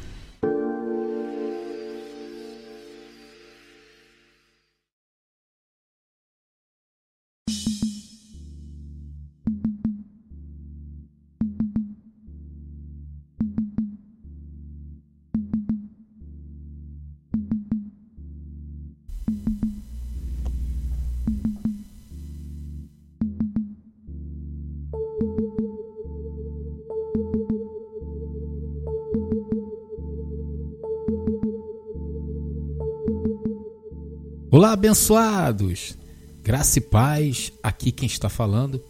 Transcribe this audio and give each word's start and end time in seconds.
Olá, 34.58 34.72
abençoados! 34.72 35.96
Graça 36.42 36.80
e 36.80 36.82
paz, 36.82 37.54
aqui 37.62 37.92
quem 37.92 38.08
está 38.08 38.28
falando 38.28 38.84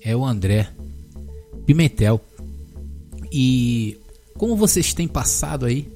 é 0.00 0.14
o 0.14 0.24
André 0.24 0.70
Pimentel. 1.66 2.24
E 3.32 3.98
como 4.34 4.54
vocês 4.54 4.94
têm 4.94 5.08
passado 5.08 5.66
aí? 5.66 5.90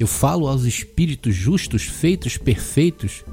Eu 0.00 0.08
falo 0.08 0.48
aos 0.48 0.64
espíritos 0.64 1.32
justos, 1.32 1.84
feitos 1.84 2.36
perfeitos. 2.36 3.24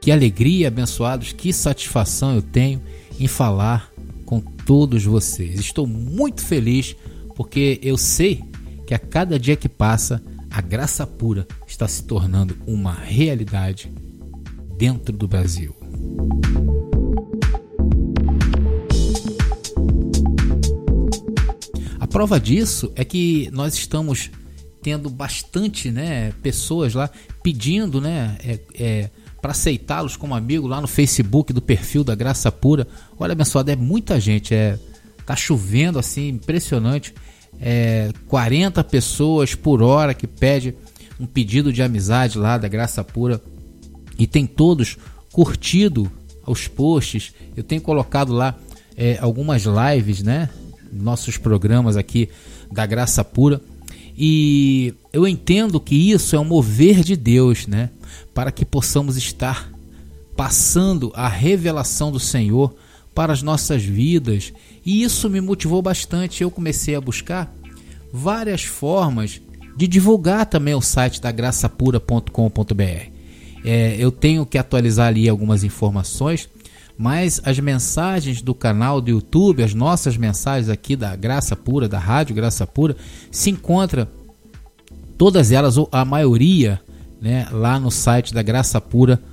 Que 0.00 0.10
alegria, 0.10 0.68
abençoados, 0.68 1.34
que 1.34 1.52
satisfação 1.52 2.34
eu 2.34 2.40
tenho 2.40 2.80
em 3.20 3.28
falar 3.28 3.92
com 4.24 4.40
todos 4.40 5.04
vocês. 5.04 5.60
Estou 5.60 5.86
muito 5.86 6.42
feliz 6.42 6.96
porque 7.34 7.78
eu 7.82 7.98
sei 7.98 8.42
que 8.86 8.94
a 8.94 8.98
cada 8.98 9.38
dia 9.38 9.54
que 9.54 9.68
passa 9.68 10.22
a 10.56 10.62
graça 10.62 11.06
pura 11.06 11.46
está 11.66 11.86
se 11.86 12.02
tornando 12.04 12.56
uma 12.66 12.94
realidade 12.94 13.92
dentro 14.78 15.14
do 15.14 15.28
Brasil. 15.28 15.76
A 22.00 22.06
prova 22.06 22.40
disso 22.40 22.90
é 22.96 23.04
que 23.04 23.50
nós 23.52 23.74
estamos 23.74 24.30
tendo 24.80 25.10
bastante 25.10 25.90
né, 25.90 26.32
pessoas 26.42 26.94
lá 26.94 27.10
pedindo 27.42 28.00
né, 28.00 28.38
é, 28.42 28.60
é, 28.76 29.10
para 29.42 29.50
aceitá-los 29.50 30.16
como 30.16 30.34
amigo 30.34 30.66
lá 30.66 30.80
no 30.80 30.88
Facebook 30.88 31.52
do 31.52 31.60
perfil 31.60 32.02
da 32.02 32.14
Graça 32.14 32.50
Pura. 32.50 32.88
Olha, 33.18 33.32
abençoado, 33.32 33.70
é 33.70 33.76
muita 33.76 34.18
gente, 34.18 34.54
é 34.54 34.78
tá 35.26 35.36
chovendo 35.36 35.98
assim, 35.98 36.28
impressionante 36.28 37.12
é, 37.60 38.10
40 38.28 38.82
pessoas 38.84 39.54
por 39.54 39.82
hora 39.82 40.14
que 40.14 40.26
pede 40.26 40.74
um 41.18 41.26
pedido 41.26 41.72
de 41.72 41.82
amizade 41.82 42.38
lá 42.38 42.58
da 42.58 42.68
Graça 42.68 43.02
Pura 43.02 43.40
e 44.18 44.26
tem 44.26 44.46
todos 44.46 44.96
curtido 45.32 46.10
os 46.46 46.68
posts. 46.68 47.32
Eu 47.56 47.62
tenho 47.62 47.80
colocado 47.80 48.32
lá 48.32 48.54
é, 48.96 49.18
algumas 49.20 49.64
lives, 49.64 50.22
né? 50.22 50.48
Nossos 50.92 51.36
programas 51.36 51.96
aqui 51.96 52.28
da 52.70 52.86
Graça 52.86 53.24
Pura. 53.24 53.60
E 54.16 54.94
eu 55.12 55.26
entendo 55.26 55.78
que 55.78 55.94
isso 55.94 56.34
é 56.36 56.40
um 56.40 56.44
mover 56.44 57.02
de 57.02 57.16
Deus, 57.16 57.66
né? 57.66 57.90
Para 58.32 58.50
que 58.50 58.64
possamos 58.64 59.16
estar 59.16 59.70
passando 60.36 61.12
a 61.14 61.28
revelação 61.28 62.10
do 62.12 62.20
Senhor 62.20 62.74
para 63.16 63.32
as 63.32 63.42
nossas 63.42 63.82
vidas. 63.82 64.52
E 64.84 65.02
isso 65.02 65.30
me 65.30 65.40
motivou 65.40 65.80
bastante. 65.80 66.42
Eu 66.42 66.50
comecei 66.50 66.94
a 66.94 67.00
buscar 67.00 67.50
várias 68.12 68.62
formas 68.62 69.40
de 69.74 69.88
divulgar 69.88 70.44
também 70.44 70.74
o 70.74 70.82
site 70.82 71.18
da 71.18 71.32
graçapura.com.br. 71.32 73.10
É, 73.64 73.96
eu 73.98 74.12
tenho 74.12 74.44
que 74.44 74.58
atualizar 74.58 75.08
ali 75.08 75.30
algumas 75.30 75.64
informações, 75.64 76.46
mas 76.96 77.40
as 77.42 77.58
mensagens 77.58 78.42
do 78.42 78.54
canal 78.54 79.00
do 79.00 79.10
YouTube, 79.10 79.62
as 79.62 79.72
nossas 79.72 80.18
mensagens 80.18 80.68
aqui 80.68 80.94
da 80.94 81.16
Graça 81.16 81.56
Pura, 81.56 81.88
da 81.88 81.98
Rádio 81.98 82.36
Graça 82.36 82.66
Pura, 82.66 82.96
se 83.30 83.48
encontra 83.48 84.10
todas 85.16 85.52
elas, 85.52 85.78
ou 85.78 85.88
a 85.90 86.04
maioria, 86.04 86.80
né, 87.18 87.48
lá 87.50 87.80
no 87.80 87.90
site 87.90 88.34
da 88.34 88.42
graçapura.com.br. 88.42 89.26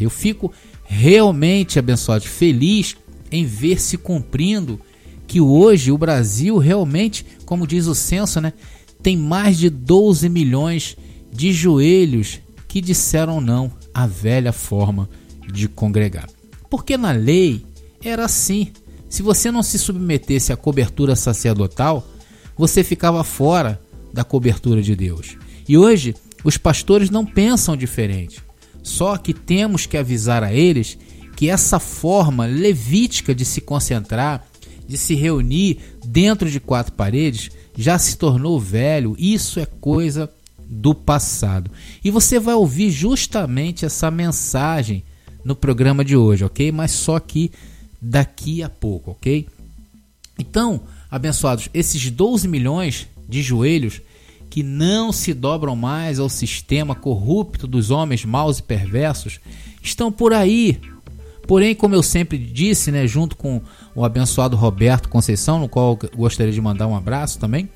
Eu 0.00 0.10
fico 0.10 0.52
realmente 0.86 1.78
abençoado, 1.78 2.24
feliz 2.24 2.96
em 3.30 3.44
ver 3.44 3.80
se 3.80 3.96
cumprindo 3.96 4.80
que 5.26 5.40
hoje 5.40 5.90
o 5.90 5.98
Brasil 5.98 6.58
realmente, 6.58 7.26
como 7.44 7.66
diz 7.66 7.86
o 7.86 7.94
censo, 7.94 8.40
né, 8.40 8.52
tem 9.02 9.16
mais 9.16 9.58
de 9.58 9.68
12 9.68 10.28
milhões 10.28 10.96
de 11.32 11.52
joelhos 11.52 12.40
que 12.68 12.80
disseram 12.80 13.40
não 13.40 13.70
à 13.92 14.06
velha 14.06 14.52
forma 14.52 15.08
de 15.52 15.68
congregar. 15.68 16.28
Porque 16.70 16.96
na 16.96 17.12
lei 17.12 17.64
era 18.02 18.24
assim. 18.24 18.72
Se 19.08 19.22
você 19.22 19.50
não 19.50 19.62
se 19.62 19.78
submetesse 19.78 20.52
à 20.52 20.56
cobertura 20.56 21.14
sacerdotal, 21.14 22.06
você 22.56 22.82
ficava 22.82 23.22
fora 23.22 23.80
da 24.12 24.24
cobertura 24.24 24.82
de 24.82 24.96
Deus. 24.96 25.36
E 25.68 25.76
hoje 25.76 26.14
os 26.44 26.56
pastores 26.56 27.10
não 27.10 27.24
pensam 27.24 27.76
diferente. 27.76 28.42
Só 28.86 29.16
que 29.16 29.34
temos 29.34 29.84
que 29.84 29.96
avisar 29.96 30.44
a 30.44 30.54
eles 30.54 30.96
que 31.34 31.50
essa 31.50 31.80
forma 31.80 32.46
levítica 32.46 33.34
de 33.34 33.44
se 33.44 33.60
concentrar, 33.60 34.46
de 34.86 34.96
se 34.96 35.16
reunir 35.16 35.78
dentro 36.04 36.48
de 36.48 36.60
quatro 36.60 36.92
paredes, 36.92 37.50
já 37.76 37.98
se 37.98 38.16
tornou 38.16 38.60
velho. 38.60 39.16
Isso 39.18 39.58
é 39.58 39.66
coisa 39.66 40.30
do 40.60 40.94
passado. 40.94 41.68
E 42.04 42.12
você 42.12 42.38
vai 42.38 42.54
ouvir 42.54 42.92
justamente 42.92 43.84
essa 43.84 44.08
mensagem 44.08 45.02
no 45.44 45.56
programa 45.56 46.04
de 46.04 46.16
hoje, 46.16 46.44
ok? 46.44 46.70
Mas 46.70 46.92
só 46.92 47.18
que 47.18 47.50
daqui 48.00 48.62
a 48.62 48.68
pouco, 48.68 49.10
ok? 49.10 49.48
Então, 50.38 50.82
abençoados, 51.10 51.68
esses 51.74 52.08
12 52.08 52.46
milhões 52.46 53.08
de 53.28 53.42
joelhos 53.42 54.00
que 54.48 54.62
não 54.62 55.12
se 55.12 55.34
dobram 55.34 55.76
mais 55.76 56.18
ao 56.18 56.28
sistema 56.28 56.94
corrupto 56.94 57.66
dos 57.66 57.90
homens 57.90 58.24
maus 58.24 58.58
e 58.58 58.62
perversos, 58.62 59.40
estão 59.82 60.10
por 60.10 60.32
aí. 60.32 60.80
Porém, 61.46 61.74
como 61.74 61.94
eu 61.94 62.02
sempre 62.02 62.38
disse, 62.38 62.90
né, 62.90 63.06
junto 63.06 63.36
com 63.36 63.60
o 63.94 64.04
abençoado 64.04 64.56
Roberto 64.56 65.08
Conceição, 65.08 65.60
no 65.60 65.68
qual 65.68 65.96
gostaria 66.14 66.52
de 66.52 66.60
mandar 66.60 66.86
um 66.86 66.96
abraço 66.96 67.38
também, 67.38 67.68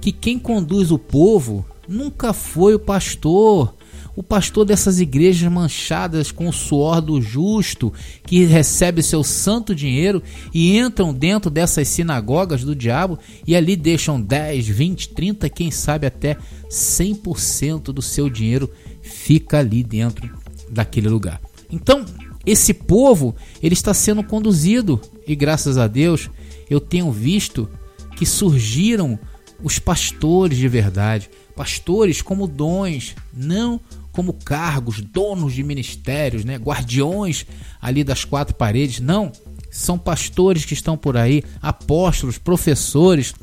que 0.00 0.10
quem 0.10 0.38
conduz 0.38 0.90
o 0.90 0.98
povo 0.98 1.64
nunca 1.88 2.32
foi 2.32 2.74
o 2.74 2.80
pastor, 2.80 3.74
o 4.14 4.22
pastor 4.22 4.64
dessas 4.64 5.00
igrejas 5.00 5.50
manchadas 5.50 6.30
com 6.30 6.48
o 6.48 6.52
suor 6.52 7.00
do 7.00 7.20
justo, 7.20 7.92
que 8.24 8.44
recebe 8.44 9.02
seu 9.02 9.24
santo 9.24 9.74
dinheiro 9.74 10.22
e 10.52 10.76
entram 10.76 11.14
dentro 11.14 11.50
dessas 11.50 11.88
sinagogas 11.88 12.62
do 12.62 12.76
diabo 12.76 13.18
e 13.46 13.56
ali 13.56 13.74
deixam 13.74 14.20
10, 14.20 14.68
20, 14.68 15.08
30, 15.10 15.48
quem 15.48 15.70
sabe 15.70 16.06
até 16.06 16.36
100% 16.70 17.84
do 17.84 18.02
seu 18.02 18.28
dinheiro 18.28 18.70
fica 19.00 19.58
ali 19.58 19.82
dentro 19.82 20.30
daquele 20.68 21.08
lugar. 21.08 21.40
Então, 21.70 22.04
esse 22.44 22.74
povo, 22.74 23.34
ele 23.62 23.74
está 23.74 23.94
sendo 23.94 24.22
conduzido 24.22 25.00
e 25.26 25.34
graças 25.34 25.78
a 25.78 25.86
Deus 25.86 26.28
eu 26.68 26.80
tenho 26.80 27.10
visto 27.10 27.68
que 28.16 28.26
surgiram 28.26 29.18
os 29.62 29.78
pastores 29.78 30.58
de 30.58 30.68
verdade, 30.68 31.30
pastores 31.54 32.20
como 32.20 32.48
dons, 32.48 33.14
não 33.32 33.80
como 34.12 34.34
cargos, 34.34 35.00
donos 35.00 35.54
de 35.54 35.62
ministérios, 35.62 36.44
né, 36.44 36.56
guardiões 36.56 37.46
ali 37.80 38.04
das 38.04 38.24
quatro 38.24 38.54
paredes, 38.54 39.00
não, 39.00 39.32
são 39.70 39.98
pastores 39.98 40.64
que 40.64 40.74
estão 40.74 40.96
por 40.96 41.16
aí, 41.16 41.42
apóstolos, 41.60 42.38
professores, 42.38 43.34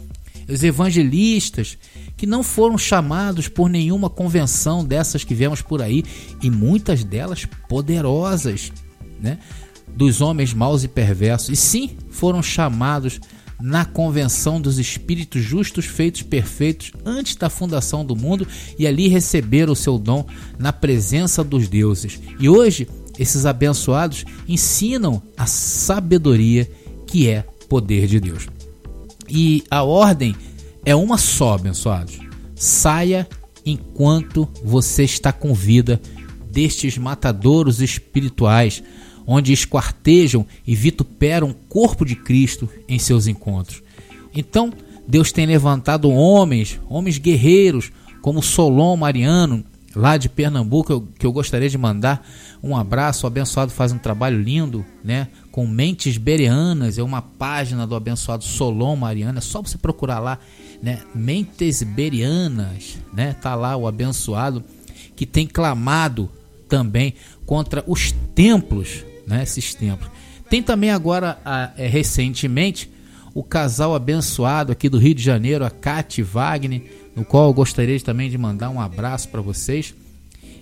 os 0.48 0.64
evangelistas 0.64 1.78
que 2.16 2.26
não 2.26 2.44
foram 2.44 2.78
chamados 2.78 3.48
por 3.48 3.70
nenhuma 3.70 4.10
convenção 4.10 4.84
dessas 4.84 5.24
que 5.24 5.34
vemos 5.34 5.62
por 5.62 5.82
aí, 5.82 6.04
e 6.42 6.50
muitas 6.50 7.04
delas 7.04 7.46
poderosas, 7.68 8.72
né? 9.20 9.40
Dos 9.88 10.22
homens 10.22 10.54
maus 10.54 10.84
e 10.84 10.88
perversos, 10.88 11.50
e 11.50 11.56
sim 11.56 11.98
foram 12.10 12.44
chamados 12.44 13.20
na 13.62 13.84
convenção 13.84 14.60
dos 14.62 14.80
espíritos 14.80 15.42
justos 15.42 15.86
feitos 15.86 16.22
perfeitos 16.22 16.92
antes 17.06 17.36
da 17.36 17.50
fundação 17.50 18.06
do 18.06 18.16
mundo 18.16 18.48
e 18.78 18.88
ali 18.88 19.08
receberam 19.08 19.74
o 19.74 19.76
seu 19.76 19.98
dom 19.98 20.26
na 20.58 20.72
presença 20.72 21.44
dos 21.44 21.68
deuses. 21.68 22.20
E 22.40 22.48
hoje, 22.48 22.88
esses 23.18 23.46
abençoados 23.46 24.24
ensinam 24.48 25.22
a 25.38 25.46
sabedoria 25.46 26.70
que 27.06 27.28
é 27.28 27.42
poder 27.68 28.08
de 28.08 28.20
Deus. 28.20 28.48
E 29.28 29.64
a 29.70 29.84
ordem 29.84 30.36
é 30.86 30.96
uma 30.96 31.18
só, 31.18 31.54
abençoados. 31.54 32.18
Saia 32.56 33.28
enquanto 33.66 34.48
você 34.64 35.04
está 35.04 35.32
com 35.32 35.54
vida 35.54 36.02
destes 36.50 36.98
matadouros 36.98 37.82
espirituais, 37.82 38.82
onde 39.32 39.54
esquartejam 39.54 40.44
e 40.66 40.74
vituperam 40.74 41.52
o 41.52 41.54
corpo 41.54 42.04
de 42.04 42.16
Cristo 42.16 42.68
em 42.88 42.98
seus 42.98 43.28
encontros. 43.28 43.84
Então, 44.34 44.74
Deus 45.08 45.32
tem 45.32 45.46
levantado 45.46 46.10
homens, 46.10 46.80
homens 46.90 47.20
guerreiros, 47.20 47.92
como 48.24 48.42
Solon 48.42 48.98
Mariano, 48.98 49.64
lá 49.96 50.18
de 50.18 50.28
Pernambuco, 50.28 51.08
que 51.20 51.28
eu 51.28 51.32
gostaria 51.32 51.70
de 51.70 51.78
mandar 51.78 52.28
um 52.64 52.76
abraço. 52.76 53.26
O 53.26 53.28
abençoado 53.28 53.72
faz 53.72 53.92
um 53.92 54.00
trabalho 54.00 54.42
lindo, 54.42 54.84
né? 55.04 55.28
Com 55.52 55.68
Mentes 55.68 56.18
Bereanas, 56.18 56.98
é 56.98 57.04
uma 57.04 57.22
página 57.22 57.86
do 57.86 57.94
abençoado 57.94 58.44
Solon 58.44 58.96
Mariano. 58.96 59.38
É 59.38 59.42
só 59.42 59.62
você 59.62 59.78
procurar 59.78 60.18
lá, 60.18 60.40
né? 60.82 61.04
Mentes 61.14 61.84
Bereanas, 61.84 62.98
né? 63.14 63.34
Tá 63.40 63.54
lá 63.54 63.78
o 63.78 63.88
abençoado 63.88 64.64
que 65.16 65.28
tem 65.28 65.46
clamado 65.46 66.32
também 66.68 67.14
contra 67.46 67.84
os 67.86 68.12
templos, 68.34 69.04
né? 69.30 69.44
Esses 69.44 69.74
templos. 69.74 70.12
Tem 70.50 70.64
também 70.64 70.90
agora, 70.90 71.38
é, 71.78 71.88
recentemente, 71.88 72.90
o 73.34 73.44
casal 73.44 73.94
abençoado 73.94 74.72
aqui 74.72 74.90
do 74.90 74.98
Rio 74.98 75.14
de 75.14 75.24
Janeiro, 75.24 75.64
a 75.64 75.70
Kate 75.70 76.24
Wagner, 76.24 76.82
no 77.16 77.24
qual 77.24 77.48
eu 77.48 77.54
gostaria 77.54 78.00
também 78.00 78.30
de 78.30 78.38
mandar 78.38 78.70
um 78.70 78.82
abraço 78.82 79.30
para 79.30 79.42
vocês 79.42 79.94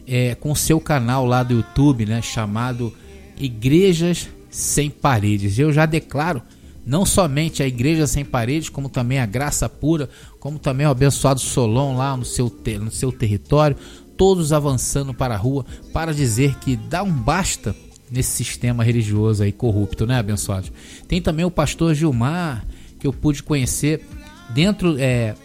é, 0.07 0.35
com 0.35 0.53
seu 0.55 0.79
canal 0.79 1.25
lá 1.25 1.43
do 1.43 1.53
YouTube, 1.53 2.05
né, 2.05 2.21
chamado 2.21 2.93
Igrejas 3.37 4.29
Sem 4.49 4.89
Paredes. 4.89 5.59
Eu 5.59 5.71
já 5.71 5.85
declaro 5.85 6.41
não 6.85 7.05
somente 7.05 7.61
a 7.61 7.67
Igreja 7.67 8.07
Sem 8.07 8.23
Paredes, 8.23 8.69
como 8.69 8.87
também 8.87 9.19
a 9.19 9.25
Graça 9.25 9.67
Pura, 9.67 10.09
como 10.39 10.57
também 10.57 10.87
o 10.87 10.91
abençoado 10.91 11.39
Solon 11.39 11.97
lá 11.97 12.15
no 12.15 12.23
seu, 12.23 12.53
no 12.79 12.89
seu 12.89 13.11
território, 13.11 13.75
todos 14.15 14.53
avançando 14.53 15.13
para 15.13 15.35
a 15.35 15.37
rua 15.37 15.65
para 15.93 16.13
dizer 16.13 16.55
que 16.55 16.75
dá 16.75 17.03
um 17.03 17.11
basta 17.11 17.75
nesse 18.09 18.31
sistema 18.31 18.83
religioso 18.83 19.43
aí 19.43 19.51
corrupto, 19.51 20.05
né, 20.05 20.17
abençoados? 20.17 20.71
Tem 21.07 21.21
também 21.21 21.45
o 21.45 21.51
pastor 21.51 21.93
Gilmar, 21.93 22.65
que 22.99 23.07
eu 23.07 23.13
pude 23.13 23.43
conhecer 23.43 24.05
dentro. 24.49 24.97
É, 24.99 25.35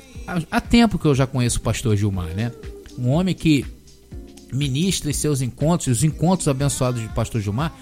há 0.51 0.61
tempo 0.61 0.99
que 0.99 1.07
eu 1.07 1.15
já 1.15 1.27
conheço 1.27 1.59
o 1.59 1.63
pastor 1.63 1.97
Gilmar, 1.97 2.35
né? 2.35 2.53
Um 2.99 3.09
homem 3.09 3.35
que 3.35 3.65
ministra 4.53 5.13
seus 5.13 5.41
encontros, 5.41 5.89
os 5.99 6.05
encontros 6.05 6.47
abençoados 6.47 7.01
de 7.01 7.09
Pastor 7.09 7.41
Gilmar, 7.41 7.75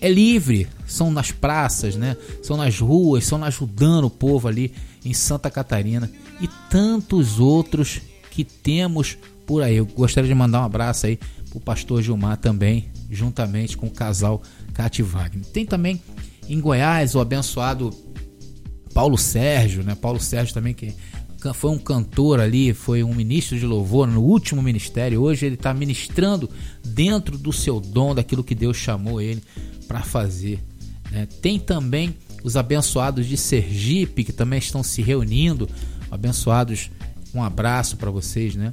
é 0.00 0.08
livre, 0.08 0.66
são 0.86 1.10
nas 1.10 1.30
praças, 1.30 1.96
né? 1.96 2.16
São 2.42 2.56
nas 2.56 2.78
ruas, 2.78 3.24
são 3.24 3.42
ajudando 3.44 4.04
o 4.04 4.10
povo 4.10 4.48
ali 4.48 4.72
em 5.04 5.12
Santa 5.12 5.50
Catarina 5.50 6.10
e 6.40 6.48
tantos 6.70 7.38
outros 7.38 8.00
que 8.30 8.44
temos 8.44 9.16
por 9.46 9.62
aí. 9.62 9.76
Eu 9.76 9.86
gostaria 9.86 10.28
de 10.28 10.34
mandar 10.34 10.62
um 10.62 10.64
abraço 10.64 11.06
aí 11.06 11.18
pro 11.54 11.60
pastor 11.60 12.02
Gilmar 12.02 12.36
também, 12.36 12.88
juntamente 13.08 13.76
com 13.76 13.86
o 13.86 13.90
casal 13.90 14.42
Cate 14.72 15.02
Wagner. 15.02 15.46
Tem 15.46 15.64
também 15.64 16.02
em 16.48 16.60
Goiás 16.60 17.14
o 17.14 17.20
abençoado 17.20 17.90
Paulo 18.92 19.16
Sérgio, 19.16 19.84
né? 19.84 19.94
Paulo 19.94 20.18
Sérgio 20.18 20.52
também 20.52 20.74
que 20.74 20.92
foi 21.52 21.70
um 21.70 21.78
cantor 21.78 22.40
ali, 22.40 22.72
foi 22.72 23.04
um 23.04 23.14
ministro 23.14 23.58
de 23.58 23.66
louvor 23.66 24.08
no 24.08 24.22
último 24.22 24.62
ministério. 24.62 25.20
Hoje 25.20 25.46
ele 25.46 25.56
está 25.56 25.74
ministrando 25.74 26.48
dentro 26.82 27.36
do 27.36 27.52
seu 27.52 27.78
dom, 27.78 28.14
daquilo 28.14 28.42
que 28.42 28.54
Deus 28.54 28.76
chamou 28.76 29.20
ele 29.20 29.42
para 29.86 30.00
fazer. 30.00 30.58
Né? 31.10 31.28
Tem 31.40 31.58
também 31.58 32.16
os 32.42 32.56
abençoados 32.56 33.26
de 33.26 33.36
Sergipe 33.36 34.24
que 34.24 34.32
também 34.32 34.58
estão 34.58 34.82
se 34.82 35.02
reunindo. 35.02 35.68
Abençoados, 36.10 36.90
um 37.34 37.42
abraço 37.42 37.96
para 37.98 38.10
vocês, 38.10 38.56
né? 38.56 38.72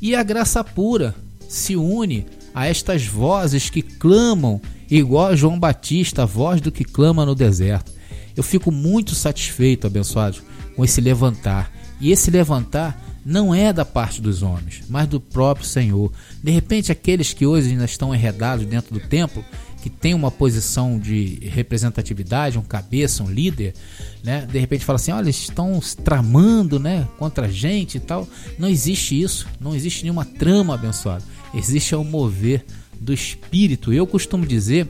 E 0.00 0.14
a 0.14 0.22
graça 0.22 0.62
pura 0.62 1.14
se 1.48 1.76
une 1.76 2.26
a 2.54 2.66
estas 2.66 3.04
vozes 3.04 3.70
que 3.70 3.82
clamam, 3.82 4.60
igual 4.90 5.26
a 5.26 5.36
João 5.36 5.58
Batista, 5.58 6.22
a 6.22 6.26
voz 6.26 6.60
do 6.60 6.72
que 6.72 6.84
clama 6.84 7.24
no 7.24 7.34
deserto. 7.34 7.92
Eu 8.36 8.42
fico 8.42 8.70
muito 8.70 9.14
satisfeito, 9.14 9.86
abençoados, 9.86 10.42
com 10.74 10.84
esse 10.84 11.00
levantar 11.00 11.70
e 12.00 12.10
esse 12.10 12.30
levantar 12.30 13.00
não 13.24 13.54
é 13.54 13.72
da 13.72 13.84
parte 13.84 14.20
dos 14.20 14.42
homens, 14.42 14.82
mas 14.88 15.06
do 15.06 15.20
próprio 15.20 15.64
Senhor. 15.64 16.10
De 16.42 16.50
repente, 16.50 16.90
aqueles 16.90 17.32
que 17.32 17.46
hoje 17.46 17.70
ainda 17.70 17.84
estão 17.84 18.12
enredados 18.12 18.66
dentro 18.66 18.92
do 18.92 19.00
templo, 19.00 19.44
que 19.82 19.90
tem 19.90 20.14
uma 20.14 20.30
posição 20.30 20.98
de 20.98 21.38
representatividade, 21.42 22.58
um 22.58 22.62
cabeça, 22.62 23.22
um 23.22 23.30
líder, 23.30 23.74
né? 24.22 24.46
De 24.50 24.58
repente 24.58 24.84
fala 24.84 24.96
assim, 24.96 25.12
olha, 25.12 25.24
eles 25.24 25.36
estão 25.36 25.80
tramando, 26.04 26.78
né, 26.78 27.06
contra 27.18 27.46
a 27.46 27.50
gente 27.50 27.96
e 27.96 28.00
tal. 28.00 28.28
Não 28.58 28.68
existe 28.68 29.20
isso, 29.20 29.46
não 29.60 29.74
existe 29.74 30.04
nenhuma 30.04 30.24
trama 30.24 30.74
abençoada. 30.74 31.24
Existe 31.52 31.94
o 31.94 32.04
mover 32.04 32.64
do 33.00 33.12
espírito. 33.12 33.92
Eu 33.92 34.06
costumo 34.06 34.46
dizer 34.46 34.88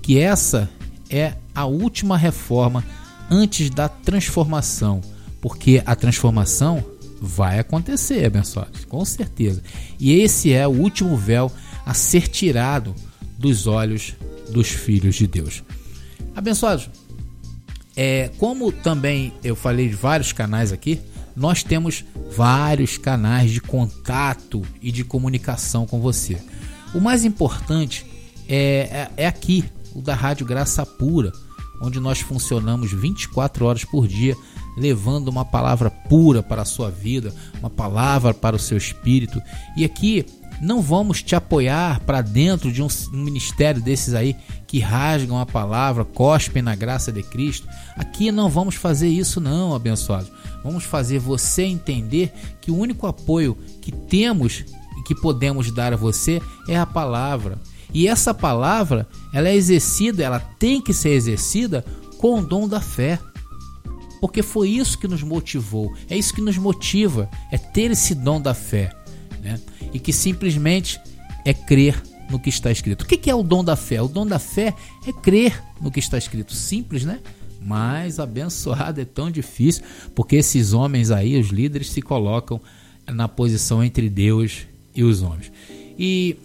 que 0.00 0.18
essa 0.18 0.70
é 1.10 1.34
a 1.54 1.66
última 1.66 2.16
reforma 2.16 2.84
antes 3.30 3.68
da 3.68 3.88
transformação 3.88 5.02
porque 5.42 5.82
a 5.84 5.96
transformação 5.96 6.82
vai 7.20 7.58
acontecer, 7.58 8.24
abençoados, 8.24 8.84
com 8.84 9.04
certeza. 9.04 9.60
E 9.98 10.12
esse 10.12 10.52
é 10.52 10.66
o 10.66 10.70
último 10.70 11.16
véu 11.16 11.50
a 11.84 11.92
ser 11.92 12.28
tirado 12.28 12.94
dos 13.42 13.66
olhos 13.66 14.14
dos 14.48 14.68
filhos 14.68 15.16
de 15.16 15.26
Deus. 15.26 15.64
Abençoados, 16.34 16.88
é, 17.96 18.30
como 18.38 18.70
também 18.70 19.32
eu 19.42 19.56
falei 19.56 19.88
de 19.88 19.96
vários 19.96 20.32
canais 20.32 20.72
aqui, 20.72 21.00
nós 21.34 21.64
temos 21.64 22.04
vários 22.34 22.96
canais 22.96 23.50
de 23.50 23.60
contato 23.60 24.62
e 24.80 24.92
de 24.92 25.02
comunicação 25.02 25.86
com 25.86 26.00
você. 26.00 26.38
O 26.94 27.00
mais 27.00 27.24
importante 27.24 28.06
é, 28.48 29.08
é, 29.16 29.24
é 29.24 29.26
aqui, 29.26 29.64
o 29.92 30.00
da 30.00 30.14
Rádio 30.14 30.46
Graça 30.46 30.86
Pura, 30.86 31.32
onde 31.82 31.98
nós 31.98 32.20
funcionamos 32.20 32.92
24 32.92 33.64
horas 33.64 33.84
por 33.84 34.06
dia 34.06 34.36
levando 34.76 35.28
uma 35.28 35.44
palavra 35.44 35.90
pura 35.90 36.42
para 36.42 36.62
a 36.62 36.64
sua 36.64 36.90
vida, 36.90 37.34
uma 37.58 37.68
palavra 37.68 38.32
para 38.32 38.56
o 38.56 38.58
seu 38.58 38.78
espírito. 38.78 39.42
E 39.76 39.84
aqui 39.84 40.24
não 40.62 40.80
vamos 40.80 41.20
te 41.24 41.34
apoiar 41.34 41.98
para 42.06 42.22
dentro 42.22 42.70
de 42.70 42.80
um 42.80 42.88
ministério 43.10 43.82
desses 43.82 44.14
aí 44.14 44.36
que 44.68 44.78
rasgam 44.78 45.36
a 45.36 45.44
palavra, 45.44 46.04
cospem 46.04 46.62
na 46.62 46.76
graça 46.76 47.10
de 47.10 47.20
Cristo. 47.20 47.66
Aqui 47.96 48.30
não 48.30 48.48
vamos 48.48 48.76
fazer 48.76 49.08
isso 49.08 49.40
não, 49.40 49.74
abençoados. 49.74 50.30
Vamos 50.62 50.84
fazer 50.84 51.18
você 51.18 51.64
entender 51.64 52.32
que 52.60 52.70
o 52.70 52.78
único 52.78 53.08
apoio 53.08 53.58
que 53.80 53.90
temos 53.90 54.64
e 54.98 55.02
que 55.02 55.16
podemos 55.16 55.72
dar 55.72 55.92
a 55.92 55.96
você 55.96 56.40
é 56.68 56.78
a 56.78 56.86
palavra. 56.86 57.58
E 57.92 58.06
essa 58.06 58.32
palavra, 58.32 59.08
ela 59.34 59.48
é 59.48 59.56
exercida, 59.56 60.22
ela 60.22 60.38
tem 60.38 60.80
que 60.80 60.94
ser 60.94 61.10
exercida 61.10 61.84
com 62.18 62.38
o 62.38 62.46
dom 62.46 62.68
da 62.68 62.80
fé 62.80 63.18
porque 64.22 64.40
foi 64.40 64.68
isso 64.68 64.96
que 64.98 65.08
nos 65.08 65.24
motivou, 65.24 65.92
é 66.08 66.16
isso 66.16 66.32
que 66.32 66.40
nos 66.40 66.56
motiva, 66.56 67.28
é 67.50 67.58
ter 67.58 67.90
esse 67.90 68.14
dom 68.14 68.40
da 68.40 68.54
fé, 68.54 68.94
né? 69.42 69.60
E 69.92 69.98
que 69.98 70.12
simplesmente 70.12 71.00
é 71.44 71.52
crer 71.52 72.00
no 72.30 72.38
que 72.38 72.48
está 72.48 72.70
escrito. 72.70 73.02
O 73.02 73.06
que 73.06 73.28
é 73.28 73.34
o 73.34 73.42
dom 73.42 73.62
da 73.62 73.76
fé? 73.76 74.00
O 74.00 74.08
dom 74.08 74.26
da 74.26 74.38
fé 74.38 74.74
é 75.06 75.12
crer 75.12 75.62
no 75.80 75.90
que 75.90 75.98
está 75.98 76.16
escrito. 76.16 76.54
Simples, 76.54 77.04
né? 77.04 77.20
Mas 77.60 78.18
abençoado 78.18 79.00
é 79.00 79.04
tão 79.04 79.30
difícil, 79.30 79.82
porque 80.14 80.36
esses 80.36 80.72
homens 80.72 81.10
aí, 81.10 81.38
os 81.38 81.48
líderes, 81.48 81.90
se 81.90 82.00
colocam 82.00 82.60
na 83.06 83.28
posição 83.28 83.84
entre 83.84 84.08
Deus 84.08 84.66
e 84.94 85.04
os 85.04 85.22
homens. 85.22 85.52
E 85.98 86.36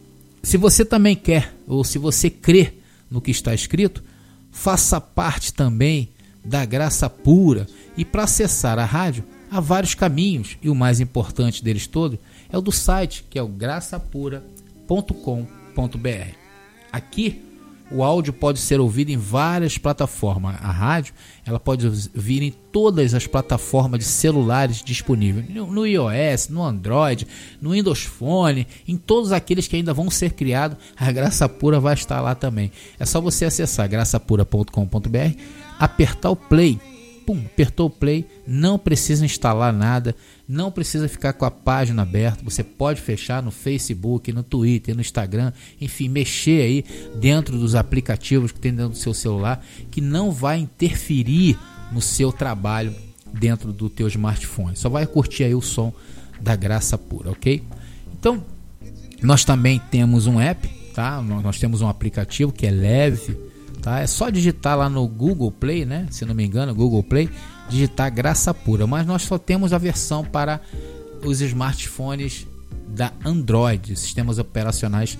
se 0.43 0.57
você 0.57 0.83
também 0.83 1.15
quer, 1.15 1.53
ou 1.67 1.83
se 1.83 1.97
você 1.97 2.29
crê 2.29 2.73
no 3.09 3.21
que 3.21 3.31
está 3.31 3.53
escrito, 3.53 4.03
faça 4.51 4.99
parte 4.99 5.53
também 5.53 6.09
da 6.43 6.65
graça 6.65 7.09
pura. 7.09 7.67
E 7.97 8.05
para 8.05 8.23
acessar 8.23 8.77
a 8.77 8.85
rádio, 8.85 9.23
há 9.49 9.59
vários 9.59 9.95
caminhos, 9.95 10.57
e 10.61 10.69
o 10.69 10.75
mais 10.75 10.99
importante 10.99 11.63
deles 11.63 11.87
todo 11.87 12.19
é 12.51 12.57
o 12.57 12.61
do 12.61 12.71
site, 12.71 13.23
que 13.29 13.37
é 13.37 13.43
o 13.43 13.47
graçapura.com.br. 13.47 16.35
Aqui 16.91 17.47
o 17.89 18.03
áudio 18.03 18.33
pode 18.33 18.59
ser 18.59 18.79
ouvido 18.79 19.11
em 19.11 19.17
várias 19.17 19.77
plataformas. 19.77 20.55
A 20.61 20.71
rádio 20.71 21.13
ela 21.45 21.59
pode 21.59 21.87
vir 22.13 22.43
em 22.43 22.51
todas 22.51 23.13
as 23.13 23.25
plataformas 23.25 23.99
de 23.99 24.05
celulares 24.05 24.83
disponíveis, 24.83 25.47
no 25.49 25.85
iOS, 25.85 26.49
no 26.49 26.63
Android, 26.63 27.25
no 27.61 27.71
Windows 27.71 28.03
Phone, 28.03 28.67
em 28.87 28.97
todos 28.97 29.31
aqueles 29.31 29.67
que 29.67 29.77
ainda 29.77 29.93
vão 29.93 30.09
ser 30.09 30.33
criados, 30.33 30.77
a 30.97 31.11
Graça 31.11 31.47
Pura 31.47 31.79
vai 31.79 31.93
estar 31.93 32.19
lá 32.19 32.35
também. 32.35 32.71
É 32.99 33.05
só 33.05 33.21
você 33.21 33.45
acessar 33.45 33.87
graçapura.com.br, 33.87 35.39
apertar 35.79 36.29
o 36.29 36.35
play 36.35 36.79
pum, 37.27 37.43
apertou 37.45 37.87
o 37.87 37.89
play, 37.89 38.25
não 38.47 38.79
precisa 38.79 39.25
instalar 39.25 39.73
nada, 39.73 40.15
não 40.47 40.71
precisa 40.71 41.09
ficar 41.09 41.33
com 41.33 41.45
a 41.45 41.51
página 41.51 42.03
aberta, 42.03 42.43
você 42.43 42.63
pode 42.63 43.01
fechar 43.01 43.43
no 43.43 43.51
Facebook, 43.51 44.31
no 44.31 44.43
Twitter, 44.43 44.95
no 44.95 45.01
Instagram, 45.01 45.51
enfim, 45.79 46.07
mexer 46.07 46.61
aí 46.61 46.85
dentro 47.19 47.57
dos 47.57 47.75
aplicativos 47.75 48.51
que 48.51 48.59
tem 48.59 48.73
dentro 48.73 48.91
do 48.91 48.97
seu 48.97 49.13
celular, 49.13 49.63
que 49.91 49.99
não 49.99 50.31
vai 50.31 50.59
interferir 50.59 51.57
no 51.91 52.01
seu 52.01 52.31
trabalho 52.31 52.93
dentro 53.33 53.73
do 53.73 53.89
teu 53.89 54.07
smartphone. 54.07 54.75
Só 54.75 54.89
vai 54.89 55.05
curtir 55.05 55.43
aí 55.43 55.55
o 55.55 55.61
som 55.61 55.93
da 56.39 56.55
graça 56.55 56.97
pura, 56.97 57.31
ok? 57.31 57.61
Então, 58.17 58.43
nós 59.21 59.43
também 59.43 59.81
temos 59.91 60.27
um 60.27 60.39
app, 60.39 60.67
tá? 60.93 61.21
Nós 61.21 61.59
temos 61.59 61.81
um 61.81 61.87
aplicativo 61.87 62.51
que 62.51 62.65
é 62.65 62.71
leve, 62.71 63.35
Tá? 63.87 64.01
É 64.01 64.07
só 64.07 64.29
digitar 64.29 64.77
lá 64.77 64.89
no 64.89 65.07
Google 65.07 65.49
Play, 65.49 65.85
né? 65.85 66.07
Se 66.11 66.25
não 66.25 66.35
me 66.35 66.45
engano, 66.45 66.75
Google 66.75 67.01
Play, 67.01 67.29
digitar 67.69 68.11
Graça 68.11 68.53
Pura. 68.53 68.87
Mas 68.87 69.05
nós 69.05 69.23
só 69.23 69.37
temos 69.37 69.73
a 69.73 69.77
versão 69.77 70.23
para 70.23 70.61
os 71.23 71.41
smartphones 71.41 72.47
da 72.87 73.11
Android, 73.25 73.95
sistemas 73.95 74.39
operacionais 74.39 75.17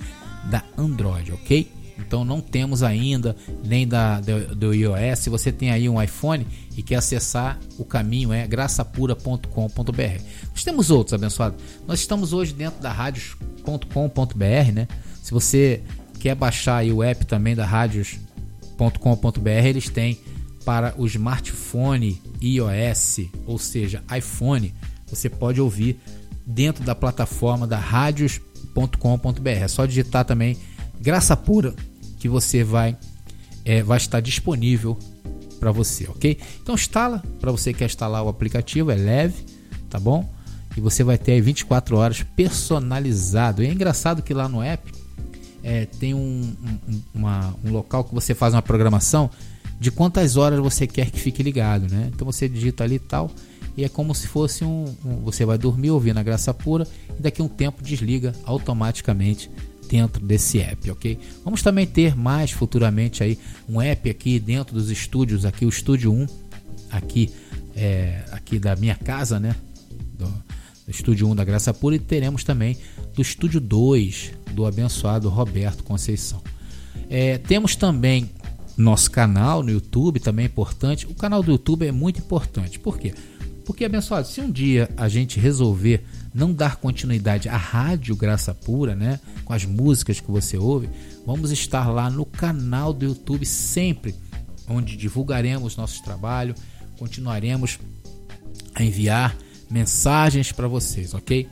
da 0.50 0.62
Android, 0.76 1.32
ok? 1.32 1.70
Então 1.98 2.24
não 2.24 2.40
temos 2.40 2.82
ainda 2.82 3.36
nem 3.64 3.86
da 3.86 4.20
do, 4.20 4.54
do, 4.54 4.74
iOS. 4.74 5.18
Se 5.18 5.30
você 5.30 5.50
tem 5.50 5.70
aí 5.70 5.88
um 5.88 6.00
iPhone 6.00 6.46
e 6.76 6.82
quer 6.82 6.96
acessar, 6.96 7.58
o 7.76 7.84
caminho 7.84 8.32
é 8.32 8.46
graçapura.com.br. 8.46 10.22
Nós 10.50 10.64
temos 10.64 10.90
outros, 10.90 11.12
abençoado. 11.12 11.56
Nós 11.86 12.00
estamos 12.00 12.32
hoje 12.32 12.54
dentro 12.54 12.80
da 12.80 12.92
radios.com.br, 12.92 14.72
né? 14.72 14.88
Se 15.22 15.32
você 15.32 15.82
quer 16.20 16.34
baixar 16.34 16.84
o 16.86 17.02
app 17.02 17.26
também 17.26 17.54
da 17.54 17.66
Rádios 17.66 18.18
.com.br 19.00 19.48
eles 19.48 19.88
têm 19.88 20.20
para 20.64 20.94
o 20.96 21.06
smartphone 21.06 22.22
iOS, 22.40 23.20
ou 23.46 23.58
seja, 23.58 24.02
iPhone, 24.16 24.74
você 25.06 25.28
pode 25.28 25.60
ouvir 25.60 26.00
dentro 26.46 26.84
da 26.84 26.94
plataforma 26.94 27.66
da 27.66 27.78
radios.com.br. 27.78 29.48
É 29.48 29.68
só 29.68 29.86
digitar 29.86 30.24
também 30.24 30.56
Graça 31.00 31.36
Pura 31.36 31.74
que 32.18 32.28
você 32.28 32.64
vai 32.64 32.96
é, 33.64 33.82
vai 33.82 33.98
estar 33.98 34.20
disponível 34.20 34.98
para 35.60 35.70
você, 35.70 36.08
ok? 36.08 36.38
Então 36.62 36.74
instala 36.74 37.22
para 37.40 37.50
você 37.50 37.72
que 37.72 37.80
quer 37.80 37.84
instalar 37.86 38.22
o 38.22 38.28
aplicativo, 38.28 38.90
é 38.90 38.94
leve, 38.94 39.44
tá 39.90 39.98
bom? 39.98 40.28
E 40.76 40.80
você 40.80 41.02
vai 41.02 41.18
ter 41.18 41.32
aí 41.32 41.40
24 41.40 41.96
horas 41.96 42.22
personalizado. 42.22 43.62
E 43.62 43.66
é 43.66 43.72
engraçado 43.72 44.22
que 44.22 44.32
lá 44.32 44.48
no 44.48 44.62
app 44.62 44.90
é, 45.62 45.86
tem 45.86 46.14
um, 46.14 46.54
um, 46.88 47.02
uma, 47.12 47.54
um 47.64 47.72
local 47.72 48.04
que 48.04 48.14
você 48.14 48.34
faz 48.34 48.54
uma 48.54 48.62
programação 48.62 49.28
de 49.80 49.90
quantas 49.90 50.36
horas 50.36 50.58
você 50.58 50.86
quer 50.86 51.10
que 51.10 51.20
fique 51.20 51.42
ligado, 51.42 51.92
né? 51.92 52.10
Então 52.12 52.26
você 52.26 52.48
digita 52.48 52.84
ali 52.84 52.98
tal 52.98 53.30
e 53.76 53.84
é 53.84 53.88
como 53.88 54.14
se 54.14 54.26
fosse 54.26 54.64
um, 54.64 54.84
um, 55.04 55.16
você 55.18 55.44
vai 55.44 55.56
dormir 55.56 55.90
ouvindo 55.90 56.18
a 56.18 56.22
graça 56.22 56.52
pura 56.52 56.86
e 57.16 57.22
daqui 57.22 57.40
a 57.40 57.44
um 57.44 57.48
tempo 57.48 57.82
desliga 57.82 58.32
automaticamente 58.44 59.48
dentro 59.88 60.24
desse 60.24 60.58
app, 60.60 60.90
ok? 60.90 61.18
Vamos 61.44 61.62
também 61.62 61.86
ter 61.86 62.16
mais 62.16 62.50
futuramente 62.50 63.22
aí 63.22 63.38
um 63.68 63.80
app 63.80 64.10
aqui 64.10 64.38
dentro 64.38 64.74
dos 64.74 64.90
estúdios 64.90 65.44
aqui 65.44 65.64
o 65.64 65.68
Estúdio 65.68 66.12
1 66.12 66.26
aqui 66.90 67.30
é, 67.76 68.24
aqui 68.32 68.58
da 68.58 68.74
minha 68.74 68.96
casa, 68.96 69.38
né? 69.38 69.54
Do, 70.18 70.26
do 70.26 70.90
Estúdio 70.90 71.28
1 71.28 71.36
da 71.36 71.44
Graça 71.44 71.72
Pura 71.72 71.94
e 71.94 72.00
teremos 72.00 72.42
também 72.42 72.76
do 73.14 73.22
Estúdio 73.22 73.60
2 73.60 74.32
do 74.52 74.66
abençoado 74.66 75.28
Roberto 75.28 75.84
Conceição. 75.84 76.42
É, 77.08 77.38
temos 77.38 77.76
também 77.76 78.28
nosso 78.78 79.10
canal 79.10 79.62
no 79.62 79.70
YouTube, 79.70 80.20
também 80.20 80.44
é 80.44 80.48
importante. 80.48 81.06
O 81.06 81.14
canal 81.14 81.42
do 81.42 81.50
YouTube 81.50 81.86
é 81.86 81.92
muito 81.92 82.20
importante. 82.20 82.78
Por 82.78 82.98
quê? 82.98 83.12
Porque, 83.66 83.84
abençoado, 83.84 84.26
se 84.26 84.40
um 84.40 84.50
dia 84.50 84.88
a 84.96 85.08
gente 85.08 85.38
resolver 85.38 86.04
não 86.32 86.52
dar 86.52 86.76
continuidade 86.76 87.48
à 87.48 87.56
rádio 87.56 88.16
Graça 88.16 88.54
Pura, 88.54 88.94
né, 88.94 89.20
com 89.44 89.52
as 89.52 89.64
músicas 89.64 90.20
que 90.20 90.30
você 90.30 90.56
ouve, 90.56 90.88
vamos 91.26 91.50
estar 91.50 91.90
lá 91.90 92.08
no 92.08 92.24
canal 92.24 92.92
do 92.94 93.04
YouTube 93.04 93.44
sempre, 93.44 94.14
onde 94.68 94.96
divulgaremos 94.96 95.76
nosso 95.76 96.02
trabalho, 96.02 96.54
continuaremos 96.98 97.78
a 98.74 98.82
enviar 98.82 99.36
mensagens 99.70 100.52
para 100.52 100.68
vocês, 100.68 101.12
ok? 101.12 101.48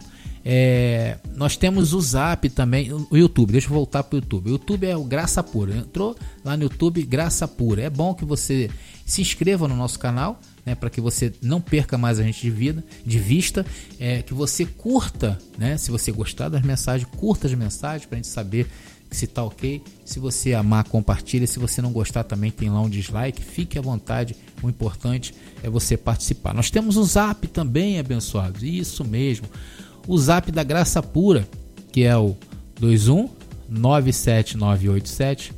É, 0.49 1.19
nós 1.35 1.57
temos 1.57 1.93
o 1.93 2.01
Zap 2.01 2.49
também, 2.51 2.93
o 2.93 3.17
YouTube. 3.17 3.51
Deixa 3.51 3.67
eu 3.67 3.73
voltar 3.73 4.05
para 4.05 4.15
o 4.15 4.21
YouTube. 4.21 4.49
O 4.49 4.53
YouTube 4.53 4.87
é 4.87 4.97
o 4.97 5.03
Graça 5.03 5.43
Pura. 5.43 5.77
Entrou 5.77 6.15
lá 6.45 6.57
no 6.57 6.63
YouTube, 6.63 7.03
Graça 7.03 7.49
Pura. 7.49 7.83
É 7.83 7.91
bom 7.91 8.15
que 8.15 8.25
você 8.25 8.71
se 9.05 9.21
inscreva 9.21 9.67
no 9.67 9.75
nosso 9.75 9.99
canal, 9.99 10.41
né, 10.65 10.77
para 10.77 10.89
que 10.89 11.01
você 11.01 11.33
não 11.43 11.61
perca 11.61 11.99
mais 11.99 12.21
a 12.21 12.23
gente 12.23 12.41
de 12.41 12.51
vida, 12.51 12.85
de 13.05 13.19
vista, 13.19 13.67
é, 13.99 14.23
que 14.23 14.35
você 14.35 14.65
curta, 14.65 15.37
né, 15.59 15.77
se 15.77 15.91
você 15.91 16.13
gostar 16.13 16.49
das 16.49 16.63
mensagens, 16.63 17.09
curta 17.17 17.49
as 17.49 17.55
mensagens 17.55 18.07
para 18.07 18.15
a 18.15 18.19
gente 18.19 18.29
saber 18.29 18.69
se 19.11 19.27
tá 19.27 19.43
ok. 19.43 19.83
Se 20.05 20.19
você 20.19 20.55
amar, 20.55 20.85
compartilha. 20.85 21.47
Se 21.47 21.59
você 21.59 21.81
não 21.83 21.93
gostar, 21.93 22.25
também 22.25 22.51
tem 22.51 22.71
lá 22.71 22.81
um 22.81 22.89
dislike. 22.89 23.43
Fique 23.43 23.79
à 23.79 23.83
vontade. 23.83 24.37
O 24.63 24.69
importante 24.69 25.35
é 25.63 25.71
você 25.71 25.97
participar. 25.97 26.53
Nós 26.53 26.71
temos 26.71 26.97
o 26.97 27.05
Zap 27.05 27.47
também, 27.49 27.99
abençoados. 27.99 28.63
Isso 28.63 29.05
mesmo 29.05 29.49
o 30.07 30.19
zap 30.19 30.51
da 30.53 30.63
Graça 30.63 31.03
Pura, 31.03 31.49
que 31.93 32.03
é 32.05 32.17
o 32.17 32.37
21 32.81 33.29
97987 33.69 35.53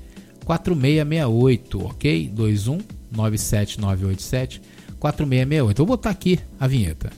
4668, 0.45 1.85
ok? 1.85 2.33
21 2.35 2.79
97987 3.11 4.63
4668. 4.99 5.77
Vou 5.79 5.87
botar 5.87 6.11
aqui 6.11 6.39
a 6.59 6.67
vinheta. 6.67 7.11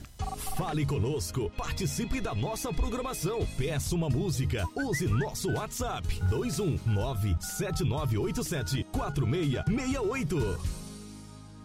Fale 0.57 0.85
conosco, 0.85 1.51
participe 1.57 2.21
da 2.21 2.35
nossa 2.35 2.71
programação, 2.73 3.47
peça 3.57 3.95
uma 3.95 4.11
música, 4.11 4.67
use 4.77 5.07
nosso 5.07 5.51
WhatsApp 5.53 6.07
219 6.29 7.37
7987 7.41 8.85
4668. 8.93 10.59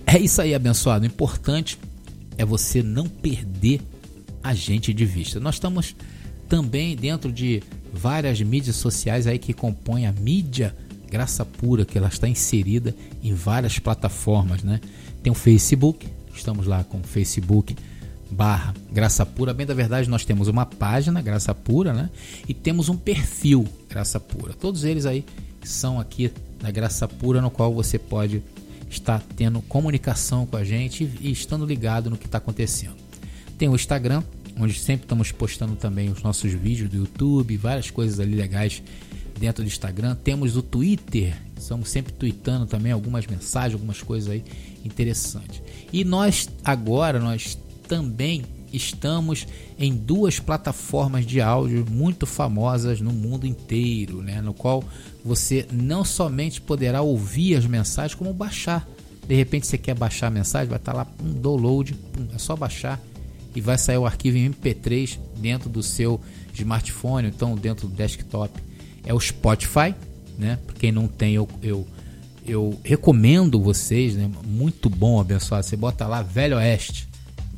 É 0.06 0.18
isso 0.18 0.42
aí, 0.42 0.54
abençoado. 0.54 1.04
O 1.04 1.06
importante 1.06 1.78
é 2.36 2.44
você 2.44 2.82
não 2.82 3.08
perder 3.08 3.80
a 4.42 4.52
gente 4.52 4.92
de 4.92 5.06
vista. 5.06 5.40
Nós 5.40 5.54
estamos 5.54 5.96
também 6.50 6.94
dentro 6.96 7.32
de 7.32 7.62
várias 7.94 8.42
mídias 8.42 8.76
sociais 8.76 9.26
aí 9.26 9.38
que 9.38 9.54
compõem 9.54 10.06
a 10.06 10.12
mídia 10.12 10.76
Graça 11.10 11.44
Pura, 11.44 11.84
que 11.84 11.96
ela 11.96 12.08
está 12.08 12.28
inserida 12.28 12.94
em 13.22 13.32
várias 13.32 13.78
plataformas, 13.78 14.62
né? 14.62 14.80
Tem 15.28 15.32
o 15.32 15.34
Facebook, 15.34 16.08
estamos 16.34 16.66
lá 16.66 16.82
com 16.84 17.00
o 17.00 17.02
Facebook 17.02 17.76
barra 18.30 18.72
Graça 18.90 19.26
Pura. 19.26 19.52
Bem 19.52 19.66
da 19.66 19.74
verdade, 19.74 20.08
nós 20.08 20.24
temos 20.24 20.48
uma 20.48 20.64
página 20.64 21.20
Graça 21.20 21.54
Pura, 21.54 21.92
né? 21.92 22.08
E 22.48 22.54
temos 22.54 22.88
um 22.88 22.96
perfil 22.96 23.68
Graça 23.90 24.18
Pura. 24.18 24.54
Todos 24.54 24.84
eles 24.84 25.04
aí 25.04 25.26
são 25.62 26.00
aqui 26.00 26.32
da 26.58 26.70
Graça 26.70 27.06
Pura, 27.06 27.42
no 27.42 27.50
qual 27.50 27.74
você 27.74 27.98
pode 27.98 28.42
estar 28.88 29.22
tendo 29.36 29.60
comunicação 29.60 30.46
com 30.46 30.56
a 30.56 30.64
gente 30.64 31.04
e 31.20 31.30
estando 31.30 31.66
ligado 31.66 32.08
no 32.08 32.16
que 32.16 32.24
está 32.24 32.38
acontecendo. 32.38 32.96
Tem 33.58 33.68
o 33.68 33.74
Instagram, 33.74 34.22
onde 34.58 34.80
sempre 34.80 35.04
estamos 35.04 35.30
postando 35.30 35.76
também 35.76 36.08
os 36.10 36.22
nossos 36.22 36.54
vídeos 36.54 36.88
do 36.88 36.96
YouTube, 36.96 37.54
várias 37.58 37.90
coisas 37.90 38.18
ali 38.18 38.34
legais 38.34 38.82
dentro 39.38 39.62
do 39.62 39.66
Instagram. 39.66 40.14
Temos 40.16 40.56
o 40.56 40.62
Twitter, 40.62 41.36
estamos 41.56 41.90
sempre 41.90 42.14
tweetando 42.14 42.64
também 42.64 42.92
algumas 42.92 43.26
mensagens, 43.26 43.74
algumas 43.74 44.02
coisas 44.02 44.30
aí 44.30 44.42
interessantes. 44.92 45.62
E 45.92 46.04
nós 46.04 46.48
agora 46.64 47.18
nós 47.18 47.58
também 47.86 48.44
estamos 48.72 49.46
em 49.78 49.94
duas 49.94 50.38
plataformas 50.38 51.24
de 51.24 51.40
áudio 51.40 51.86
muito 51.90 52.26
famosas 52.26 53.00
no 53.00 53.12
mundo 53.12 53.46
inteiro, 53.46 54.22
né? 54.22 54.42
no 54.42 54.52
qual 54.52 54.84
você 55.24 55.66
não 55.72 56.04
somente 56.04 56.60
poderá 56.60 57.00
ouvir 57.02 57.56
as 57.56 57.66
mensagens, 57.66 58.14
como 58.14 58.32
baixar. 58.32 58.86
De 59.26 59.34
repente 59.34 59.66
você 59.66 59.76
quer 59.76 59.94
baixar 59.94 60.28
a 60.28 60.30
mensagem, 60.30 60.68
vai 60.68 60.78
estar 60.78 60.94
lá 60.94 61.06
um 61.22 61.32
download, 61.32 61.94
é 62.34 62.38
só 62.38 62.56
baixar 62.56 63.00
e 63.54 63.60
vai 63.60 63.76
sair 63.76 63.98
o 63.98 64.06
arquivo 64.06 64.36
em 64.38 64.50
MP3 64.50 65.18
dentro 65.36 65.68
do 65.68 65.82
seu 65.82 66.20
smartphone, 66.54 67.28
então 67.28 67.54
dentro 67.54 67.88
do 67.88 67.94
desktop 67.94 68.58
é 69.04 69.12
o 69.12 69.20
Spotify, 69.20 69.94
né? 70.38 70.58
Pra 70.66 70.74
quem 70.76 70.92
não 70.92 71.06
tem, 71.06 71.34
eu, 71.34 71.48
eu, 71.62 71.86
eu 72.48 72.80
recomendo 72.82 73.60
vocês, 73.60 74.16
né? 74.16 74.30
Muito 74.46 74.88
bom, 74.88 75.20
abençoado. 75.20 75.64
Você 75.64 75.76
bota 75.76 76.06
lá 76.06 76.22
Velho 76.22 76.56
Oeste, 76.56 77.06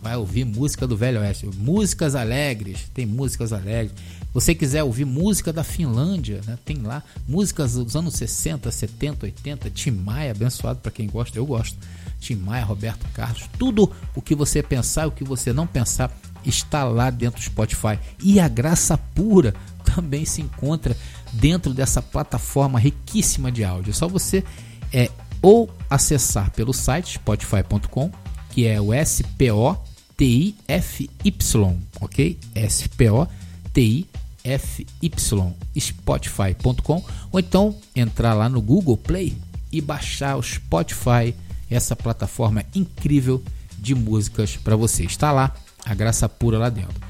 vai 0.02 0.16
ouvir 0.16 0.44
música 0.44 0.86
do 0.86 0.96
Velho 0.96 1.20
Oeste, 1.20 1.46
músicas 1.56 2.14
alegres, 2.14 2.90
tem 2.92 3.06
músicas 3.06 3.52
alegres. 3.52 3.92
Você 4.34 4.54
quiser 4.54 4.82
ouvir 4.82 5.04
música 5.04 5.52
da 5.52 5.64
Finlândia, 5.64 6.40
né? 6.46 6.58
tem 6.64 6.78
lá 6.78 7.02
músicas 7.26 7.74
dos 7.74 7.96
anos 7.96 8.14
60, 8.14 8.70
70, 8.70 9.26
80, 9.26 9.70
Tim 9.70 9.90
Maia, 9.90 10.30
abençoado 10.30 10.80
para 10.80 10.92
quem 10.92 11.08
gosta, 11.08 11.38
eu 11.38 11.46
gosto. 11.46 11.76
Tim 12.20 12.36
Maia, 12.36 12.64
Roberto 12.64 13.06
Carlos, 13.14 13.48
tudo 13.58 13.90
o 14.14 14.20
que 14.20 14.34
você 14.34 14.62
pensar, 14.62 15.06
o 15.06 15.10
que 15.10 15.24
você 15.24 15.52
não 15.52 15.66
pensar 15.66 16.12
está 16.44 16.84
lá 16.84 17.10
dentro 17.10 17.40
do 17.40 17.44
Spotify. 17.44 17.98
E 18.22 18.38
a 18.38 18.46
graça 18.46 18.96
pura 18.96 19.54
também 19.84 20.24
se 20.24 20.40
encontra 20.40 20.96
dentro 21.32 21.72
dessa 21.72 22.00
plataforma 22.00 22.78
riquíssima 22.78 23.50
de 23.50 23.64
áudio. 23.64 23.90
É 23.90 23.94
só 23.94 24.06
você 24.06 24.44
é 24.92 25.10
ou 25.42 25.70
acessar 25.88 26.50
pelo 26.50 26.72
site 26.72 27.14
spotify.com, 27.14 28.10
que 28.50 28.66
é 28.66 28.80
o 28.80 28.92
S 28.92 29.22
P 29.22 29.50
O 29.50 29.76
T 30.16 30.24
I 30.24 30.54
F 30.68 31.08
Y, 31.24 31.76
OK? 32.00 32.38
S 32.54 32.88
P 32.88 33.10
O 33.10 33.26
T 33.72 33.80
I 33.80 34.06
F 34.44 34.86
Y 35.02 35.52
spotify.com 35.78 37.04
ou 37.30 37.40
então 37.40 37.76
entrar 37.94 38.34
lá 38.34 38.48
no 38.48 38.60
Google 38.60 38.96
Play 38.96 39.36
e 39.72 39.80
baixar 39.80 40.36
o 40.36 40.42
Spotify, 40.42 41.34
essa 41.70 41.94
plataforma 41.94 42.64
incrível 42.74 43.42
de 43.78 43.94
músicas 43.94 44.56
para 44.56 44.76
você. 44.76 45.04
Está 45.04 45.32
lá 45.32 45.54
a 45.84 45.94
graça 45.94 46.28
pura 46.28 46.58
lá 46.58 46.68
dentro. 46.68 47.00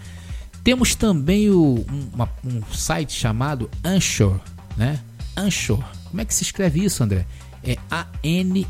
Temos 0.62 0.94
também 0.94 1.50
o, 1.50 1.84
uma, 2.12 2.28
um 2.44 2.62
site 2.72 3.12
chamado 3.12 3.70
Anchor, 3.82 4.38
né? 4.76 5.00
Anchor. 5.36 5.82
Como 6.10 6.20
é 6.20 6.24
que 6.24 6.34
se 6.34 6.42
escreve 6.42 6.84
isso, 6.84 7.02
André? 7.02 7.24
É 7.64 7.76
A-N-C-H-O-R. 7.90 8.62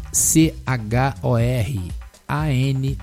A-N-C-H-O-R. 2.26 2.94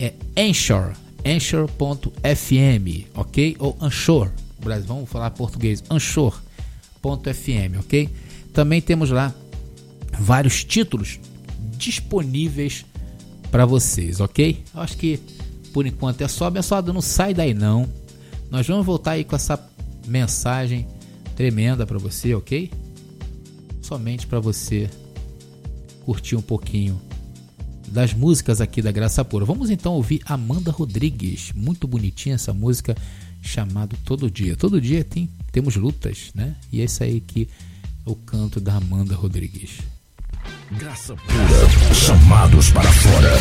É 0.00 0.14
Anchor. 0.36 0.92
Anchor.fm, 1.24 3.06
ok? 3.14 3.56
Ou 3.58 3.76
Anchor. 3.80 4.30
Vamos 4.86 5.08
falar 5.08 5.30
português. 5.30 5.82
Anchor.fm, 5.90 7.78
ok? 7.80 8.08
Também 8.52 8.80
temos 8.80 9.10
lá 9.10 9.34
vários 10.18 10.64
títulos 10.64 11.18
disponíveis 11.76 12.84
para 13.50 13.64
vocês, 13.64 14.20
ok? 14.20 14.62
Eu 14.74 14.80
acho 14.80 14.96
que 14.96 15.20
por 15.72 15.86
enquanto 15.86 16.22
é 16.22 16.28
só. 16.28 16.46
Abençoado, 16.46 16.92
não 16.92 17.00
sai 17.00 17.32
daí 17.34 17.54
não. 17.54 17.88
Nós 18.50 18.66
vamos 18.66 18.84
voltar 18.84 19.12
aí 19.12 19.24
com 19.24 19.36
essa 19.36 19.58
mensagem 20.06 20.86
tremenda 21.36 21.86
para 21.86 21.98
você, 21.98 22.34
ok? 22.34 22.70
Somente 23.88 24.26
para 24.26 24.38
você 24.38 24.90
curtir 26.04 26.36
um 26.36 26.42
pouquinho 26.42 27.00
das 27.86 28.12
músicas 28.12 28.60
aqui 28.60 28.82
da 28.82 28.92
Graça 28.92 29.24
Pura. 29.24 29.46
Vamos 29.46 29.70
então 29.70 29.94
ouvir 29.94 30.20
Amanda 30.26 30.70
Rodrigues. 30.70 31.52
Muito 31.54 31.88
bonitinha 31.88 32.34
essa 32.34 32.52
música 32.52 32.94
chamado 33.40 33.96
Todo 34.04 34.30
Dia. 34.30 34.54
Todo 34.56 34.78
dia 34.78 35.02
tem 35.02 35.26
temos 35.50 35.74
lutas, 35.74 36.32
né? 36.34 36.54
E 36.70 36.82
esse 36.82 37.02
aí 37.02 37.18
que 37.18 37.48
é 38.06 38.10
o 38.10 38.14
canto 38.14 38.60
da 38.60 38.76
Amanda 38.76 39.14
Rodrigues. 39.14 39.78
Graça 40.72 41.16
Pura, 41.16 41.94
chamados 41.94 42.70
para 42.70 42.92
fora. 42.92 43.32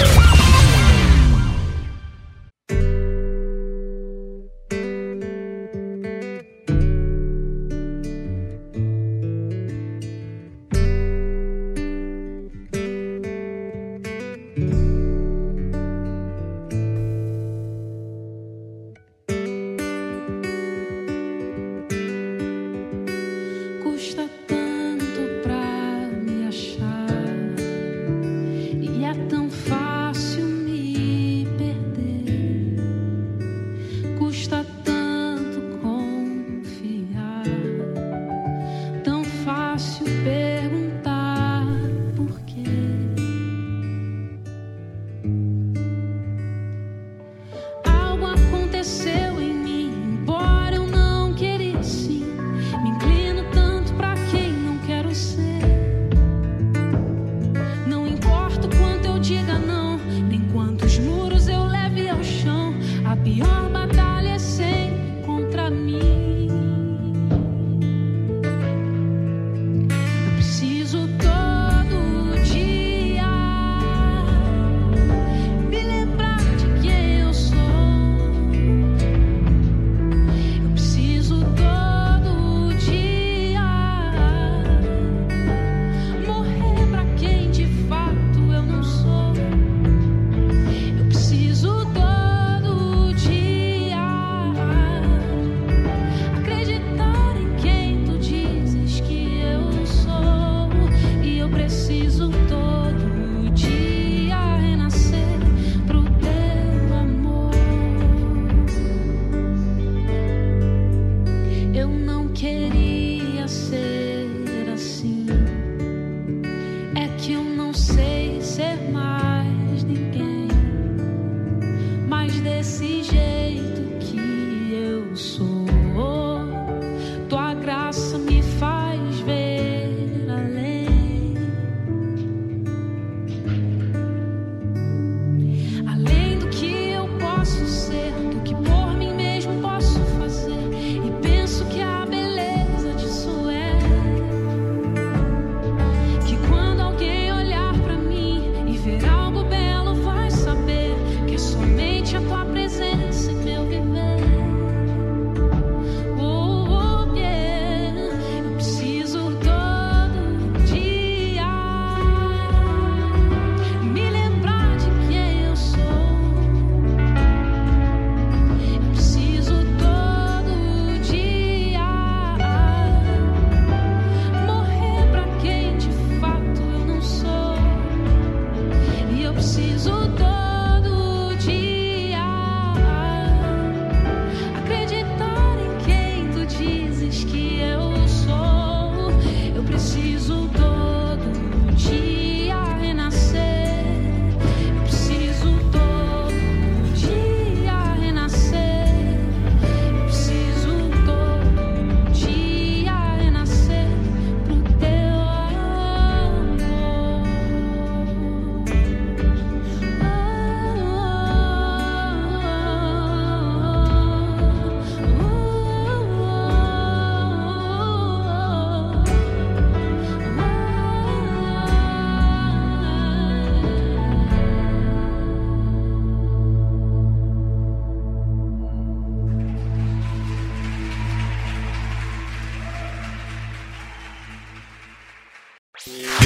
desse 122.42 123.04
jeito 123.04 123.82
que 124.00 124.74
eu 124.74 125.16
sou. 125.16 125.57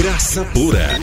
Graça 0.01 0.43
pura. 0.45 0.99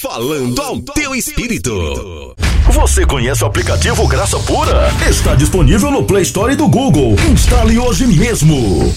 Falando 0.00 0.62
ao 0.62 0.80
teu 0.80 1.16
espírito. 1.16 2.32
Você 2.70 3.04
conhece 3.04 3.42
o 3.42 3.46
aplicativo 3.48 4.06
Graça 4.06 4.38
Pura? 4.38 4.88
Está 5.10 5.34
disponível 5.34 5.90
no 5.90 6.04
Play 6.04 6.22
Store 6.22 6.54
do 6.54 6.68
Google. 6.68 7.16
Instale 7.32 7.76
hoje 7.76 8.06
mesmo. 8.06 8.94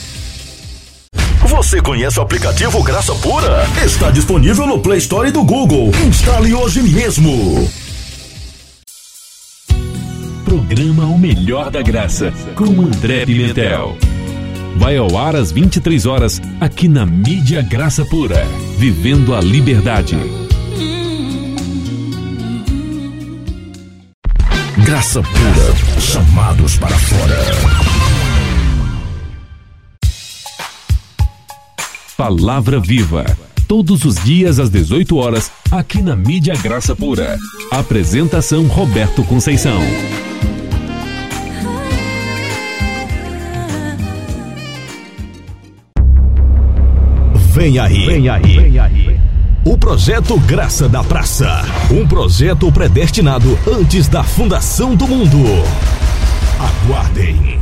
Você 1.48 1.82
conhece 1.82 2.20
o 2.20 2.22
aplicativo 2.22 2.84
Graça 2.84 3.16
Pura? 3.16 3.66
Está 3.84 4.12
disponível 4.12 4.68
no 4.68 4.82
Play 4.82 5.00
Store 5.00 5.32
do 5.32 5.44
Google. 5.44 5.90
Instale 6.08 6.54
hoje 6.54 6.84
mesmo. 6.84 7.68
Programa 10.46 11.06
O 11.06 11.18
Melhor 11.18 11.72
da 11.72 11.82
Graça, 11.82 12.32
com 12.54 12.66
André 12.66 13.26
Pimentel. 13.26 13.98
Vai 14.76 14.98
ao 14.98 15.18
ar 15.18 15.36
às 15.36 15.52
23 15.52 16.06
horas, 16.06 16.40
aqui 16.62 16.88
na 16.88 17.04
Mídia 17.04 17.64
Graça 17.64 18.06
Pura. 18.06 18.46
Vivendo 18.80 19.36
a 19.36 19.42
liberdade. 19.42 20.16
Graça 24.86 25.22
Pura, 25.22 26.00
chamados 26.00 26.78
para 26.78 26.98
fora. 26.98 27.36
Palavra 32.16 32.80
Viva. 32.80 33.26
Todos 33.68 34.06
os 34.06 34.16
dias 34.24 34.60
às 34.60 34.70
18 34.70 35.14
horas, 35.18 35.52
aqui 35.70 36.02
na 36.02 36.16
Mídia 36.16 36.56
Graça 36.56 36.96
Pura. 36.96 37.38
Apresentação 37.70 38.66
Roberto 38.66 39.26
Conceição. 39.26 39.82
Vem 47.60 47.78
aí. 47.78 48.06
Vem 48.06 48.30
aí. 48.30 48.42
Vem 48.42 48.80
aí. 48.80 49.20
O 49.66 49.78
projeto 49.78 50.40
Graça 50.40 50.88
da 50.88 51.04
Praça. 51.04 51.62
Um 51.92 52.08
projeto 52.08 52.72
predestinado 52.72 53.60
antes 53.68 54.08
da 54.08 54.24
fundação 54.24 54.96
do 54.96 55.06
mundo. 55.06 55.40
Aguardem. 56.58 57.60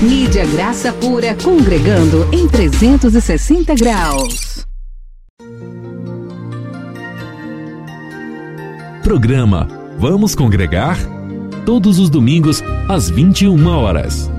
Mídia 0.00 0.46
Graça 0.46 0.94
Pura 0.94 1.34
congregando 1.34 2.26
em 2.32 2.48
360 2.48 3.74
graus. 3.74 4.64
Programa 9.04 9.68
Vamos 9.98 10.34
Congregar? 10.34 10.96
Todos 11.66 11.98
os 11.98 12.08
domingos, 12.08 12.64
às 12.88 13.10
21 13.10 13.66
horas. 13.66 14.30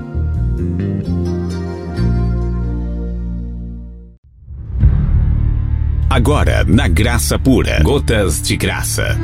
Agora, 6.17 6.65
na 6.67 6.88
Graça 6.88 7.38
Pura. 7.38 7.80
Gotas 7.84 8.41
de 8.41 8.58
Graça. 8.58 9.15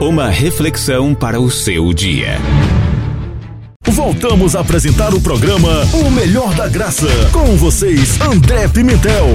Uma 0.00 0.30
reflexão 0.30 1.14
para 1.14 1.38
o 1.38 1.50
seu 1.50 1.92
dia. 1.92 2.38
Voltamos 3.82 4.56
a 4.56 4.60
apresentar 4.60 5.12
o 5.12 5.20
programa 5.20 5.68
O 5.92 6.10
Melhor 6.10 6.54
da 6.54 6.66
Graça. 6.66 7.06
Com 7.32 7.54
vocês, 7.58 8.18
André 8.18 8.66
Pimentel. 8.66 9.26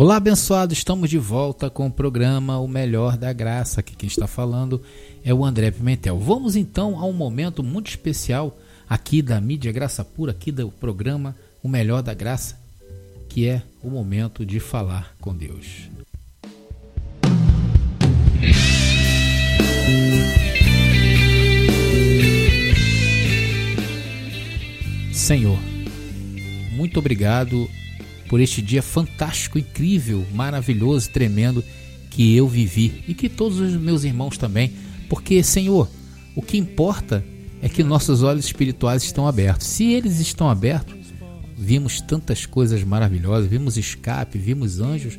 Olá, 0.00 0.16
abençoado, 0.16 0.72
estamos 0.72 1.10
de 1.10 1.18
volta 1.18 1.68
com 1.68 1.86
o 1.86 1.92
programa 1.92 2.58
O 2.58 2.66
Melhor 2.66 3.18
da 3.18 3.34
Graça. 3.34 3.80
Aqui 3.80 3.94
quem 3.94 4.06
está 4.06 4.26
falando 4.26 4.80
é 5.22 5.34
o 5.34 5.44
André 5.44 5.70
Pimentel. 5.70 6.18
Vamos 6.18 6.56
então 6.56 6.98
a 6.98 7.04
um 7.04 7.12
momento 7.12 7.62
muito 7.62 7.90
especial 7.90 8.58
aqui 8.88 9.20
da 9.20 9.38
mídia 9.42 9.70
Graça 9.70 10.02
Pura, 10.02 10.32
aqui 10.32 10.50
do 10.50 10.70
programa 10.70 11.36
O 11.62 11.68
Melhor 11.68 12.02
da 12.02 12.14
Graça, 12.14 12.58
que 13.28 13.46
é 13.46 13.62
o 13.82 13.90
momento 13.90 14.46
de 14.46 14.58
falar 14.58 15.14
com 15.20 15.36
Deus. 15.36 15.90
Senhor, 25.12 25.58
muito 26.72 26.98
obrigado 26.98 27.68
por 28.30 28.40
este 28.40 28.62
dia 28.62 28.80
fantástico, 28.80 29.58
incrível, 29.58 30.24
maravilhoso, 30.32 31.10
tremendo 31.10 31.64
que 32.10 32.36
eu 32.36 32.46
vivi 32.46 33.02
e 33.08 33.12
que 33.12 33.28
todos 33.28 33.58
os 33.58 33.72
meus 33.74 34.04
irmãos 34.04 34.38
também, 34.38 34.72
porque, 35.08 35.42
Senhor, 35.42 35.90
o 36.36 36.40
que 36.40 36.56
importa 36.56 37.24
é 37.60 37.68
que 37.68 37.82
nossos 37.82 38.22
olhos 38.22 38.44
espirituais 38.44 39.02
estão 39.02 39.26
abertos. 39.26 39.66
Se 39.66 39.92
eles 39.92 40.20
estão 40.20 40.48
abertos, 40.48 40.94
vimos 41.58 42.00
tantas 42.00 42.46
coisas 42.46 42.84
maravilhosas, 42.84 43.50
vimos 43.50 43.76
escape, 43.76 44.38
vimos 44.38 44.78
anjos 44.78 45.18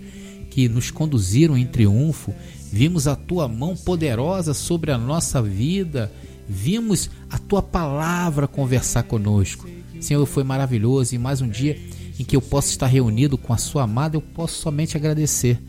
que 0.49 0.69
nos 0.69 0.89
conduziram 0.89 1.57
em 1.57 1.65
triunfo, 1.65 2.33
vimos 2.71 3.07
a 3.07 3.15
tua 3.17 3.45
mão 3.45 3.75
poderosa 3.75 4.53
sobre 4.53 4.89
a 4.89 4.97
nossa 4.97 5.41
vida, 5.41 6.09
vimos 6.47 7.09
a 7.29 7.37
tua 7.37 7.61
palavra 7.61 8.47
conversar 8.47 9.03
conosco. 9.03 9.67
Senhor, 9.99 10.25
foi 10.25 10.45
maravilhoso 10.45 11.13
e 11.13 11.17
mais 11.17 11.41
um 11.41 11.49
dia 11.49 11.77
em 12.19 12.23
que 12.23 12.35
eu 12.35 12.41
possa 12.41 12.69
estar 12.69 12.87
reunido 12.87 13.37
com 13.37 13.53
a 13.53 13.57
sua 13.57 13.83
amada, 13.83 14.15
eu 14.15 14.21
posso 14.21 14.61
somente 14.61 14.95
agradecer. 14.97 15.59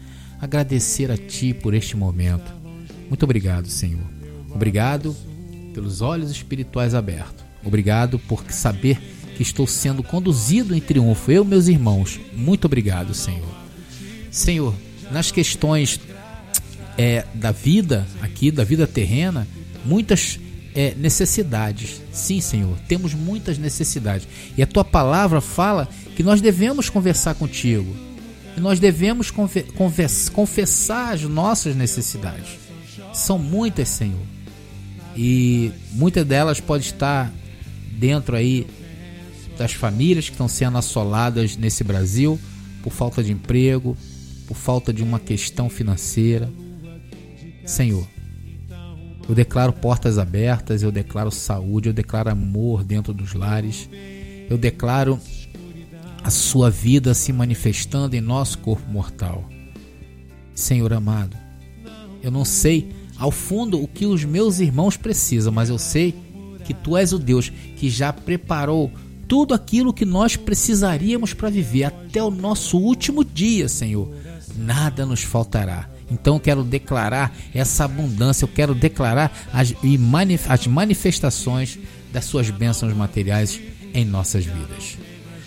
Agradecer 0.40 1.10
a 1.10 1.16
Ti 1.16 1.54
por 1.54 1.74
este 1.74 1.96
momento. 1.96 2.52
Muito 3.08 3.22
obrigado, 3.22 3.68
Senhor. 3.68 4.04
Obrigado 4.50 5.14
pelos 5.72 6.00
olhos 6.00 6.30
espirituais 6.30 6.94
abertos. 6.94 7.44
Obrigado 7.64 8.18
por 8.18 8.42
saber 8.50 9.00
que 9.36 9.42
estou 9.42 9.66
sendo 9.66 10.02
conduzido 10.02 10.74
em 10.74 10.80
triunfo, 10.80 11.30
eu 11.30 11.44
e 11.44 11.46
meus 11.46 11.68
irmãos. 11.68 12.20
Muito 12.34 12.64
obrigado, 12.64 13.14
Senhor. 13.14 13.48
Senhor, 14.30 14.74
nas 15.10 15.30
questões 15.30 16.00
é, 16.98 17.24
da 17.34 17.52
vida 17.52 18.06
aqui, 18.20 18.50
da 18.50 18.64
vida 18.64 18.86
terrena, 18.86 19.46
muitas 19.84 20.38
é, 20.74 20.94
necessidades. 20.96 22.00
Sim, 22.12 22.40
Senhor, 22.40 22.76
temos 22.88 23.14
muitas 23.14 23.58
necessidades. 23.58 24.26
E 24.56 24.62
a 24.62 24.66
tua 24.66 24.84
palavra 24.84 25.40
fala 25.40 25.88
que 26.16 26.22
nós 26.22 26.40
devemos 26.40 26.88
conversar 26.88 27.34
contigo. 27.34 27.94
E 28.56 28.60
nós 28.60 28.78
devemos 28.78 29.30
confessar 30.34 31.14
as 31.14 31.22
nossas 31.22 31.74
necessidades. 31.74 32.58
São 33.12 33.38
muitas, 33.38 33.88
Senhor. 33.88 34.20
E 35.16 35.70
muitas 35.92 36.24
delas 36.24 36.60
podem 36.60 36.86
estar 36.86 37.32
dentro 37.98 38.36
aí 38.36 38.66
das 39.58 39.72
famílias 39.72 40.26
que 40.26 40.32
estão 40.32 40.48
sendo 40.48 40.78
assoladas 40.78 41.56
nesse 41.56 41.84
Brasil 41.84 42.38
por 42.82 42.92
falta 42.92 43.22
de 43.22 43.32
emprego, 43.32 43.96
por 44.46 44.56
falta 44.56 44.92
de 44.92 45.02
uma 45.02 45.20
questão 45.20 45.68
financeira. 45.68 46.50
Senhor, 47.64 48.06
eu 49.28 49.34
declaro 49.34 49.72
portas 49.72 50.18
abertas, 50.18 50.82
eu 50.82 50.90
declaro 50.90 51.30
saúde, 51.30 51.88
eu 51.88 51.92
declaro 51.92 52.30
amor 52.30 52.84
dentro 52.84 53.14
dos 53.14 53.34
lares. 53.34 53.88
Eu 54.50 54.58
declaro 54.58 55.18
a 56.22 56.30
sua 56.30 56.70
vida 56.70 57.14
se 57.14 57.32
manifestando 57.32 58.14
em 58.14 58.20
nosso 58.20 58.58
corpo 58.58 58.90
mortal. 58.90 59.48
Senhor 60.54 60.92
amado, 60.92 61.36
eu 62.22 62.30
não 62.30 62.44
sei 62.44 62.92
ao 63.16 63.30
fundo 63.30 63.82
o 63.82 63.88
que 63.88 64.06
os 64.06 64.24
meus 64.24 64.60
irmãos 64.60 64.96
precisam, 64.96 65.52
mas 65.52 65.68
eu 65.68 65.78
sei 65.78 66.14
que 66.64 66.74
tu 66.74 66.96
és 66.96 67.12
o 67.12 67.18
Deus 67.18 67.48
que 67.48 67.88
já 67.88 68.12
preparou 68.12 68.90
tudo 69.26 69.54
aquilo 69.54 69.94
que 69.94 70.04
nós 70.04 70.36
precisaríamos 70.36 71.32
para 71.32 71.48
viver 71.48 71.84
até 71.84 72.22
o 72.22 72.30
nosso 72.30 72.78
último 72.78 73.24
dia, 73.24 73.68
Senhor. 73.68 74.14
Nada 74.56 75.06
nos 75.06 75.22
faltará. 75.22 75.91
Então 76.12 76.34
eu 76.34 76.40
quero 76.40 76.62
declarar 76.62 77.34
essa 77.54 77.84
abundância, 77.84 78.44
eu 78.44 78.48
quero 78.48 78.74
declarar 78.74 79.32
as, 79.52 79.74
as 80.48 80.66
manifestações 80.66 81.78
das 82.12 82.26
suas 82.26 82.50
bênçãos 82.50 82.94
materiais 82.94 83.58
em 83.94 84.04
nossas 84.04 84.44
vidas. 84.44 84.98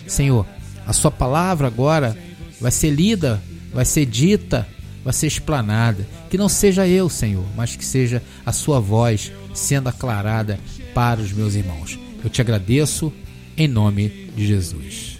Senhor, 0.06 0.44
a 0.86 0.92
sua 0.92 1.10
palavra 1.10 1.68
agora 1.68 2.18
vai 2.60 2.72
ser 2.72 2.90
lida, 2.90 3.40
vai 3.72 3.84
ser 3.84 4.06
dita, 4.06 4.66
vai 5.04 5.12
ser 5.12 5.28
explanada. 5.28 6.06
Que 6.28 6.36
não 6.36 6.48
seja 6.48 6.86
eu, 6.86 7.08
Senhor, 7.08 7.44
mas 7.56 7.76
que 7.76 7.84
seja 7.84 8.22
a 8.44 8.52
sua 8.52 8.80
voz 8.80 9.32
sendo 9.54 9.88
aclarada 9.88 10.58
para 10.92 11.20
os 11.20 11.32
meus 11.32 11.54
irmãos. 11.54 11.98
Eu 12.24 12.30
te 12.30 12.40
agradeço 12.40 13.12
em 13.56 13.68
nome 13.68 14.30
de 14.36 14.46
Jesus. 14.46 15.18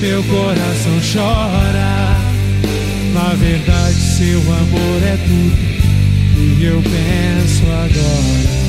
Meu 0.00 0.22
coração 0.24 0.98
chora 1.12 2.02
na 3.12 3.34
verdade, 3.34 3.94
seu 3.94 4.40
amor 4.40 5.02
é 5.02 5.16
tudo. 5.16 5.72
E 6.38 6.64
eu 6.64 6.82
penso 6.82 7.62
agora 7.66 8.62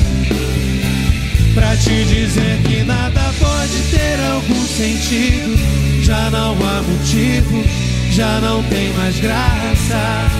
Pra 1.54 1.76
te 1.76 2.04
dizer 2.04 2.58
que 2.64 2.82
nada 2.82 3.32
pode 3.38 3.80
ter 3.90 4.18
algum 4.32 4.66
sentido. 4.66 5.56
Já 6.02 6.28
não 6.30 6.52
há 6.52 6.82
motivo, 6.82 7.64
já 8.10 8.40
não 8.40 8.60
tem 8.64 8.92
mais 8.94 9.18
graça. 9.20 10.30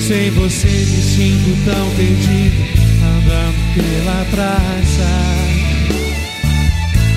Sem 0.00 0.30
você 0.30 0.68
me 0.68 1.02
sinto 1.02 1.64
tão 1.66 1.90
perdido, 1.90 2.64
andando 3.04 3.74
pela 3.74 4.24
praça. 4.30 5.42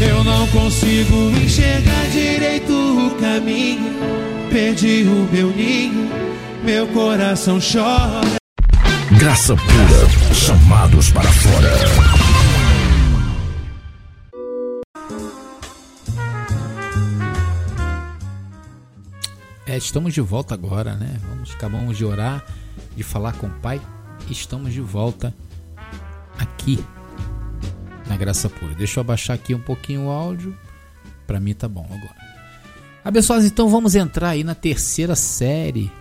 Eu 0.01 0.23
não 0.25 0.45
consigo 0.47 1.31
enxergar 1.41 2.09
direito 2.11 2.73
o 2.73 3.11
caminho. 3.11 4.34
Perdi 4.55 5.03
o 5.03 5.29
meu 5.33 5.53
ninho, 5.53 6.09
meu 6.63 6.87
coração 6.93 7.59
chora. 7.59 8.21
Graça 9.19 9.53
pura, 9.53 10.33
chamados 10.33 11.11
para 11.11 11.29
fora. 11.29 11.73
É, 19.67 19.75
estamos 19.75 20.13
de 20.13 20.21
volta 20.21 20.53
agora, 20.53 20.95
né? 20.95 21.19
Vamos, 21.27 21.53
acabamos 21.53 21.97
de 21.97 22.05
orar, 22.05 22.41
de 22.95 23.03
falar 23.03 23.33
com 23.33 23.47
o 23.47 23.59
Pai. 23.59 23.81
Estamos 24.29 24.71
de 24.71 24.79
volta 24.79 25.35
aqui 26.39 26.81
na 28.07 28.15
Graça 28.15 28.47
Pura. 28.47 28.73
Deixa 28.73 29.01
eu 29.01 29.01
abaixar 29.01 29.35
aqui 29.35 29.53
um 29.53 29.59
pouquinho 29.59 30.05
o 30.05 30.09
áudio. 30.09 30.57
Para 31.27 31.41
mim 31.41 31.53
tá 31.53 31.67
bom 31.67 31.85
agora. 31.87 32.24
Abençoados, 33.05 33.45
então 33.45 33.69
vamos 33.69 33.93
entrar 33.93 34.29
aí 34.29 34.43
na 34.43 34.55
terceira 34.55 35.15
série. 35.15 35.91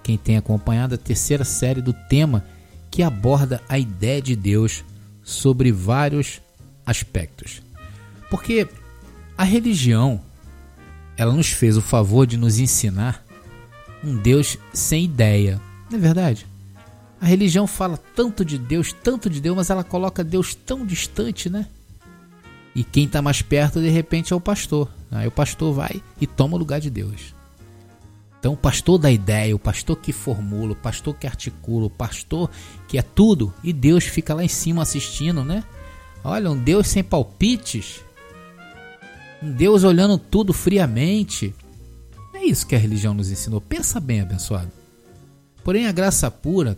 Quem 0.00 0.16
tem 0.16 0.36
acompanhado 0.36 0.94
a 0.94 0.98
terceira 0.98 1.42
série 1.42 1.82
do 1.82 1.92
tema 1.92 2.44
que 2.88 3.02
aborda 3.02 3.60
a 3.68 3.76
ideia 3.76 4.22
de 4.22 4.36
Deus 4.36 4.84
sobre 5.24 5.72
vários 5.72 6.40
aspectos. 6.86 7.60
Porque 8.30 8.68
a 9.36 9.42
religião 9.42 10.20
ela 11.16 11.32
nos 11.32 11.48
fez 11.48 11.76
o 11.76 11.82
favor 11.82 12.28
de 12.28 12.36
nos 12.36 12.60
ensinar 12.60 13.24
um 14.04 14.16
Deus 14.16 14.56
sem 14.72 15.06
ideia. 15.06 15.60
Não 15.90 15.98
é 15.98 16.00
verdade? 16.00 16.46
A 17.20 17.26
religião 17.26 17.66
fala 17.66 17.98
tanto 18.14 18.44
de 18.44 18.56
Deus, 18.56 18.92
tanto 18.92 19.28
de 19.28 19.40
Deus, 19.40 19.56
mas 19.56 19.68
ela 19.68 19.82
coloca 19.82 20.22
Deus 20.22 20.54
tão 20.54 20.86
distante, 20.86 21.50
né? 21.50 21.66
E 22.72 22.84
quem 22.84 23.06
está 23.06 23.20
mais 23.20 23.42
perto, 23.42 23.80
de 23.80 23.88
repente, 23.88 24.32
é 24.32 24.36
o 24.36 24.40
pastor. 24.40 24.88
Aí 25.14 25.28
o 25.28 25.30
pastor 25.30 25.72
vai 25.72 26.02
e 26.20 26.26
toma 26.26 26.56
o 26.56 26.58
lugar 26.58 26.80
de 26.80 26.90
Deus. 26.90 27.34
Então, 28.38 28.52
o 28.52 28.56
pastor 28.56 28.98
da 28.98 29.10
ideia, 29.10 29.56
o 29.56 29.58
pastor 29.58 29.96
que 29.96 30.12
formula, 30.12 30.72
o 30.72 30.76
pastor 30.76 31.14
que 31.14 31.26
articula, 31.26 31.86
o 31.86 31.90
pastor 31.90 32.50
que 32.86 32.98
é 32.98 33.02
tudo, 33.02 33.54
e 33.62 33.72
Deus 33.72 34.04
fica 34.04 34.34
lá 34.34 34.44
em 34.44 34.48
cima 34.48 34.82
assistindo, 34.82 35.42
né? 35.42 35.64
Olha, 36.22 36.50
um 36.50 36.56
Deus 36.56 36.88
sem 36.88 37.02
palpites, 37.02 38.02
um 39.42 39.50
Deus 39.50 39.84
olhando 39.84 40.18
tudo 40.18 40.52
friamente. 40.52 41.54
É 42.34 42.44
isso 42.44 42.66
que 42.66 42.74
a 42.74 42.78
religião 42.78 43.14
nos 43.14 43.30
ensinou. 43.30 43.60
Pensa 43.60 44.00
bem, 44.00 44.20
abençoado. 44.20 44.70
Porém, 45.62 45.86
a 45.86 45.92
graça 45.92 46.30
pura, 46.30 46.76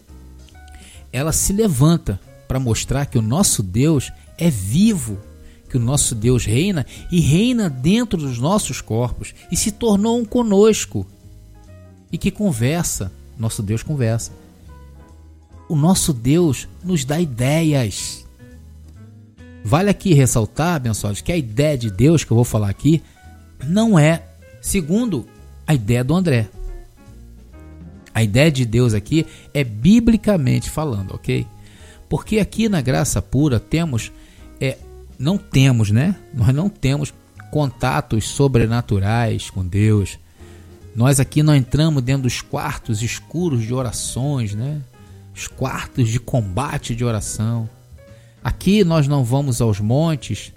ela 1.13 1.33
se 1.33 1.53
levanta 1.53 2.21
para 2.47 2.61
mostrar 2.61 3.07
que 3.07 3.19
o 3.19 3.23
nosso 3.23 3.63
Deus 3.63 4.13
é 4.39 4.51
vivo, 4.51 5.19
que 5.77 5.83
o 5.83 5.85
nosso 5.85 6.15
Deus 6.15 6.47
reina 6.47 6.87
e 7.13 7.21
reina 7.21 7.69
dentro 7.69 8.19
dos 8.19 8.39
nossos 8.39 8.81
corpos 8.81 9.35
e 9.53 9.57
se 9.57 9.71
tornou 9.71 10.19
um 10.19 10.25
conosco 10.25 11.07
e 12.11 12.17
que 12.17 12.31
conversa. 12.31 13.13
Nosso 13.39 13.63
Deus 13.63 13.83
conversa. 13.83 14.33
O 15.69 15.77
nosso 15.77 16.15
Deus 16.15 16.67
nos 16.83 17.05
dá 17.05 17.21
ideias. 17.21 18.25
Vale 19.63 19.91
aqui 19.91 20.15
ressaltar, 20.15 20.77
abençoados, 20.77 21.21
que 21.21 21.31
a 21.31 21.37
ideia 21.37 21.77
de 21.77 21.91
Deus 21.91 22.25
que 22.25 22.31
eu 22.31 22.37
vou 22.37 22.45
falar 22.45 22.71
aqui 22.71 23.03
não 23.67 23.99
é 23.99 24.23
segundo 24.63 25.27
a 25.67 25.75
ideia 25.75 26.03
do 26.03 26.15
André. 26.15 26.49
A 28.15 28.23
ideia 28.23 28.51
de 28.51 28.65
Deus 28.65 28.95
aqui 28.95 29.27
é 29.53 29.63
biblicamente 29.63 30.71
falando, 30.71 31.15
ok? 31.15 31.47
Porque 32.09 32.39
aqui 32.39 32.67
na 32.67 32.81
graça 32.81 33.21
pura 33.21 33.61
temos, 33.61 34.11
é, 34.59 34.79
não 35.19 35.39
temos, 35.39 35.91
né? 35.91 36.15
Nós 36.35 36.55
não 36.55 36.69
temos 36.69 37.13
contatos 37.51 38.29
sobrenaturais 38.29 39.51
com 39.51 39.67
Deus. 39.67 40.19
Nós 40.95 41.21
aqui 41.21 41.43
não 41.43 41.55
entramos 41.55 42.03
dentro 42.03 42.23
dos 42.23 42.41
quartos 42.41 43.03
escuros 43.03 43.63
de 43.63 43.73
orações, 43.75 44.55
né? 44.55 44.81
Os 45.35 45.47
quartos 45.47 46.09
de 46.09 46.19
combate 46.19 46.95
de 46.95 47.05
oração. 47.05 47.69
Aqui 48.43 48.85
nós 48.85 49.07
não 49.07 49.25
vamos 49.25 49.61
aos 49.61 49.81
montes. 49.81 50.53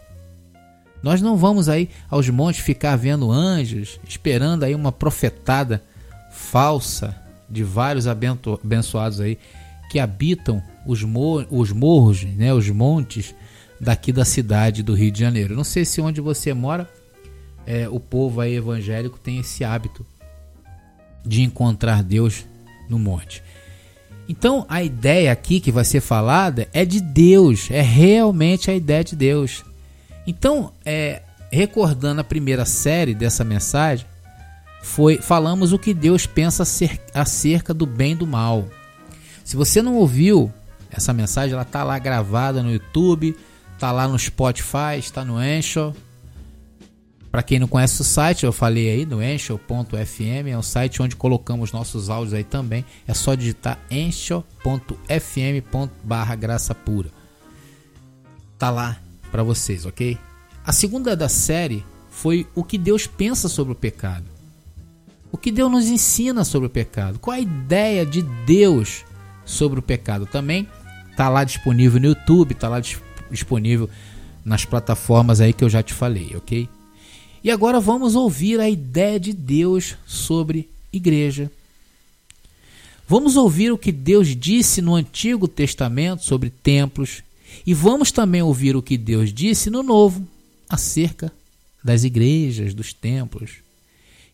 Nós 1.01 1.21
não 1.21 1.37
vamos 1.37 1.69
aí 1.69 1.89
aos 2.09 2.29
montes 2.29 2.61
ficar 2.61 2.95
vendo 2.95 3.31
anjos, 3.31 3.99
esperando 4.07 4.63
aí 4.63 4.75
uma 4.75 4.91
profetada 4.91 5.83
falsa 6.31 7.15
de 7.49 7.63
vários 7.63 8.05
abençoados 8.07 9.19
aí 9.19 9.37
que 9.89 9.99
habitam 9.99 10.61
os, 10.85 11.03
mor 11.03 11.47
os 11.49 11.71
morros, 11.71 12.23
né, 12.23 12.53
os 12.53 12.69
montes 12.69 13.33
daqui 13.79 14.11
da 14.11 14.25
cidade 14.25 14.83
do 14.83 14.93
Rio 14.93 15.11
de 15.11 15.19
Janeiro. 15.19 15.55
Não 15.55 15.63
sei 15.63 15.85
se 15.85 16.01
onde 16.01 16.19
você 16.19 16.53
mora, 16.53 16.89
é, 17.65 17.87
o 17.87 17.99
povo 17.99 18.41
aí 18.41 18.55
evangélico 18.55 19.19
tem 19.19 19.39
esse 19.39 19.63
hábito 19.63 20.05
de 21.25 21.41
encontrar 21.41 22.03
Deus 22.03 22.45
no 22.89 22.97
monte. 22.97 23.43
Então 24.27 24.65
a 24.69 24.83
ideia 24.83 25.31
aqui 25.31 25.59
que 25.59 25.71
vai 25.71 25.83
ser 25.85 26.01
falada 26.01 26.67
é 26.73 26.85
de 26.85 27.01
Deus, 27.01 27.69
é 27.71 27.81
realmente 27.81 28.69
a 28.69 28.75
ideia 28.75 29.03
de 29.03 29.15
Deus. 29.15 29.63
Então, 30.27 30.71
é, 30.85 31.23
recordando 31.51 32.21
a 32.21 32.23
primeira 32.23 32.63
série 32.65 33.15
dessa 33.15 33.43
mensagem, 33.43 34.05
foi 34.81 35.17
falamos 35.17 35.73
o 35.73 35.79
que 35.79 35.93
Deus 35.93 36.25
pensa 36.25 36.63
acerca 37.13 37.73
do 37.73 37.85
bem 37.85 38.11
e 38.11 38.15
do 38.15 38.27
mal. 38.27 38.67
Se 39.43 39.55
você 39.55 39.81
não 39.81 39.95
ouviu 39.95 40.53
essa 40.91 41.11
mensagem, 41.11 41.53
ela 41.53 41.63
está 41.63 41.83
lá 41.83 41.97
gravada 41.97 42.61
no 42.61 42.71
YouTube, 42.71 43.35
está 43.79 43.93
lá 43.93 44.07
no 44.09 44.19
Spotify, 44.19 44.97
está 44.97 45.23
no 45.23 45.37
Anchor, 45.37 45.93
para 47.31 47.41
quem 47.41 47.59
não 47.59 47.67
conhece 47.67 48.01
o 48.01 48.03
site, 48.03 48.43
eu 48.45 48.51
falei 48.51 48.89
aí 48.89 49.05
no 49.05 49.23
encho.fm, 49.23 50.49
é 50.49 50.57
um 50.57 50.61
site 50.61 51.01
onde 51.01 51.15
colocamos 51.15 51.71
nossos 51.71 52.09
áudios 52.09 52.33
aí 52.33 52.43
também. 52.43 52.83
É 53.07 53.13
só 53.13 53.35
digitar 53.35 53.79
encho.fm.barra 53.89 54.55
graça 56.35 56.75
pura. 56.75 57.09
Tá 58.57 58.69
lá 58.71 58.99
para 59.31 59.43
vocês, 59.43 59.85
ok? 59.85 60.17
A 60.65 60.73
segunda 60.73 61.15
da 61.15 61.29
série 61.29 61.85
foi 62.09 62.47
o 62.55 62.63
que 62.63 62.79
Deus 62.79 63.05
pensa 63.07 63.47
sobre 63.47 63.73
o 63.73 63.75
pecado. 63.75 64.25
O 65.31 65.37
que 65.37 65.51
Deus 65.51 65.71
nos 65.71 65.85
ensina 65.85 66.43
sobre 66.43 66.65
o 66.65 66.69
pecado. 66.71 67.19
Qual 67.19 67.37
a 67.37 67.39
ideia 67.39 68.03
de 68.05 68.23
Deus 68.23 69.05
sobre 69.49 69.79
o 69.79 69.83
pecado. 69.83 70.25
Também 70.25 70.67
tá 71.17 71.27
lá 71.27 71.43
disponível 71.43 71.99
no 71.99 72.07
YouTube, 72.07 72.53
tá 72.53 72.69
lá 72.69 72.79
disponível 73.31 73.89
nas 74.43 74.65
plataformas 74.65 75.41
aí 75.41 75.53
que 75.53 75.63
eu 75.63 75.69
já 75.69 75.83
te 75.83 75.93
falei, 75.93 76.31
ok? 76.35 76.67
E 77.43 77.49
agora 77.49 77.79
vamos 77.79 78.15
ouvir 78.15 78.59
a 78.59 78.69
ideia 78.69 79.19
de 79.19 79.33
Deus 79.33 79.95
sobre 80.05 80.69
igreja. 80.91 81.51
Vamos 83.07 83.35
ouvir 83.35 83.71
o 83.71 83.77
que 83.77 83.91
Deus 83.91 84.35
disse 84.35 84.81
no 84.81 84.93
Antigo 84.93 85.47
Testamento 85.47 86.23
sobre 86.23 86.49
templos 86.49 87.23
e 87.65 87.73
vamos 87.73 88.11
também 88.11 88.41
ouvir 88.41 88.75
o 88.75 88.81
que 88.81 88.97
Deus 88.97 89.33
disse 89.33 89.69
no 89.69 89.81
Novo 89.81 90.27
acerca 90.69 91.31
das 91.83 92.03
igrejas, 92.03 92.73
dos 92.73 92.93
templos. 92.93 93.57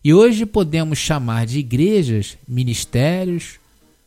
E 0.04 0.12
hoje 0.12 0.44
podemos 0.44 0.98
chamar 0.98 1.46
de 1.46 1.58
igrejas, 1.58 2.36
ministérios, 2.46 3.58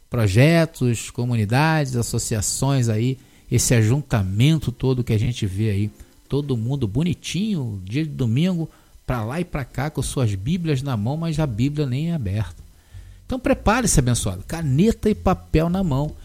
projetos, 0.10 1.10
comunidades, 1.10 1.96
associações 1.96 2.90
aí, 2.90 3.18
esse 3.52 3.74
ajuntamento 3.74 4.72
todo 4.72 5.04
que 5.04 5.14
a 5.14 5.18
gente 5.18 5.46
vê 5.46 5.70
aí, 5.70 5.92
todo 6.28 6.58
mundo 6.58 6.88
bonitinho, 6.88 7.82
dia 7.84 8.04
de 8.04 8.12
domingo, 8.12 8.70
para 9.06 9.24
lá 9.24 9.42
e 9.42 9.46
para 9.46 9.66
cá 9.66 9.90
com 9.90 10.02
suas 10.02 10.36
Bíblias 10.36 10.82
na 10.84 10.96
mão, 10.96 11.18
mas 11.18 11.40
a 11.40 11.48
Bíblia 11.48 11.88
nem 11.88 12.12
é 12.12 12.14
aberta. 12.14 12.64
Então 13.26 13.40
prepare-se, 13.40 14.00
abençoado, 14.00 14.44
caneta 14.48 15.10
e 15.10 15.16
papel 15.16 15.70
na 15.70 15.84
mão, 15.84 16.16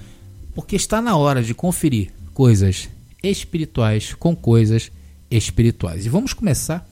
porque 0.55 0.77
está 0.77 1.01
na 1.01 1.17
hora 1.17 1.43
de 1.43 1.55
conferir 1.55 2.13
coisas 2.35 2.89
espirituais 3.23 4.15
com 4.15 4.37
coisas 4.37 4.93
espirituais. 5.31 6.05
E 6.05 6.09
vamos 6.09 6.35
começar 6.35 6.87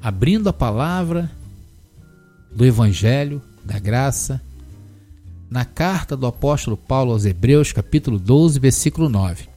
abrindo 0.00 0.48
a 0.48 0.52
palavra 0.52 1.30
do 2.52 2.64
Evangelho 2.64 3.42
da 3.64 3.78
Graça 3.78 4.40
na 5.50 5.64
carta 5.64 6.16
do 6.16 6.26
apóstolo 6.26 6.76
Paulo 6.76 7.12
aos 7.12 7.24
Hebreus, 7.24 7.72
capítulo 7.72 8.18
12, 8.18 8.58
versículo 8.58 9.08
9. 9.08 9.48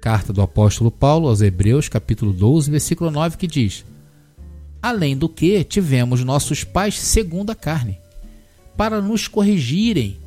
Carta 0.00 0.32
do 0.32 0.42
apóstolo 0.42 0.90
Paulo 0.90 1.28
aos 1.28 1.40
Hebreus, 1.40 1.88
capítulo 1.88 2.32
12, 2.32 2.70
versículo 2.70 3.10
9, 3.10 3.36
que 3.36 3.46
diz: 3.46 3.84
Além 4.82 5.16
do 5.16 5.28
que 5.28 5.62
tivemos 5.62 6.24
nossos 6.24 6.64
pais 6.64 6.98
segundo 6.98 7.50
a 7.50 7.54
carne, 7.54 7.98
para 8.76 9.00
nos 9.00 9.28
corrigirem, 9.28 10.18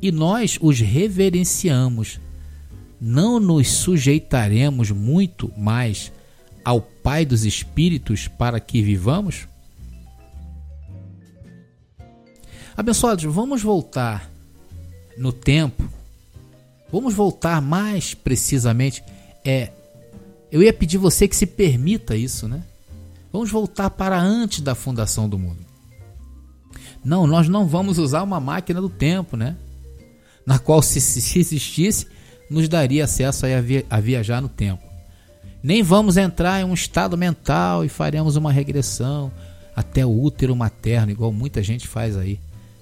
e 0.00 0.10
nós 0.10 0.58
os 0.60 0.80
reverenciamos. 0.80 2.20
não 3.00 3.38
nos 3.38 3.68
sujeitaremos 3.68 4.90
muito 4.90 5.52
mais 5.56 6.10
ao 6.64 6.80
Pai 6.80 7.26
dos 7.26 7.44
Espíritos 7.44 8.28
para 8.28 8.58
que 8.58 8.80
vivamos? 8.80 9.46
Abençoados, 12.76 13.24
vamos 13.24 13.62
voltar 13.62 14.30
no 15.16 15.32
tempo. 15.32 15.88
Vamos 16.90 17.14
voltar 17.14 17.60
mais 17.62 18.14
precisamente. 18.14 19.02
É, 19.44 19.70
eu 20.50 20.62
ia 20.62 20.72
pedir 20.72 20.98
você 20.98 21.28
que 21.28 21.36
se 21.36 21.46
permita 21.46 22.16
isso, 22.16 22.48
né? 22.48 22.62
Vamos 23.32 23.50
voltar 23.50 23.90
para 23.90 24.20
antes 24.20 24.60
da 24.60 24.74
fundação 24.74 25.28
do 25.28 25.38
mundo. 25.38 25.64
Não, 27.04 27.26
nós 27.26 27.48
não 27.48 27.66
vamos 27.66 27.98
usar 27.98 28.22
uma 28.22 28.40
máquina 28.40 28.80
do 28.80 28.88
tempo, 28.88 29.36
né? 29.36 29.56
Na 30.46 30.58
qual, 30.58 30.82
se, 30.82 31.00
se 31.00 31.38
existisse, 31.38 32.06
nos 32.48 32.68
daria 32.68 33.04
acesso 33.04 33.46
a, 33.46 33.60
via, 33.60 33.84
a 33.90 34.00
viajar 34.00 34.40
no 34.40 34.48
tempo. 34.48 34.82
Nem 35.62 35.82
vamos 35.82 36.16
entrar 36.16 36.60
em 36.60 36.64
um 36.64 36.74
estado 36.74 37.16
mental 37.16 37.84
e 37.84 37.88
faremos 37.88 38.36
uma 38.36 38.52
regressão 38.52 39.32
até 39.74 40.04
o 40.04 40.22
útero 40.22 40.54
materno, 40.54 41.10
igual 41.10 41.32
muita 41.32 41.62
gente 41.62 41.88
faz 41.88 42.16
aí, 42.16 42.38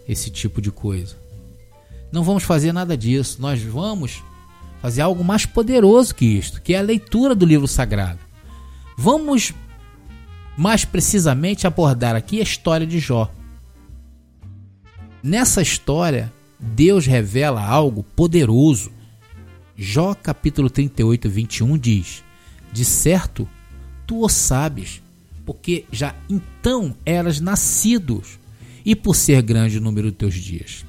esse 0.09 0.31
tipo 0.31 0.61
de 0.61 0.71
coisa. 0.71 1.17
Não 2.11 2.23
vamos 2.23 2.43
fazer 2.43 2.73
nada 2.73 2.97
disso. 2.97 3.41
Nós 3.41 3.63
vamos 3.63 4.23
fazer 4.81 5.01
algo 5.01 5.25
mais 5.25 5.47
poderoso 5.47 6.15
que 6.15 6.27
isto, 6.27 6.61
que 6.61 6.75
é 6.75 6.79
a 6.79 6.83
leitura 6.83 7.35
do 7.35 7.47
livro 7.47 7.67
sagrado. 7.69 8.19
Vamos 8.97 9.55
mais 10.57 10.85
precisamente 10.85 11.67
abordar 11.67 12.15
aqui 12.15 12.41
a 12.41 12.43
história 12.43 12.87
de 12.87 12.99
Jó. 12.99 13.31
Nessa 15.23 15.63
história, 15.63 16.33
Deus 16.59 17.07
revela 17.07 17.65
algo 17.65 18.03
poderoso. 18.03 18.93
Jó 19.77 20.15
capítulo 20.15 20.69
38, 20.69 21.31
21 21.31 21.79
diz: 21.79 22.23
De 22.73 22.85
certo, 22.85 23.49
tu 24.07 24.23
o 24.23 24.29
sabes, 24.29 25.01
porque 25.47 25.85
já 25.91 26.15
então 26.29 26.95
eras 27.07 27.41
nascidos, 27.41 28.39
e 28.85 28.95
por 28.97 29.15
ser 29.15 29.43
grande 29.43 29.79
o 29.79 29.81
número 29.81 30.11
de 30.11 30.17
teus 30.17 30.35
dias. 30.35 30.85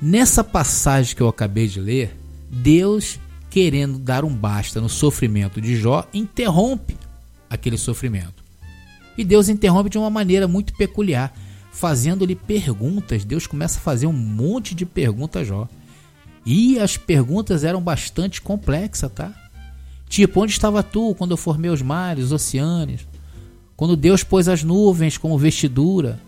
Nessa 0.00 0.44
passagem 0.44 1.16
que 1.16 1.22
eu 1.22 1.28
acabei 1.28 1.66
de 1.66 1.80
ler, 1.80 2.16
Deus, 2.50 3.18
querendo 3.50 3.98
dar 3.98 4.24
um 4.24 4.32
basta 4.32 4.80
no 4.80 4.88
sofrimento 4.88 5.60
de 5.60 5.76
Jó, 5.76 6.06
interrompe 6.14 6.96
aquele 7.50 7.76
sofrimento. 7.76 8.44
E 9.16 9.24
Deus 9.24 9.48
interrompe 9.48 9.90
de 9.90 9.98
uma 9.98 10.10
maneira 10.10 10.46
muito 10.46 10.72
peculiar, 10.74 11.34
fazendo-lhe 11.72 12.36
perguntas. 12.36 13.24
Deus 13.24 13.46
começa 13.46 13.78
a 13.78 13.82
fazer 13.82 14.06
um 14.06 14.12
monte 14.12 14.74
de 14.74 14.86
perguntas 14.86 15.42
a 15.42 15.44
Jó. 15.44 15.68
E 16.46 16.78
as 16.78 16.96
perguntas 16.96 17.64
eram 17.64 17.82
bastante 17.82 18.40
complexas, 18.40 19.10
tá? 19.10 19.34
Tipo, 20.08 20.42
onde 20.42 20.52
estava 20.52 20.82
tu 20.82 21.14
quando 21.16 21.32
eu 21.32 21.36
formei 21.36 21.70
os 21.70 21.82
mares, 21.82 22.26
os 22.26 22.32
oceanos? 22.32 23.07
Quando 23.78 23.96
Deus 23.96 24.22
pôs 24.22 24.46
as 24.46 24.62
nuvens 24.62 25.16
como 25.16 25.38
vestidura? 25.38 26.20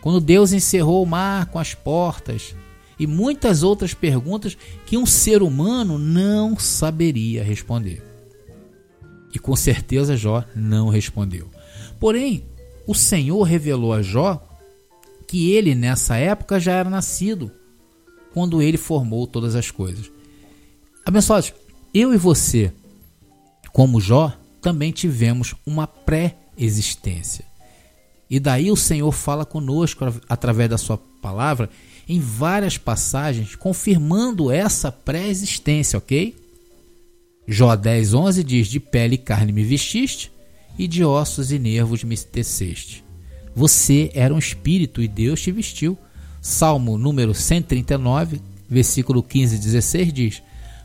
Quando 0.00 0.18
Deus 0.18 0.54
encerrou 0.54 1.02
o 1.02 1.06
mar 1.06 1.44
com 1.46 1.58
as 1.58 1.74
portas? 1.74 2.54
e 2.98 3.06
muitas 3.06 3.62
outras 3.62 3.94
perguntas 3.94 4.56
que 4.86 4.96
um 4.96 5.06
ser 5.06 5.42
humano 5.42 5.98
não 5.98 6.58
saberia 6.58 7.42
responder. 7.42 8.02
E 9.32 9.38
com 9.38 9.56
certeza 9.56 10.16
Jó 10.16 10.44
não 10.54 10.88
respondeu. 10.88 11.50
Porém, 11.98 12.44
o 12.86 12.94
Senhor 12.94 13.42
revelou 13.42 13.92
a 13.92 14.02
Jó 14.02 14.42
que 15.26 15.52
ele 15.52 15.74
nessa 15.74 16.16
época 16.16 16.60
já 16.60 16.72
era 16.72 16.90
nascido, 16.90 17.50
quando 18.32 18.62
ele 18.62 18.76
formou 18.76 19.26
todas 19.26 19.54
as 19.54 19.70
coisas. 19.70 20.10
Abençoados, 21.04 21.52
eu 21.92 22.14
e 22.14 22.16
você, 22.16 22.72
como 23.72 24.00
Jó, 24.00 24.32
também 24.60 24.92
tivemos 24.92 25.54
uma 25.66 25.86
pré-existência. 26.54 27.44
E 28.28 28.40
daí 28.40 28.70
o 28.70 28.76
Senhor 28.76 29.12
fala 29.12 29.44
conosco 29.44 30.04
através 30.28 30.70
da 30.70 30.78
sua 30.78 30.98
palavra 31.20 31.68
em 32.08 32.18
várias 32.18 32.76
passagens, 32.76 33.54
confirmando 33.54 34.50
essa 34.50 34.90
pré-existência, 34.90 35.98
ok? 35.98 36.34
Jó 37.46 37.76
10, 37.76 38.14
11 38.14 38.44
diz: 38.44 38.68
De 38.68 38.80
pele 38.80 39.14
e 39.14 39.18
carne 39.18 39.52
me 39.52 39.62
vestiste, 39.62 40.32
e 40.78 40.88
de 40.88 41.04
ossos 41.04 41.52
e 41.52 41.58
nervos 41.58 42.02
me 42.02 42.16
teceste. 42.16 43.04
Você 43.54 44.10
era 44.14 44.34
um 44.34 44.38
espírito 44.38 45.02
e 45.02 45.08
Deus 45.08 45.40
te 45.40 45.52
vestiu. 45.52 45.96
Salmo 46.40 46.98
número 46.98 47.32
139, 47.34 48.40
versículo 48.68 49.22
15 49.22 49.56
e 49.56 49.58
16 49.58 50.12
diz: 50.12 50.42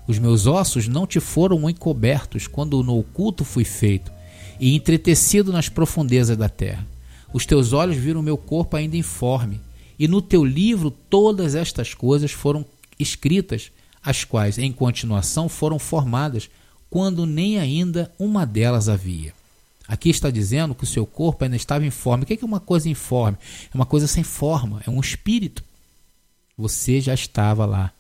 Os 0.07 0.19
meus 0.19 0.45
ossos 0.45 0.87
não 0.87 1.07
te 1.07 1.19
foram 1.19 1.69
encobertos 1.69 2.47
quando 2.47 2.83
no 2.83 2.97
oculto 2.99 3.43
fui 3.43 3.65
feito, 3.65 4.11
e 4.59 4.75
entretecido 4.75 5.51
nas 5.51 5.69
profundezas 5.69 6.35
da 6.35 6.49
terra. 6.49 6.85
Os 7.33 7.45
teus 7.45 7.73
olhos 7.73 7.97
viram 7.97 8.21
meu 8.21 8.37
corpo 8.37 8.75
ainda 8.75 8.97
informe 8.97 9.59
e 9.99 10.07
no 10.07 10.21
teu 10.21 10.45
livro 10.45 10.89
todas 10.89 11.55
estas 11.55 11.93
coisas 11.93 12.31
foram 12.31 12.65
escritas, 12.97 13.71
as 14.03 14.23
quais 14.23 14.57
em 14.57 14.71
continuação 14.71 15.49
foram 15.49 15.77
formadas, 15.77 16.49
quando 16.89 17.25
nem 17.25 17.59
ainda 17.59 18.11
uma 18.17 18.45
delas 18.45 18.89
havia. 18.89 19.33
Aqui 19.87 20.09
está 20.09 20.29
dizendo 20.29 20.73
que 20.73 20.83
o 20.83 20.87
seu 20.87 21.05
corpo 21.05 21.43
ainda 21.43 21.55
estava 21.55 21.85
informe. 21.85 22.23
O 22.23 22.25
que 22.25 22.39
é 22.41 22.45
uma 22.45 22.59
coisa 22.59 22.87
informe? 22.87 23.37
É 23.73 23.75
uma 23.75 23.85
coisa 23.85 24.07
sem 24.07 24.23
forma, 24.23 24.81
é 24.85 24.89
um 24.89 24.99
espírito. 24.99 25.63
Você 26.57 27.01
já 27.01 27.13
estava 27.13 27.65
lá 27.65 27.91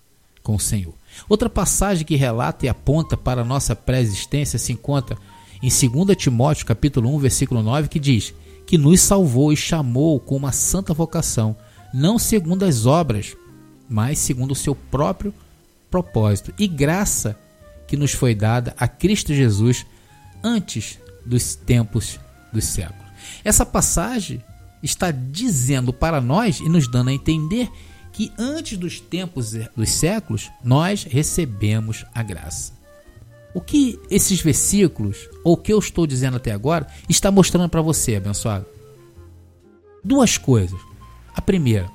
com 0.41 0.55
o 0.55 0.59
Senhor. 0.59 0.93
Outra 1.27 1.49
passagem 1.49 2.05
que 2.05 2.15
relata 2.15 2.65
e 2.65 2.69
aponta 2.69 3.17
para 3.17 3.41
a 3.41 3.45
nossa 3.45 3.75
pré-existência 3.75 4.57
se 4.57 4.71
encontra 4.71 5.17
em 5.61 5.69
2 5.69 6.15
Timóteo 6.17 6.65
capítulo 6.65 7.13
1, 7.15 7.19
versículo 7.19 7.61
9, 7.61 7.89
que 7.89 7.99
diz 7.99 8.33
que 8.65 8.77
nos 8.77 9.01
salvou 9.01 9.51
e 9.51 9.57
chamou 9.57 10.19
com 10.19 10.35
uma 10.35 10.51
santa 10.51 10.93
vocação, 10.93 11.55
não 11.93 12.19
segundo 12.19 12.63
as 12.63 12.85
obras, 12.85 13.35
mas 13.89 14.19
segundo 14.19 14.51
o 14.51 14.55
seu 14.55 14.75
próprio 14.75 15.33
propósito 15.89 16.53
e 16.57 16.67
graça 16.67 17.37
que 17.87 17.97
nos 17.97 18.11
foi 18.11 18.35
dada 18.35 18.75
a 18.77 18.87
Cristo 18.87 19.33
Jesus 19.33 19.85
antes 20.43 20.99
dos 21.25 21.55
tempos 21.55 22.19
dos 22.53 22.65
séculos. 22.65 23.09
Essa 23.43 23.65
passagem 23.65 24.43
está 24.81 25.11
dizendo 25.11 25.91
para 25.91 26.21
nós 26.21 26.59
e 26.59 26.69
nos 26.69 26.87
dando 26.87 27.09
a 27.09 27.13
entender 27.13 27.69
que 28.11 28.31
antes 28.37 28.77
dos 28.77 28.99
tempos 28.99 29.53
dos 29.75 29.89
séculos 29.89 30.49
nós 30.63 31.03
recebemos 31.03 32.05
a 32.13 32.21
graça. 32.23 32.78
O 33.53 33.61
que 33.61 33.99
esses 34.09 34.41
versículos, 34.41 35.29
ou 35.43 35.53
o 35.53 35.57
que 35.57 35.73
eu 35.73 35.79
estou 35.79 36.05
dizendo 36.05 36.37
até 36.37 36.51
agora, 36.51 36.87
está 37.07 37.31
mostrando 37.31 37.69
para 37.69 37.81
você, 37.81 38.15
abençoado? 38.15 38.65
Duas 40.03 40.37
coisas. 40.37 40.79
A 41.35 41.41
primeira, 41.41 41.89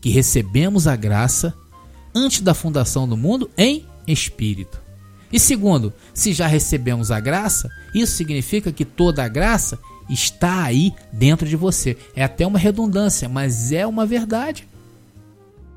que 0.00 0.10
recebemos 0.10 0.86
a 0.86 0.96
graça 0.96 1.54
antes 2.14 2.40
da 2.40 2.54
fundação 2.54 3.08
do 3.08 3.16
mundo 3.16 3.50
em 3.56 3.84
espírito. 4.06 4.80
E 5.32 5.40
segundo, 5.40 5.92
se 6.12 6.32
já 6.32 6.46
recebemos 6.46 7.10
a 7.10 7.18
graça, 7.18 7.68
isso 7.94 8.12
significa 8.12 8.70
que 8.70 8.84
toda 8.84 9.24
a 9.24 9.28
graça 9.28 9.78
está 10.08 10.62
aí 10.62 10.92
dentro 11.12 11.48
de 11.48 11.56
você. 11.56 11.96
É 12.14 12.22
até 12.22 12.46
uma 12.46 12.58
redundância, 12.58 13.28
mas 13.28 13.72
é 13.72 13.86
uma 13.86 14.06
verdade. 14.06 14.68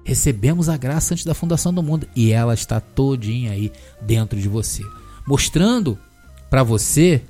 Recebemos 0.03 0.69
a 0.69 0.77
graça 0.77 1.13
antes 1.13 1.25
da 1.25 1.33
fundação 1.33 1.73
do 1.73 1.83
mundo 1.83 2.07
e 2.15 2.31
ela 2.31 2.53
está 2.53 2.79
todinha 2.79 3.51
aí 3.51 3.71
dentro 4.01 4.39
de 4.39 4.47
você, 4.47 4.83
mostrando 5.27 5.99
para 6.49 6.63
você 6.63 7.21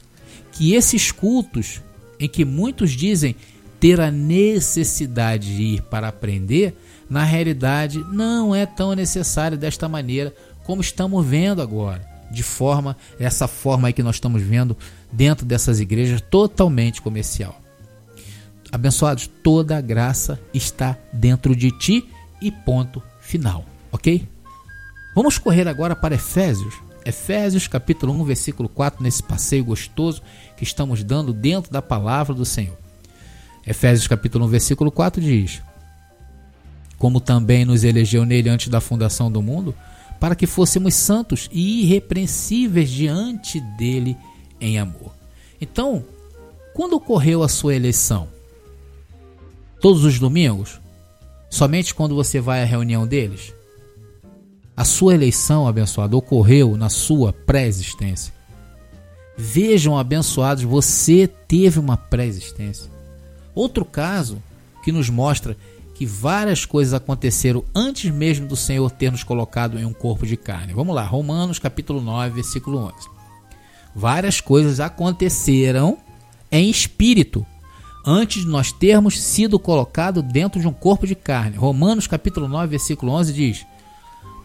que 0.51 0.73
esses 0.73 1.11
cultos 1.11 1.81
em 2.19 2.29
que 2.29 2.45
muitos 2.45 2.91
dizem 2.91 3.35
ter 3.79 3.99
a 3.99 4.11
necessidade 4.11 5.55
de 5.55 5.63
ir 5.63 5.81
para 5.83 6.07
aprender, 6.07 6.75
na 7.09 7.23
realidade 7.23 7.99
não 8.11 8.53
é 8.53 8.65
tão 8.65 8.93
necessário 8.93 9.57
desta 9.57 9.87
maneira 9.87 10.33
como 10.63 10.81
estamos 10.81 11.25
vendo 11.25 11.61
agora, 11.61 12.05
de 12.31 12.43
forma 12.43 12.97
essa 13.19 13.47
forma 13.47 13.87
aí 13.87 13.93
que 13.93 14.03
nós 14.03 14.15
estamos 14.15 14.41
vendo 14.41 14.75
dentro 15.11 15.45
dessas 15.45 15.79
igrejas 15.79 16.21
totalmente 16.21 17.01
comercial. 17.01 17.59
Abençoados, 18.71 19.27
toda 19.41 19.77
a 19.77 19.81
graça 19.81 20.39
está 20.53 20.97
dentro 21.13 21.55
de 21.55 21.71
ti 21.71 22.07
e 22.41 22.51
ponto 22.51 23.01
final, 23.21 23.65
OK? 23.91 24.27
Vamos 25.15 25.37
correr 25.37 25.67
agora 25.67 25.95
para 25.95 26.15
Efésios. 26.15 26.86
Efésios 27.07 27.69
capítulo 27.69 28.11
1, 28.11 28.25
versículo 28.25 28.67
4, 28.67 29.01
nesse 29.01 29.23
passeio 29.23 29.63
gostoso 29.63 30.21
que 30.57 30.65
estamos 30.65 31.05
dando 31.05 31.31
dentro 31.31 31.71
da 31.71 31.81
palavra 31.81 32.35
do 32.35 32.43
Senhor. 32.43 32.77
Efésios 33.65 34.09
capítulo 34.09 34.43
1, 34.43 34.49
versículo 34.49 34.91
4 34.91 35.21
diz: 35.21 35.61
Como 36.97 37.21
também 37.21 37.63
nos 37.63 37.85
elegeu 37.85 38.25
nele 38.25 38.49
antes 38.49 38.67
da 38.67 38.81
fundação 38.81 39.31
do 39.31 39.41
mundo, 39.41 39.73
para 40.19 40.35
que 40.35 40.45
fôssemos 40.45 40.95
santos 40.95 41.49
e 41.49 41.83
irrepreensíveis 41.83 42.89
diante 42.89 43.61
dele 43.77 44.17
em 44.59 44.77
amor. 44.77 45.15
Então, 45.61 46.03
quando 46.73 46.97
ocorreu 46.97 47.41
a 47.41 47.47
sua 47.47 47.73
eleição? 47.73 48.27
Todos 49.79 50.03
os 50.03 50.19
domingos? 50.19 50.81
Somente 51.49 51.95
quando 51.95 52.15
você 52.15 52.41
vai 52.41 52.63
à 52.63 52.65
reunião 52.65 53.07
deles? 53.07 53.53
A 54.77 54.85
sua 54.85 55.15
eleição, 55.15 55.67
abençoado, 55.67 56.15
ocorreu 56.15 56.77
na 56.77 56.87
sua 56.87 57.33
pré-existência. 57.33 58.31
Vejam, 59.35 59.97
abençoados, 59.97 60.63
você 60.63 61.25
teve 61.25 61.79
uma 61.79 61.97
pré-existência. 61.97 62.91
Outro 63.55 63.83
caso 63.83 64.37
que 64.83 64.91
nos 64.91 65.09
mostra 65.09 65.57
que 65.95 66.05
várias 66.05 66.63
coisas 66.63 66.93
aconteceram 66.93 67.63
antes 67.73 68.11
mesmo 68.11 68.47
do 68.47 68.55
Senhor 68.55 68.91
ter 68.91 69.11
nos 69.11 69.23
colocado 69.23 69.79
em 69.79 69.85
um 69.85 69.93
corpo 69.93 70.27
de 70.27 70.37
carne. 70.37 70.73
Vamos 70.73 70.93
lá, 70.93 71.03
Romanos 71.03 71.57
capítulo 71.57 71.99
9, 71.99 72.35
versículo 72.35 72.77
11. 72.77 72.93
Várias 73.95 74.39
coisas 74.39 74.79
aconteceram 74.79 75.97
em 76.51 76.69
espírito 76.69 77.43
antes 78.05 78.43
de 78.43 78.47
nós 78.47 78.71
termos 78.71 79.19
sido 79.19 79.57
colocados 79.57 80.21
dentro 80.21 80.61
de 80.61 80.67
um 80.67 80.73
corpo 80.73 81.07
de 81.07 81.15
carne. 81.15 81.57
Romanos 81.57 82.05
capítulo 82.05 82.47
9, 82.47 82.67
versículo 82.67 83.11
11 83.13 83.33
diz: 83.33 83.65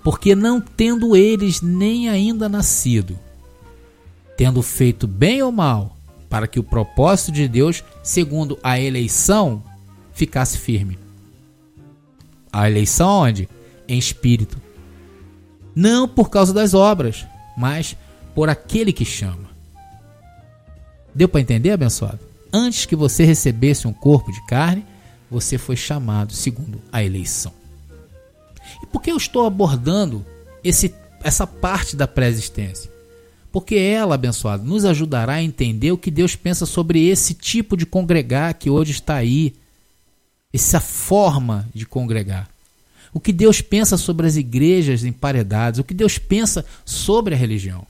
Porque 0.02 0.34
não 0.34 0.60
tendo 0.60 1.14
eles 1.16 1.60
nem 1.60 2.08
ainda 2.08 2.48
nascido, 2.48 3.18
tendo 4.36 4.62
feito 4.62 5.06
bem 5.06 5.42
ou 5.42 5.52
mal, 5.52 5.96
para 6.28 6.46
que 6.46 6.58
o 6.58 6.64
propósito 6.64 7.30
de 7.30 7.46
Deus, 7.46 7.84
segundo 8.02 8.58
a 8.62 8.80
eleição, 8.80 9.62
ficasse 10.12 10.58
firme. 10.58 10.98
A 12.52 12.68
eleição 12.68 13.08
onde? 13.08 13.48
Em 13.86 13.98
espírito. 13.98 14.60
Não 15.74 16.08
por 16.08 16.30
causa 16.30 16.52
das 16.52 16.74
obras, 16.74 17.26
mas 17.56 17.96
por 18.34 18.48
aquele 18.48 18.92
que 18.92 19.04
chama. 19.04 19.50
Deu 21.14 21.28
para 21.28 21.40
entender, 21.40 21.70
abençoado? 21.70 22.20
Antes 22.52 22.86
que 22.86 22.96
você 22.96 23.24
recebesse 23.24 23.86
um 23.86 23.92
corpo 23.92 24.32
de 24.32 24.44
carne, 24.46 24.84
você 25.30 25.56
foi 25.56 25.76
chamado 25.76 26.32
segundo 26.32 26.80
a 26.90 27.02
eleição. 27.02 27.52
Por 28.92 29.00
que 29.00 29.10
eu 29.10 29.16
estou 29.16 29.46
abordando 29.46 30.24
esse, 30.62 30.94
essa 31.24 31.46
parte 31.46 31.96
da 31.96 32.06
pré-existência? 32.06 32.90
Porque 33.50 33.74
ela, 33.74 34.14
abençoado, 34.14 34.64
nos 34.64 34.84
ajudará 34.84 35.34
a 35.34 35.42
entender 35.42 35.92
o 35.92 35.98
que 35.98 36.10
Deus 36.10 36.36
pensa 36.36 36.64
sobre 36.64 37.06
esse 37.06 37.34
tipo 37.34 37.76
de 37.76 37.84
congregar 37.84 38.54
que 38.54 38.70
hoje 38.70 38.92
está 38.92 39.16
aí 39.16 39.54
essa 40.52 40.80
forma 40.80 41.68
de 41.74 41.86
congregar. 41.86 42.48
O 43.12 43.20
que 43.20 43.32
Deus 43.32 43.60
pensa 43.60 43.96
sobre 43.96 44.26
as 44.26 44.36
igrejas 44.36 45.04
emparedadas, 45.04 45.78
o 45.78 45.84
que 45.84 45.94
Deus 45.94 46.18
pensa 46.18 46.64
sobre 46.84 47.34
a 47.34 47.38
religião. 47.38 47.86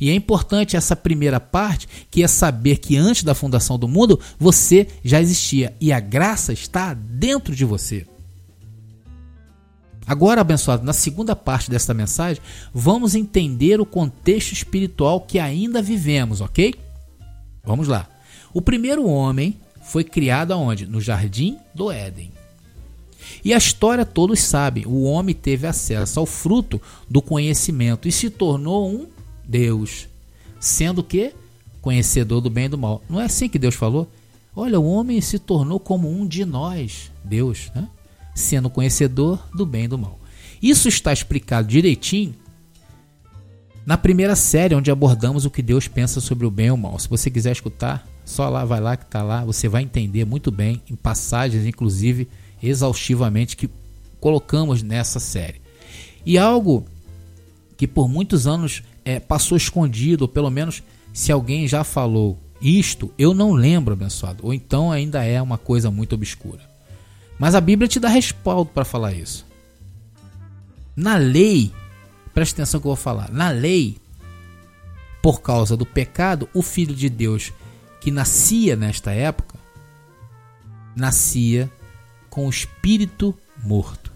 E 0.00 0.10
é 0.10 0.14
importante 0.14 0.76
essa 0.76 0.96
primeira 0.96 1.38
parte, 1.38 1.88
que 2.10 2.22
é 2.22 2.28
saber 2.28 2.78
que 2.78 2.96
antes 2.96 3.22
da 3.22 3.34
fundação 3.34 3.78
do 3.78 3.88
mundo 3.88 4.20
você 4.38 4.88
já 5.04 5.20
existia 5.20 5.74
e 5.80 5.92
a 5.92 6.00
graça 6.00 6.52
está 6.52 6.92
dentro 6.92 7.54
de 7.54 7.64
você. 7.64 8.06
Agora, 10.06 10.40
abençoado, 10.40 10.84
na 10.84 10.92
segunda 10.92 11.34
parte 11.34 11.68
desta 11.68 11.92
mensagem, 11.92 12.40
vamos 12.72 13.14
entender 13.14 13.80
o 13.80 13.86
contexto 13.86 14.52
espiritual 14.52 15.20
que 15.20 15.38
ainda 15.38 15.82
vivemos, 15.82 16.40
ok? 16.40 16.74
Vamos 17.64 17.88
lá. 17.88 18.08
O 18.54 18.62
primeiro 18.62 19.06
homem 19.06 19.56
foi 19.82 20.04
criado 20.04 20.52
aonde? 20.52 20.86
No 20.86 21.00
jardim 21.00 21.58
do 21.74 21.90
Éden. 21.90 22.30
E 23.44 23.52
a 23.52 23.58
história 23.58 24.06
todos 24.06 24.40
sabem, 24.40 24.86
o 24.86 25.02
homem 25.02 25.34
teve 25.34 25.66
acesso 25.66 26.20
ao 26.20 26.26
fruto 26.26 26.80
do 27.10 27.20
conhecimento 27.20 28.06
e 28.06 28.12
se 28.12 28.30
tornou 28.30 28.88
um 28.88 29.06
Deus, 29.44 30.08
sendo 30.60 31.02
que 31.02 31.32
conhecedor 31.82 32.40
do 32.40 32.50
bem 32.50 32.66
e 32.66 32.68
do 32.68 32.78
mal. 32.78 33.02
Não 33.08 33.20
é 33.20 33.24
assim 33.24 33.48
que 33.48 33.58
Deus 33.58 33.74
falou? 33.74 34.08
Olha, 34.54 34.78
o 34.78 34.88
homem 34.88 35.20
se 35.20 35.38
tornou 35.38 35.78
como 35.78 36.08
um 36.08 36.26
de 36.26 36.44
nós, 36.44 37.10
Deus, 37.24 37.70
né? 37.74 37.88
Sendo 38.36 38.70
conhecedor 38.70 39.42
do 39.54 39.66
bem 39.66 39.84
e 39.84 39.88
do 39.88 39.98
mal. 39.98 40.20
Isso 40.62 40.88
está 40.88 41.12
explicado 41.12 41.66
direitinho 41.66 42.34
na 43.84 43.96
primeira 43.96 44.36
série, 44.36 44.74
onde 44.74 44.90
abordamos 44.90 45.44
o 45.44 45.50
que 45.50 45.62
Deus 45.62 45.88
pensa 45.88 46.20
sobre 46.20 46.44
o 46.44 46.50
bem 46.50 46.66
e 46.66 46.70
o 46.70 46.76
mal. 46.76 46.98
Se 46.98 47.08
você 47.08 47.30
quiser 47.30 47.52
escutar, 47.52 48.06
só 48.24 48.48
lá, 48.48 48.64
vai 48.64 48.80
lá 48.80 48.96
que 48.96 49.04
está 49.04 49.22
lá, 49.22 49.44
você 49.44 49.68
vai 49.68 49.82
entender 49.82 50.24
muito 50.24 50.50
bem, 50.50 50.82
em 50.90 50.96
passagens, 50.96 51.64
inclusive, 51.64 52.28
exaustivamente, 52.60 53.56
que 53.56 53.70
colocamos 54.20 54.82
nessa 54.82 55.20
série. 55.20 55.60
E 56.24 56.36
algo 56.36 56.84
que 57.76 57.86
por 57.86 58.08
muitos 58.08 58.46
anos 58.46 58.82
é, 59.04 59.20
passou 59.20 59.56
escondido, 59.56 60.22
ou 60.22 60.28
pelo 60.28 60.50
menos 60.50 60.82
se 61.12 61.30
alguém 61.30 61.68
já 61.68 61.84
falou 61.84 62.36
isto, 62.60 63.12
eu 63.16 63.32
não 63.32 63.52
lembro, 63.52 63.94
abençoado, 63.94 64.44
ou 64.44 64.52
então 64.52 64.90
ainda 64.90 65.24
é 65.24 65.40
uma 65.40 65.56
coisa 65.56 65.90
muito 65.90 66.14
obscura. 66.14 66.75
Mas 67.38 67.54
a 67.54 67.60
Bíblia 67.60 67.88
te 67.88 68.00
dá 68.00 68.08
respaldo 68.08 68.70
para 68.70 68.84
falar 68.84 69.12
isso. 69.12 69.46
Na 70.94 71.16
lei, 71.16 71.72
preste 72.32 72.54
atenção 72.54 72.80
que 72.80 72.86
eu 72.86 72.90
vou 72.90 72.96
falar, 72.96 73.30
na 73.30 73.50
lei, 73.50 73.98
por 75.22 75.42
causa 75.42 75.76
do 75.76 75.84
pecado, 75.84 76.48
o 76.54 76.62
Filho 76.62 76.94
de 76.94 77.08
Deus 77.08 77.52
que 78.00 78.10
nascia 78.10 78.76
nesta 78.76 79.12
época, 79.12 79.58
nascia 80.94 81.70
com 82.30 82.46
o 82.46 82.50
espírito 82.50 83.36
morto. 83.62 84.12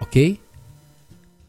Ok? 0.00 0.40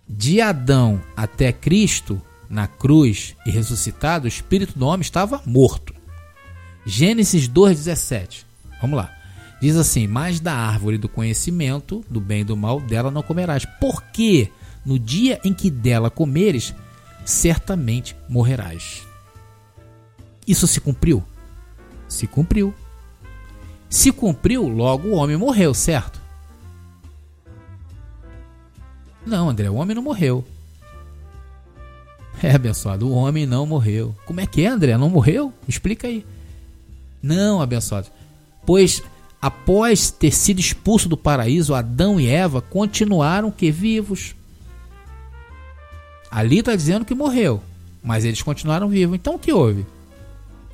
De 0.07 0.39
Adão 0.41 1.01
até 1.15 1.51
Cristo, 1.51 2.21
na 2.49 2.67
cruz 2.67 3.35
e 3.45 3.49
ressuscitado, 3.49 4.25
o 4.25 4.27
espírito 4.27 4.77
do 4.77 4.85
homem 4.85 5.01
estava 5.01 5.41
morto. 5.45 5.95
Gênesis 6.85 7.47
2,17. 7.49 8.43
Vamos 8.81 8.97
lá. 8.97 9.20
Diz 9.61 9.75
assim: 9.77 10.07
Mas 10.07 10.39
da 10.39 10.53
árvore 10.53 10.97
do 10.97 11.07
conhecimento, 11.07 12.03
do 12.09 12.19
bem 12.19 12.41
e 12.41 12.43
do 12.43 12.57
mal, 12.57 12.81
dela 12.81 13.11
não 13.11 13.21
comerás. 13.21 13.63
Porque 13.79 14.49
no 14.83 14.97
dia 14.97 15.39
em 15.43 15.53
que 15.53 15.69
dela 15.69 16.09
comeres, 16.09 16.73
certamente 17.23 18.15
morrerás. 18.27 19.05
Isso 20.47 20.65
se 20.65 20.81
cumpriu? 20.81 21.23
Se 22.07 22.25
cumpriu. 22.25 22.73
Se 23.87 24.11
cumpriu, 24.11 24.67
logo 24.67 25.09
o 25.09 25.15
homem 25.15 25.37
morreu, 25.37 25.73
certo? 25.73 26.19
Não, 29.23 29.49
André, 29.49 29.69
o 29.69 29.75
homem 29.75 29.95
não 29.95 30.01
morreu. 30.01 30.43
É, 32.41 32.55
abençoado, 32.55 33.07
o 33.07 33.11
homem 33.11 33.45
não 33.45 33.67
morreu. 33.67 34.15
Como 34.25 34.39
é 34.39 34.47
que 34.47 34.63
é, 34.63 34.67
André? 34.67 34.97
Não 34.97 35.09
morreu? 35.09 35.53
Explica 35.67 36.07
aí. 36.07 36.25
Não, 37.21 37.61
abençoado. 37.61 38.07
Pois 38.65 39.03
após 39.41 40.11
ter 40.11 40.31
sido 40.31 40.59
expulso 40.59 41.09
do 41.09 41.17
paraíso, 41.17 41.73
Adão 41.73 42.19
e 42.19 42.27
Eva 42.27 42.61
continuaram 42.61 43.49
que 43.49 43.71
vivos. 43.71 44.35
Ali 46.29 46.59
está 46.59 46.75
dizendo 46.75 47.03
que 47.03 47.15
morreu, 47.15 47.61
mas 48.03 48.23
eles 48.23 48.41
continuaram 48.41 48.87
vivos. 48.87 49.15
Então 49.15 49.35
o 49.35 49.39
que 49.39 49.51
houve? 49.51 49.85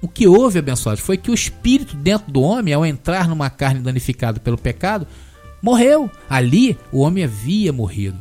O 0.01 0.07
que 0.07 0.27
houve, 0.27 0.59
abençoados, 0.59 1.01
foi 1.01 1.17
que 1.17 1.31
o 1.31 1.33
espírito 1.33 1.95
dentro 1.95 2.31
do 2.31 2.41
homem, 2.41 2.73
ao 2.73 2.85
entrar 2.85 3.27
numa 3.27 3.49
carne 3.49 3.79
danificada 3.79 4.39
pelo 4.39 4.57
pecado, 4.57 5.07
morreu. 5.61 6.11
Ali 6.29 6.77
o 6.91 6.99
homem 6.99 7.23
havia 7.23 7.73
morrido. 7.73 8.17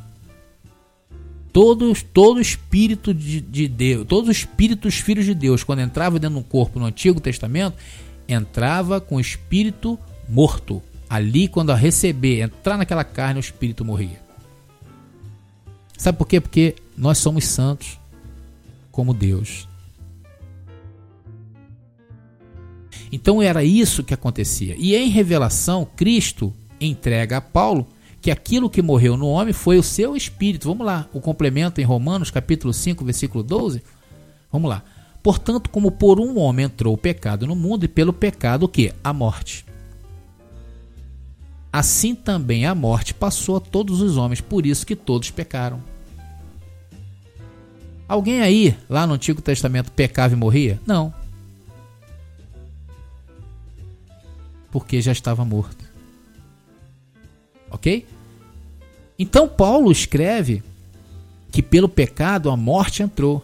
Todos, 1.52 2.02
todo 2.02 2.40
espírito 2.40 3.12
de, 3.12 3.40
de 3.40 3.66
Deus, 3.66 4.06
todos 4.06 4.30
os 4.30 4.36
espíritos 4.36 4.96
filhos 4.96 5.24
de 5.24 5.34
Deus, 5.34 5.64
quando 5.64 5.80
entrava 5.80 6.18
dentro 6.18 6.38
do 6.38 6.44
corpo 6.44 6.78
no 6.78 6.86
Antigo 6.86 7.18
Testamento, 7.18 7.76
entrava 8.28 9.00
com 9.00 9.16
o 9.16 9.20
espírito 9.20 9.98
morto. 10.28 10.82
Ali, 11.08 11.46
quando 11.46 11.70
a 11.70 11.74
receber, 11.76 12.40
entrar 12.40 12.76
naquela 12.76 13.04
carne, 13.04 13.38
o 13.38 13.40
espírito 13.40 13.84
morria. 13.84 14.20
Sabe 15.96 16.18
por 16.18 16.26
quê? 16.26 16.40
Porque 16.40 16.74
nós 16.96 17.18
somos 17.18 17.44
santos 17.44 17.98
como 18.90 19.14
Deus. 19.14 19.68
Então 23.10 23.40
era 23.40 23.62
isso 23.62 24.02
que 24.02 24.14
acontecia. 24.14 24.74
E 24.78 24.94
em 24.94 25.08
revelação, 25.08 25.86
Cristo 25.96 26.52
entrega 26.80 27.38
a 27.38 27.40
Paulo 27.40 27.86
que 28.20 28.30
aquilo 28.30 28.68
que 28.68 28.82
morreu 28.82 29.16
no 29.16 29.28
homem 29.28 29.54
foi 29.54 29.78
o 29.78 29.82
seu 29.82 30.16
espírito. 30.16 30.68
Vamos 30.68 30.84
lá, 30.84 31.08
o 31.12 31.20
complemento 31.20 31.80
em 31.80 31.84
Romanos, 31.84 32.30
capítulo 32.30 32.72
5, 32.74 33.04
versículo 33.04 33.44
12. 33.44 33.82
Vamos 34.50 34.68
lá. 34.68 34.82
Portanto, 35.22 35.70
como 35.70 35.90
por 35.90 36.20
um 36.20 36.38
homem 36.38 36.66
entrou 36.66 36.94
o 36.94 36.98
pecado 36.98 37.46
no 37.46 37.54
mundo, 37.54 37.84
e 37.84 37.88
pelo 37.88 38.12
pecado 38.12 38.64
o 38.64 38.68
que? 38.68 38.92
A 39.02 39.12
morte. 39.12 39.64
Assim 41.78 42.14
também 42.14 42.64
a 42.64 42.74
morte 42.74 43.12
passou 43.12 43.56
a 43.56 43.60
todos 43.60 44.00
os 44.00 44.16
homens, 44.16 44.40
por 44.40 44.64
isso 44.64 44.86
que 44.86 44.96
todos 44.96 45.30
pecaram. 45.30 45.82
Alguém 48.08 48.40
aí, 48.40 48.76
lá 48.88 49.06
no 49.06 49.14
Antigo 49.14 49.42
Testamento, 49.42 49.90
pecava 49.92 50.34
e 50.34 50.36
morria? 50.36 50.80
Não. 50.86 51.12
porque 54.76 55.00
já 55.00 55.10
estava 55.10 55.42
morto. 55.42 55.86
Ok? 57.70 58.06
Então 59.18 59.48
Paulo 59.48 59.90
escreve 59.90 60.62
que 61.50 61.62
pelo 61.62 61.88
pecado 61.88 62.50
a 62.50 62.56
morte 62.58 63.02
entrou 63.02 63.42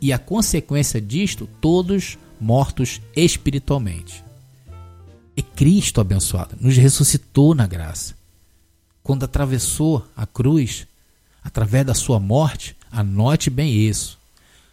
e 0.00 0.12
a 0.12 0.20
consequência 0.20 1.00
disto, 1.00 1.48
todos 1.60 2.16
mortos 2.40 3.00
espiritualmente. 3.16 4.22
E 5.36 5.42
Cristo 5.42 6.00
abençoado 6.00 6.56
nos 6.60 6.76
ressuscitou 6.76 7.54
na 7.54 7.66
graça. 7.66 8.14
quando 9.02 9.24
atravessou 9.24 10.06
a 10.16 10.26
cruz, 10.26 10.86
através 11.42 11.84
da 11.84 11.94
sua 11.94 12.20
morte, 12.20 12.76
anote 12.90 13.50
bem 13.50 13.74
isso. 13.74 14.18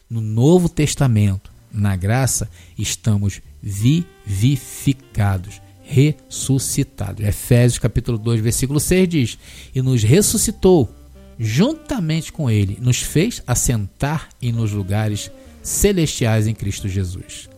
No 0.10 0.22
Novo 0.22 0.70
Testamento, 0.70 1.52
na 1.72 1.96
graça, 1.96 2.50
estamos 2.78 3.42
vivificados, 3.62 5.62
ressuscitados. 5.84 7.26
Efésios 7.26 7.80
capítulo 7.80 8.18
2, 8.18 8.42
versículo 8.42 8.80
6 8.80 9.10
diz: 9.10 9.38
"E 9.74 9.82
nos 9.82 10.04
ressuscitou 10.04 10.94
juntamente 11.40 12.32
com 12.32 12.50
ele, 12.50 12.78
nos 12.82 13.02
fez 13.02 13.42
assentar 13.48 14.30
em 14.42 14.52
nos 14.52 14.72
lugares 14.72 15.32
celestiais 15.64 16.48
em 16.48 16.54
Cristo 16.54 16.88
Jesus." 16.88 17.50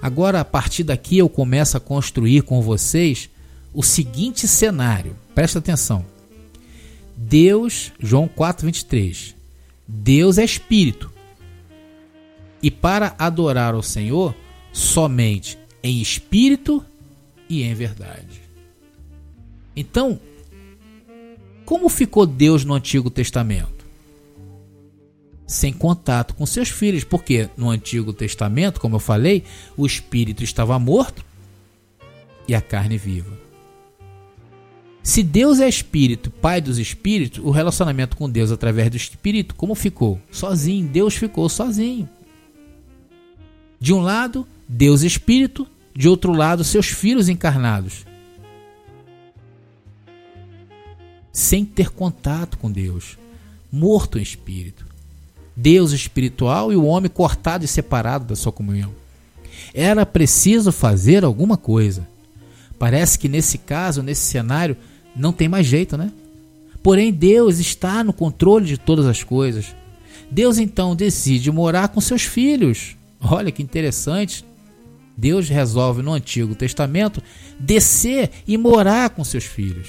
Agora, 0.00 0.40
a 0.40 0.44
partir 0.44 0.84
daqui 0.84 1.18
eu 1.18 1.28
começo 1.28 1.76
a 1.76 1.80
construir 1.80 2.42
com 2.42 2.62
vocês 2.62 3.28
o 3.74 3.82
seguinte 3.82 4.46
cenário. 4.46 5.16
Presta 5.34 5.58
atenção. 5.58 6.04
Deus, 7.16 7.92
João 7.98 8.28
4:23. 8.28 9.34
Deus 9.86 10.38
é 10.38 10.44
espírito. 10.44 11.12
E 12.62 12.70
para 12.70 13.14
adorar 13.18 13.74
ao 13.74 13.82
Senhor, 13.82 14.34
somente 14.72 15.58
em 15.82 16.00
espírito 16.00 16.84
e 17.48 17.62
em 17.62 17.74
verdade. 17.74 18.42
Então, 19.74 20.20
como 21.64 21.88
ficou 21.88 22.26
Deus 22.26 22.64
no 22.64 22.74
Antigo 22.74 23.10
Testamento? 23.10 23.77
Sem 25.48 25.72
contato 25.72 26.34
com 26.34 26.44
seus 26.44 26.68
filhos, 26.68 27.04
porque 27.04 27.48
no 27.56 27.70
Antigo 27.70 28.12
Testamento, 28.12 28.80
como 28.80 28.96
eu 28.96 29.00
falei, 29.00 29.44
o 29.78 29.86
espírito 29.86 30.44
estava 30.44 30.78
morto 30.78 31.24
e 32.46 32.54
a 32.54 32.60
carne 32.60 32.98
viva. 32.98 33.48
Se 35.02 35.22
Deus 35.22 35.58
é 35.58 35.66
espírito, 35.66 36.30
pai 36.30 36.60
dos 36.60 36.78
espíritos, 36.78 37.42
o 37.42 37.48
relacionamento 37.48 38.14
com 38.14 38.28
Deus 38.28 38.52
através 38.52 38.90
do 38.90 38.96
espírito, 38.98 39.54
como 39.54 39.74
ficou? 39.74 40.20
Sozinho. 40.30 40.86
Deus 40.86 41.14
ficou 41.14 41.48
sozinho. 41.48 42.06
De 43.80 43.94
um 43.94 44.02
lado, 44.02 44.46
Deus 44.68 45.00
espírito, 45.00 45.66
de 45.96 46.10
outro 46.10 46.30
lado, 46.30 46.62
seus 46.62 46.88
filhos 46.88 47.30
encarnados. 47.30 48.04
Sem 51.32 51.64
ter 51.64 51.88
contato 51.88 52.58
com 52.58 52.70
Deus, 52.70 53.16
morto 53.72 54.18
em 54.18 54.22
espírito. 54.22 54.87
Deus 55.60 55.90
espiritual 55.90 56.72
e 56.72 56.76
o 56.76 56.84
homem 56.84 57.10
cortado 57.10 57.64
e 57.64 57.68
separado 57.68 58.24
da 58.24 58.36
sua 58.36 58.52
comunhão. 58.52 58.94
Era 59.74 60.06
preciso 60.06 60.70
fazer 60.70 61.24
alguma 61.24 61.56
coisa. 61.56 62.06
Parece 62.78 63.18
que 63.18 63.28
nesse 63.28 63.58
caso, 63.58 64.00
nesse 64.00 64.20
cenário, 64.20 64.76
não 65.16 65.32
tem 65.32 65.48
mais 65.48 65.66
jeito, 65.66 65.96
né? 65.96 66.12
Porém, 66.80 67.12
Deus 67.12 67.58
está 67.58 68.04
no 68.04 68.12
controle 68.12 68.66
de 68.66 68.78
todas 68.78 69.04
as 69.04 69.24
coisas. 69.24 69.74
Deus 70.30 70.58
então 70.58 70.94
decide 70.94 71.50
morar 71.50 71.88
com 71.88 72.00
seus 72.00 72.22
filhos. 72.22 72.96
Olha 73.20 73.50
que 73.50 73.60
interessante. 73.60 74.44
Deus 75.16 75.48
resolve 75.48 76.02
no 76.02 76.12
Antigo 76.12 76.54
Testamento 76.54 77.20
descer 77.58 78.30
e 78.46 78.56
morar 78.56 79.10
com 79.10 79.24
seus 79.24 79.42
filhos. 79.42 79.88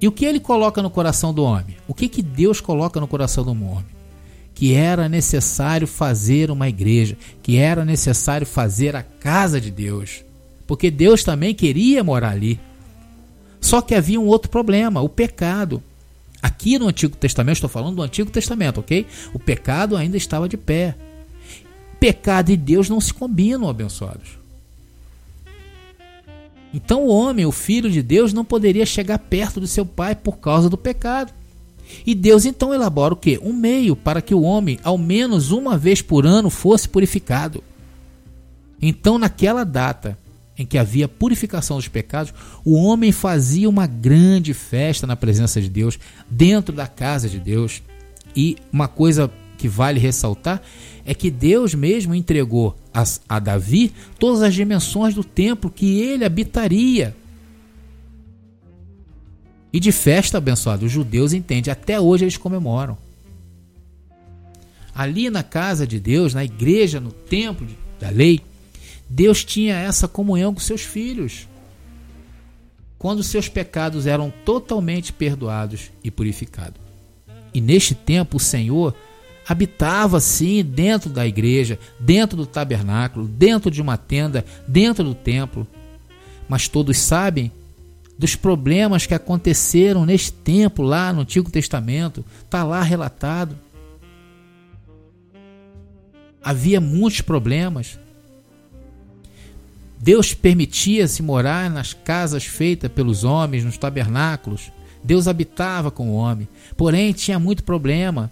E 0.00 0.08
o 0.08 0.12
que 0.12 0.24
ele 0.24 0.40
coloca 0.40 0.82
no 0.82 0.88
coração 0.88 1.34
do 1.34 1.44
homem? 1.44 1.76
O 1.86 1.92
que, 1.92 2.08
que 2.08 2.22
Deus 2.22 2.60
coloca 2.60 2.98
no 2.98 3.06
coração 3.06 3.44
do 3.44 3.50
homem? 3.50 3.84
Que 4.54 4.74
era 4.74 5.08
necessário 5.08 5.86
fazer 5.86 6.50
uma 6.50 6.68
igreja, 6.68 7.16
que 7.42 7.58
era 7.58 7.84
necessário 7.84 8.46
fazer 8.46 8.96
a 8.96 9.02
casa 9.02 9.60
de 9.60 9.70
Deus. 9.70 10.24
Porque 10.66 10.90
Deus 10.90 11.22
também 11.22 11.54
queria 11.54 12.02
morar 12.02 12.30
ali. 12.30 12.58
Só 13.60 13.82
que 13.82 13.94
havia 13.94 14.18
um 14.18 14.26
outro 14.26 14.50
problema, 14.50 15.02
o 15.02 15.08
pecado. 15.08 15.82
Aqui 16.42 16.78
no 16.78 16.88
Antigo 16.88 17.14
Testamento, 17.16 17.56
estou 17.56 17.68
falando 17.68 17.96
do 17.96 18.02
Antigo 18.02 18.30
Testamento, 18.30 18.80
ok? 18.80 19.06
O 19.34 19.38
pecado 19.38 19.96
ainda 19.96 20.16
estava 20.16 20.48
de 20.48 20.56
pé. 20.56 20.96
Pecado 21.98 22.50
e 22.50 22.56
Deus 22.56 22.88
não 22.88 23.00
se 23.02 23.12
combinam, 23.12 23.68
abençoados. 23.68 24.39
Então 26.72 27.04
o 27.04 27.08
homem, 27.08 27.44
o 27.46 27.52
filho 27.52 27.90
de 27.90 28.02
Deus, 28.02 28.32
não 28.32 28.44
poderia 28.44 28.86
chegar 28.86 29.18
perto 29.18 29.60
do 29.60 29.66
seu 29.66 29.84
pai 29.84 30.14
por 30.14 30.38
causa 30.38 30.68
do 30.68 30.78
pecado. 30.78 31.32
E 32.06 32.14
Deus 32.14 32.44
então 32.44 32.72
elabora 32.72 33.14
o 33.14 33.16
que? 33.16 33.38
Um 33.42 33.52
meio 33.52 33.96
para 33.96 34.22
que 34.22 34.34
o 34.34 34.42
homem, 34.42 34.78
ao 34.84 34.96
menos 34.96 35.50
uma 35.50 35.76
vez 35.76 36.00
por 36.00 36.24
ano, 36.24 36.48
fosse 36.48 36.88
purificado. 36.88 37.62
Então, 38.80 39.18
naquela 39.18 39.64
data, 39.64 40.16
em 40.56 40.64
que 40.64 40.78
havia 40.78 41.08
purificação 41.08 41.76
dos 41.76 41.88
pecados, 41.88 42.32
o 42.64 42.74
homem 42.74 43.12
fazia 43.12 43.68
uma 43.68 43.86
grande 43.86 44.54
festa 44.54 45.06
na 45.06 45.16
presença 45.16 45.60
de 45.60 45.68
Deus, 45.68 45.98
dentro 46.30 46.74
da 46.74 46.86
casa 46.86 47.28
de 47.28 47.38
Deus. 47.38 47.82
E 48.34 48.56
uma 48.72 48.86
coisa 48.86 49.30
que 49.60 49.68
vale 49.68 50.00
ressaltar 50.00 50.62
é 51.04 51.12
que 51.12 51.30
Deus 51.30 51.74
mesmo 51.74 52.14
entregou 52.14 52.74
a, 52.94 53.04
a 53.28 53.38
Davi 53.38 53.92
todas 54.18 54.40
as 54.40 54.54
dimensões 54.54 55.14
do 55.14 55.22
templo 55.22 55.70
que 55.70 56.00
ele 56.00 56.24
habitaria. 56.24 57.14
E 59.70 59.78
de 59.78 59.92
festa 59.92 60.38
abençoada, 60.38 60.86
os 60.86 60.90
judeus 60.90 61.34
entendem, 61.34 61.70
até 61.70 62.00
hoje 62.00 62.24
eles 62.24 62.38
comemoram. 62.38 62.96
Ali 64.94 65.28
na 65.28 65.42
casa 65.42 65.86
de 65.86 66.00
Deus, 66.00 66.32
na 66.32 66.42
igreja, 66.42 66.98
no 66.98 67.12
templo 67.12 67.68
da 68.00 68.08
lei, 68.08 68.40
Deus 69.08 69.44
tinha 69.44 69.76
essa 69.76 70.08
comunhão 70.08 70.54
com 70.54 70.60
seus 70.60 70.80
filhos. 70.80 71.46
Quando 72.98 73.22
seus 73.22 73.48
pecados 73.48 74.06
eram 74.06 74.32
totalmente 74.44 75.12
perdoados 75.12 75.90
e 76.02 76.10
purificados. 76.10 76.80
E 77.52 77.60
neste 77.60 77.94
tempo 77.94 78.38
o 78.38 78.40
Senhor 78.40 78.94
habitava 79.46 80.20
sim 80.20 80.64
dentro 80.64 81.10
da 81.10 81.26
igreja, 81.26 81.78
dentro 81.98 82.36
do 82.36 82.46
tabernáculo, 82.46 83.26
dentro 83.26 83.70
de 83.70 83.82
uma 83.82 83.96
tenda, 83.96 84.44
dentro 84.66 85.04
do 85.04 85.14
templo. 85.14 85.66
Mas 86.48 86.68
todos 86.68 86.98
sabem 86.98 87.50
dos 88.18 88.36
problemas 88.36 89.06
que 89.06 89.14
aconteceram 89.14 90.04
neste 90.04 90.30
templo 90.30 90.84
lá 90.84 91.12
no 91.12 91.22
Antigo 91.22 91.50
Testamento, 91.50 92.24
está 92.44 92.62
lá 92.62 92.82
relatado. 92.82 93.56
Havia 96.42 96.80
muitos 96.80 97.22
problemas. 97.22 97.98
Deus 99.98 100.34
permitia-se 100.34 101.22
morar 101.22 101.70
nas 101.70 101.92
casas 101.92 102.44
feitas 102.44 102.92
pelos 102.92 103.24
homens, 103.24 103.64
nos 103.64 103.78
tabernáculos. 103.78 104.70
Deus 105.02 105.26
habitava 105.26 105.90
com 105.90 106.10
o 106.10 106.14
homem. 106.14 106.46
Porém, 106.76 107.12
tinha 107.12 107.38
muito 107.38 107.64
problema 107.64 108.30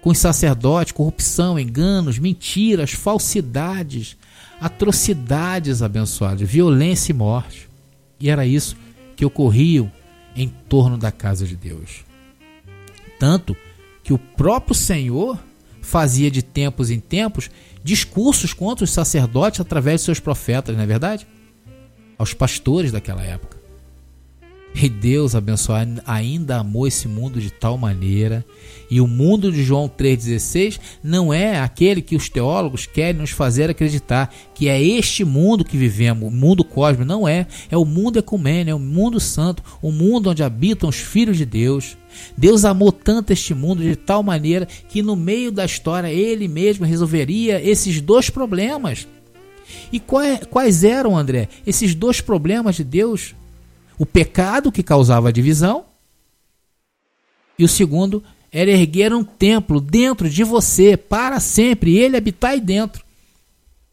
com 0.00 0.10
os 0.10 0.18
sacerdotes, 0.18 0.92
corrupção, 0.92 1.58
enganos, 1.58 2.18
mentiras, 2.18 2.92
falsidades, 2.92 4.16
atrocidades 4.60 5.82
abençoadas, 5.82 6.48
violência 6.48 7.12
e 7.12 7.14
morte. 7.14 7.68
E 8.18 8.28
era 8.28 8.46
isso 8.46 8.76
que 9.16 9.24
ocorriam 9.24 9.90
em 10.34 10.48
torno 10.68 10.96
da 10.96 11.10
casa 11.10 11.46
de 11.46 11.56
Deus. 11.56 12.04
Tanto 13.18 13.56
que 14.02 14.12
o 14.12 14.18
próprio 14.18 14.74
Senhor 14.74 15.38
fazia 15.82 16.30
de 16.30 16.42
tempos 16.42 16.90
em 16.90 16.98
tempos 16.98 17.50
discursos 17.82 18.52
contra 18.52 18.84
os 18.84 18.90
sacerdotes 18.90 19.60
através 19.60 20.00
de 20.00 20.06
seus 20.06 20.20
profetas, 20.20 20.76
não 20.76 20.82
é 20.82 20.86
verdade? 20.86 21.26
Aos 22.18 22.34
pastores 22.34 22.92
daquela 22.92 23.22
época. 23.22 23.59
E 24.74 24.88
Deus, 24.88 25.34
abençoado, 25.34 26.00
ainda 26.06 26.58
amou 26.58 26.86
esse 26.86 27.08
mundo 27.08 27.40
de 27.40 27.50
tal 27.50 27.76
maneira. 27.76 28.44
E 28.90 29.00
o 29.00 29.06
mundo 29.06 29.52
de 29.52 29.62
João 29.62 29.88
3,16 29.88 30.80
não 31.02 31.34
é 31.34 31.58
aquele 31.58 32.00
que 32.00 32.16
os 32.16 32.28
teólogos 32.28 32.86
querem 32.86 33.20
nos 33.20 33.30
fazer 33.30 33.68
acreditar 33.68 34.32
que 34.54 34.68
é 34.68 34.82
este 34.82 35.24
mundo 35.24 35.64
que 35.64 35.76
vivemos, 35.76 36.26
o 36.26 36.30
mundo 36.30 36.64
cósmico. 36.64 37.04
Não 37.04 37.28
é. 37.28 37.46
É 37.70 37.76
o 37.76 37.84
mundo 37.84 38.18
ecumênio, 38.18 38.72
é 38.72 38.74
o 38.74 38.78
mundo 38.78 39.20
santo, 39.20 39.62
o 39.82 39.92
mundo 39.92 40.30
onde 40.30 40.42
habitam 40.42 40.88
os 40.88 40.96
filhos 40.96 41.36
de 41.36 41.44
Deus. 41.44 41.96
Deus 42.36 42.64
amou 42.64 42.90
tanto 42.90 43.32
este 43.32 43.54
mundo 43.54 43.82
de 43.82 43.96
tal 43.96 44.22
maneira 44.22 44.66
que 44.88 45.02
no 45.02 45.14
meio 45.14 45.52
da 45.52 45.64
história 45.64 46.08
ele 46.08 46.48
mesmo 46.48 46.86
resolveria 46.86 47.62
esses 47.62 48.00
dois 48.00 48.30
problemas. 48.30 49.06
E 49.92 50.00
quais 50.00 50.84
eram, 50.84 51.16
André, 51.16 51.48
esses 51.66 51.94
dois 51.94 52.20
problemas 52.20 52.76
de 52.76 52.84
Deus? 52.84 53.34
O 54.00 54.06
pecado 54.06 54.72
que 54.72 54.82
causava 54.82 55.30
divisão, 55.30 55.84
e 57.58 57.64
o 57.64 57.68
segundo 57.68 58.24
era 58.50 58.70
erguer 58.70 59.12
um 59.12 59.22
templo 59.22 59.78
dentro 59.78 60.30
de 60.30 60.42
você 60.42 60.96
para 60.96 61.38
sempre, 61.38 61.98
ele 61.98 62.16
habitar 62.16 62.52
aí 62.52 62.62
dentro. 62.62 63.04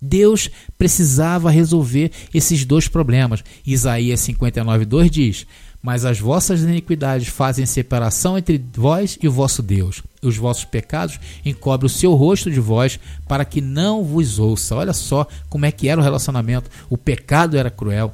Deus 0.02 0.50
precisava 0.78 1.52
resolver 1.52 2.10
esses 2.34 2.64
dois 2.64 2.88
problemas. 2.88 3.44
Isaías 3.66 4.22
59:2 4.22 5.10
diz: 5.10 5.46
mas 5.82 6.06
as 6.06 6.22
vossas 6.22 6.62
iniquidades 6.62 7.28
fazem 7.28 7.66
separação 7.66 8.38
entre 8.38 8.64
vós 8.76 9.20
e 9.22 9.28
o 9.28 9.32
vosso 9.32 9.62
Deus. 9.62 10.02
Os 10.22 10.38
vossos 10.38 10.64
pecados 10.64 11.20
encobrem 11.44 11.88
o 11.88 11.94
seu 11.94 12.14
rosto 12.14 12.50
de 12.50 12.62
vós 12.62 12.98
para 13.28 13.44
que 13.44 13.60
não 13.60 14.06
vos 14.06 14.40
ouça. 14.40 14.74
Olha 14.74 14.94
só 14.94 15.28
como 15.50 15.66
é 15.66 15.72
que 15.72 15.90
era 15.90 16.00
o 16.00 16.04
relacionamento. 16.04 16.72
O 16.90 16.98
pecado 16.98 17.58
era 17.58 17.70
cruel. 17.70 18.14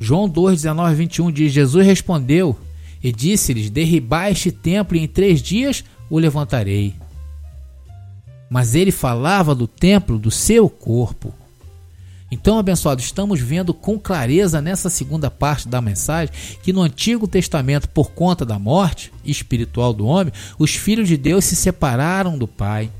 João 0.00 0.26
2, 0.26 0.62
19 0.62 0.94
21 0.94 1.30
diz: 1.30 1.52
Jesus 1.52 1.86
respondeu 1.86 2.58
e 3.02 3.12
disse-lhes: 3.12 3.68
Derribai 3.68 4.32
este 4.32 4.50
templo 4.50 4.96
e 4.96 5.00
em 5.00 5.06
três 5.06 5.42
dias 5.42 5.84
o 6.08 6.18
levantarei. 6.18 6.94
Mas 8.48 8.74
ele 8.74 8.90
falava 8.90 9.54
do 9.54 9.68
templo 9.68 10.18
do 10.18 10.30
seu 10.30 10.68
corpo. 10.68 11.34
Então, 12.32 12.58
abençoado, 12.58 13.00
estamos 13.00 13.40
vendo 13.40 13.74
com 13.74 13.98
clareza 13.98 14.62
nessa 14.62 14.88
segunda 14.88 15.30
parte 15.30 15.68
da 15.68 15.82
mensagem 15.82 16.32
que 16.62 16.72
no 16.72 16.80
Antigo 16.80 17.26
Testamento, 17.26 17.88
por 17.88 18.12
conta 18.12 18.46
da 18.46 18.58
morte 18.58 19.12
espiritual 19.24 19.92
do 19.92 20.06
homem, 20.06 20.32
os 20.58 20.74
filhos 20.74 21.08
de 21.08 21.16
Deus 21.16 21.44
se 21.44 21.56
separaram 21.56 22.38
do 22.38 22.46
Pai 22.46 22.90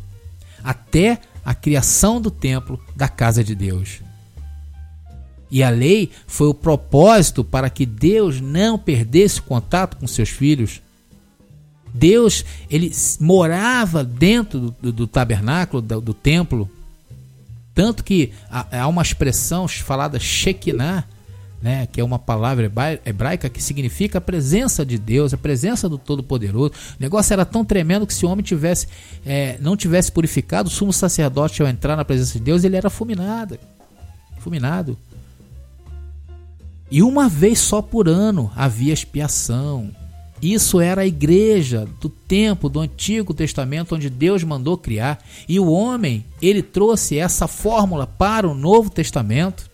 até 0.62 1.20
a 1.44 1.54
criação 1.54 2.20
do 2.20 2.30
templo 2.30 2.78
da 2.94 3.08
casa 3.08 3.42
de 3.42 3.54
Deus. 3.54 4.00
E 5.50 5.62
a 5.62 5.70
lei 5.70 6.10
foi 6.26 6.48
o 6.48 6.54
propósito 6.54 7.42
para 7.42 7.68
que 7.68 7.84
Deus 7.84 8.40
não 8.40 8.78
perdesse 8.78 9.42
contato 9.42 9.96
com 9.96 10.06
seus 10.06 10.28
filhos. 10.28 10.80
Deus, 11.92 12.44
ele 12.70 12.92
morava 13.18 14.04
dentro 14.04 14.60
do, 14.60 14.76
do, 14.80 14.92
do 14.92 15.06
tabernáculo, 15.06 15.82
do, 15.82 16.00
do 16.00 16.14
templo, 16.14 16.70
tanto 17.74 18.04
que 18.04 18.32
há 18.50 18.86
uma 18.86 19.02
expressão 19.02 19.66
falada 19.66 20.18
Shekinah, 20.18 21.04
né, 21.62 21.86
que 21.86 22.00
é 22.00 22.04
uma 22.04 22.18
palavra 22.18 22.70
hebraica 23.04 23.48
que 23.48 23.62
significa 23.62 24.18
a 24.18 24.20
presença 24.20 24.84
de 24.84 24.96
Deus, 24.98 25.34
a 25.34 25.38
presença 25.38 25.88
do 25.88 25.98
Todo-Poderoso. 25.98 26.72
O 26.98 27.00
negócio 27.02 27.32
era 27.32 27.44
tão 27.44 27.64
tremendo 27.64 28.06
que 28.06 28.14
se 28.14 28.24
o 28.24 28.30
homem 28.30 28.42
tivesse, 28.42 28.86
é, 29.26 29.58
não 29.60 29.76
tivesse 29.76 30.10
purificado, 30.10 30.68
o 30.68 30.72
sumo 30.72 30.92
sacerdote, 30.92 31.60
ao 31.60 31.68
entrar 31.68 31.96
na 31.96 32.04
presença 32.04 32.38
de 32.38 32.44
Deus, 32.44 32.64
ele 32.64 32.76
era 32.76 32.88
fulminado. 32.88 33.58
Fulminado. 34.38 34.96
E 36.90 37.02
uma 37.02 37.28
vez 37.28 37.58
só 37.60 37.80
por 37.80 38.08
ano 38.08 38.50
havia 38.56 38.92
expiação. 38.92 39.94
Isso 40.42 40.80
era 40.80 41.02
a 41.02 41.06
igreja 41.06 41.86
do 42.00 42.08
tempo 42.08 42.68
do 42.68 42.80
Antigo 42.80 43.34
Testamento 43.34 43.94
onde 43.94 44.08
Deus 44.08 44.42
mandou 44.42 44.76
criar, 44.78 45.22
e 45.48 45.60
o 45.60 45.70
homem, 45.70 46.24
ele 46.40 46.62
trouxe 46.62 47.18
essa 47.18 47.46
fórmula 47.46 48.06
para 48.06 48.48
o 48.48 48.54
Novo 48.54 48.88
Testamento. 48.88 49.70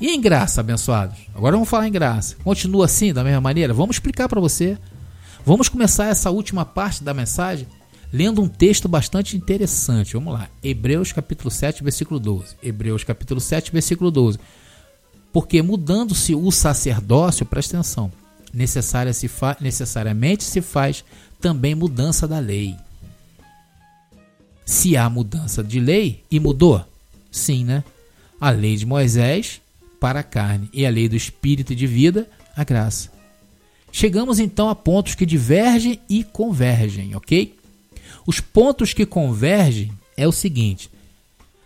E 0.00 0.08
em 0.08 0.20
graça, 0.20 0.60
abençoados? 0.60 1.18
Agora 1.34 1.56
vamos 1.56 1.68
falar 1.68 1.88
em 1.88 1.92
graça. 1.92 2.36
Continua 2.42 2.86
assim, 2.86 3.12
da 3.12 3.24
mesma 3.24 3.40
maneira? 3.40 3.74
Vamos 3.74 3.96
explicar 3.96 4.28
para 4.28 4.40
você. 4.40 4.78
Vamos 5.44 5.68
começar 5.68 6.06
essa 6.06 6.30
última 6.30 6.64
parte 6.64 7.02
da 7.02 7.12
mensagem 7.12 7.66
lendo 8.12 8.42
um 8.42 8.48
texto 8.48 8.88
bastante 8.88 9.36
interessante. 9.36 10.14
Vamos 10.14 10.34
lá. 10.34 10.48
Hebreus 10.62 11.12
capítulo 11.12 11.50
7, 11.50 11.82
versículo 11.82 12.20
12. 12.20 12.56
Hebreus 12.62 13.02
capítulo 13.02 13.40
7, 13.40 13.72
versículo 13.72 14.10
12. 14.10 14.38
Porque 15.32 15.62
mudando-se 15.62 16.34
o 16.34 16.50
sacerdócio, 16.50 17.46
presta 17.46 17.78
atenção, 17.78 18.12
necessária 18.52 19.12
se 19.14 19.30
necessariamente 19.60 20.44
se 20.44 20.60
faz 20.60 21.02
também 21.40 21.74
mudança 21.74 22.28
da 22.28 22.38
lei. 22.38 22.76
Se 24.66 24.96
há 24.96 25.08
mudança 25.08 25.64
de 25.64 25.80
lei 25.80 26.22
e 26.30 26.38
mudou, 26.38 26.84
sim, 27.30 27.64
né? 27.64 27.82
A 28.38 28.50
lei 28.50 28.76
de 28.76 28.84
Moisés 28.84 29.60
para 29.98 30.20
a 30.20 30.24
carne 30.24 30.68
e 30.72 30.84
a 30.84 30.90
lei 30.90 31.08
do 31.08 31.16
espírito 31.16 31.74
de 31.74 31.86
vida, 31.86 32.28
a 32.54 32.62
graça. 32.62 33.10
Chegamos 33.90 34.38
então 34.38 34.68
a 34.68 34.74
pontos 34.74 35.14
que 35.14 35.24
divergem 35.24 36.00
e 36.08 36.24
convergem, 36.24 37.14
ok? 37.14 37.61
Os 38.26 38.40
pontos 38.40 38.92
que 38.92 39.06
convergem 39.06 39.92
é 40.16 40.26
o 40.26 40.32
seguinte: 40.32 40.90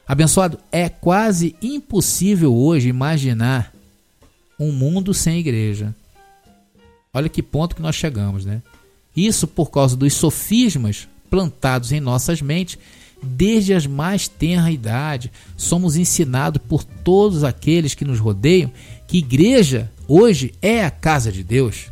Abençoado, 0.07 0.59
é 0.71 0.89
quase 0.89 1.57
impossível 1.61 2.55
hoje 2.55 2.89
imaginar 2.89 3.73
um 4.59 4.71
mundo 4.73 5.13
sem 5.13 5.39
igreja. 5.39 5.95
Olha 7.13 7.29
que 7.29 7.43
ponto 7.43 7.75
que 7.75 7.83
nós 7.83 7.97
chegamos, 7.97 8.45
né? 8.45 8.63
Isso 9.17 9.47
por 9.47 9.71
causa 9.71 9.97
dos 9.97 10.15
sofismas 10.15 11.09
plantados 11.31 11.91
em 11.91 12.01
nossas 12.01 12.41
mentes 12.41 12.79
desde 13.23 13.75
as 13.75 13.87
mais 13.87 14.29
tenra 14.29 14.71
idade. 14.71 15.33
Somos 15.57 15.97
ensinados 15.97 16.61
por 16.69 16.85
todos 16.85 17.43
aqueles 17.43 17.95
que 17.95 18.05
nos 18.05 18.19
rodeiam 18.19 18.71
que 19.07 19.19
igreja 19.19 19.91
hoje 20.07 20.55
é 20.61 20.85
a 20.85 20.91
casa 20.91 21.33
de 21.33 21.43
Deus. 21.43 21.87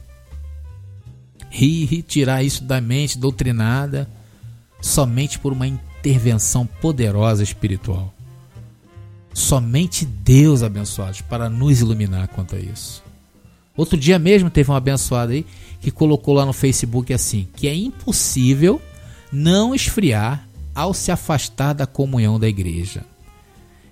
E 1.50 2.02
tirar 2.02 2.42
isso 2.42 2.64
da 2.64 2.80
mente 2.80 3.18
doutrinada 3.18 4.08
somente 4.84 5.38
por 5.38 5.50
uma 5.50 5.66
intervenção 5.66 6.66
poderosa 6.66 7.42
espiritual. 7.42 8.12
Somente 9.32 10.04
Deus, 10.04 10.62
abençoados, 10.62 11.22
para 11.22 11.48
nos 11.48 11.80
iluminar 11.80 12.28
quanto 12.28 12.54
a 12.54 12.58
isso. 12.58 13.02
Outro 13.74 13.96
dia 13.96 14.18
mesmo 14.18 14.50
teve 14.50 14.70
um 14.70 14.74
abençoado 14.74 15.32
aí 15.32 15.46
que 15.80 15.90
colocou 15.90 16.34
lá 16.34 16.44
no 16.44 16.52
Facebook 16.52 17.14
assim: 17.14 17.48
que 17.56 17.66
é 17.66 17.74
impossível 17.74 18.80
não 19.32 19.74
esfriar 19.74 20.46
ao 20.74 20.92
se 20.92 21.10
afastar 21.10 21.72
da 21.72 21.86
comunhão 21.86 22.38
da 22.38 22.46
igreja. 22.46 23.04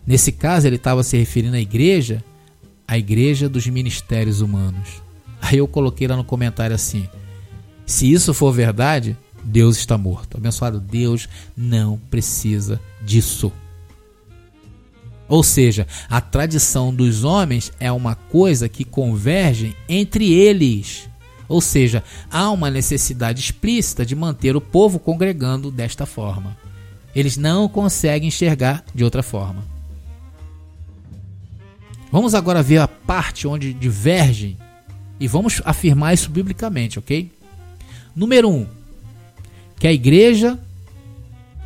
Nesse 0.07 0.31
caso, 0.31 0.67
ele 0.67 0.77
estava 0.77 1.03
se 1.03 1.17
referindo 1.17 1.57
à 1.57 1.61
igreja, 1.61 2.23
à 2.87 2.99
igreja 2.99 3.49
dos 3.49 3.67
ministérios 3.67 4.43
humanos. 4.43 5.03
Aí 5.41 5.57
eu 5.57 5.67
coloquei 5.67 6.07
lá 6.07 6.17
no 6.17 6.25
comentário 6.25 6.77
assim: 6.77 7.09
se 7.87 8.13
isso 8.13 8.35
for 8.35 8.53
verdade, 8.53 9.17
Deus 9.45 9.77
está 9.77 9.99
morto. 9.99 10.37
Abençoado, 10.37 10.81
Deus 10.81 11.29
não 11.57 11.99
precisa 12.11 12.81
disso. 13.03 13.53
Ou 15.29 15.43
seja, 15.43 15.87
a 16.11 16.21
tradição 16.21 16.95
dos 16.95 17.25
homens 17.25 17.73
é 17.81 17.91
uma 17.91 18.15
coisa 18.15 18.69
que 18.69 18.85
converge 18.85 19.75
entre 19.89 20.31
eles. 20.33 21.09
Ou 21.49 21.61
seja, 21.61 22.05
há 22.31 22.51
uma 22.51 22.71
necessidade 22.71 23.41
explícita 23.41 24.05
de 24.05 24.15
manter 24.15 24.57
o 24.57 24.61
povo 24.61 24.99
congregando 24.99 25.71
desta 25.71 26.07
forma. 26.07 26.57
Eles 27.15 27.37
não 27.37 27.69
conseguem 27.69 28.29
enxergar 28.29 28.85
de 28.95 29.05
outra 29.05 29.23
forma. 29.23 29.65
Vamos 32.11 32.35
agora 32.35 32.63
ver 32.63 32.79
a 32.79 32.89
parte 32.89 33.47
onde 33.47 33.73
divergem 33.73 34.59
e 35.19 35.27
vamos 35.27 35.63
afirmar 35.65 36.13
isso 36.13 36.31
biblicamente, 36.31 36.99
ok? 36.99 37.31
Número 38.15 38.51
1. 38.51 38.53
Um, 38.53 38.67
que 39.83 39.89
a 39.89 39.93
igreja, 39.93 40.57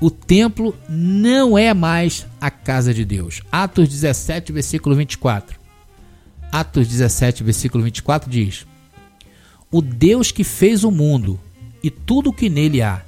o 0.00 0.10
templo, 0.10 0.74
não 0.88 1.58
é 1.58 1.74
mais 1.74 2.26
a 2.40 2.50
casa 2.50 2.94
de 2.94 3.04
Deus. 3.04 3.42
Atos 3.52 3.90
17, 3.90 4.52
versículo 4.52 4.96
24. 4.96 5.60
Atos 6.50 6.88
17, 6.88 7.44
versículo 7.44 7.84
24 7.84 8.30
diz: 8.30 8.66
O 9.70 9.82
Deus 9.82 10.32
que 10.32 10.44
fez 10.44 10.82
o 10.82 10.90
mundo 10.90 11.38
e 11.82 11.90
tudo 11.90 12.30
o 12.30 12.32
que 12.32 12.48
nele 12.48 12.80
há, 12.80 13.04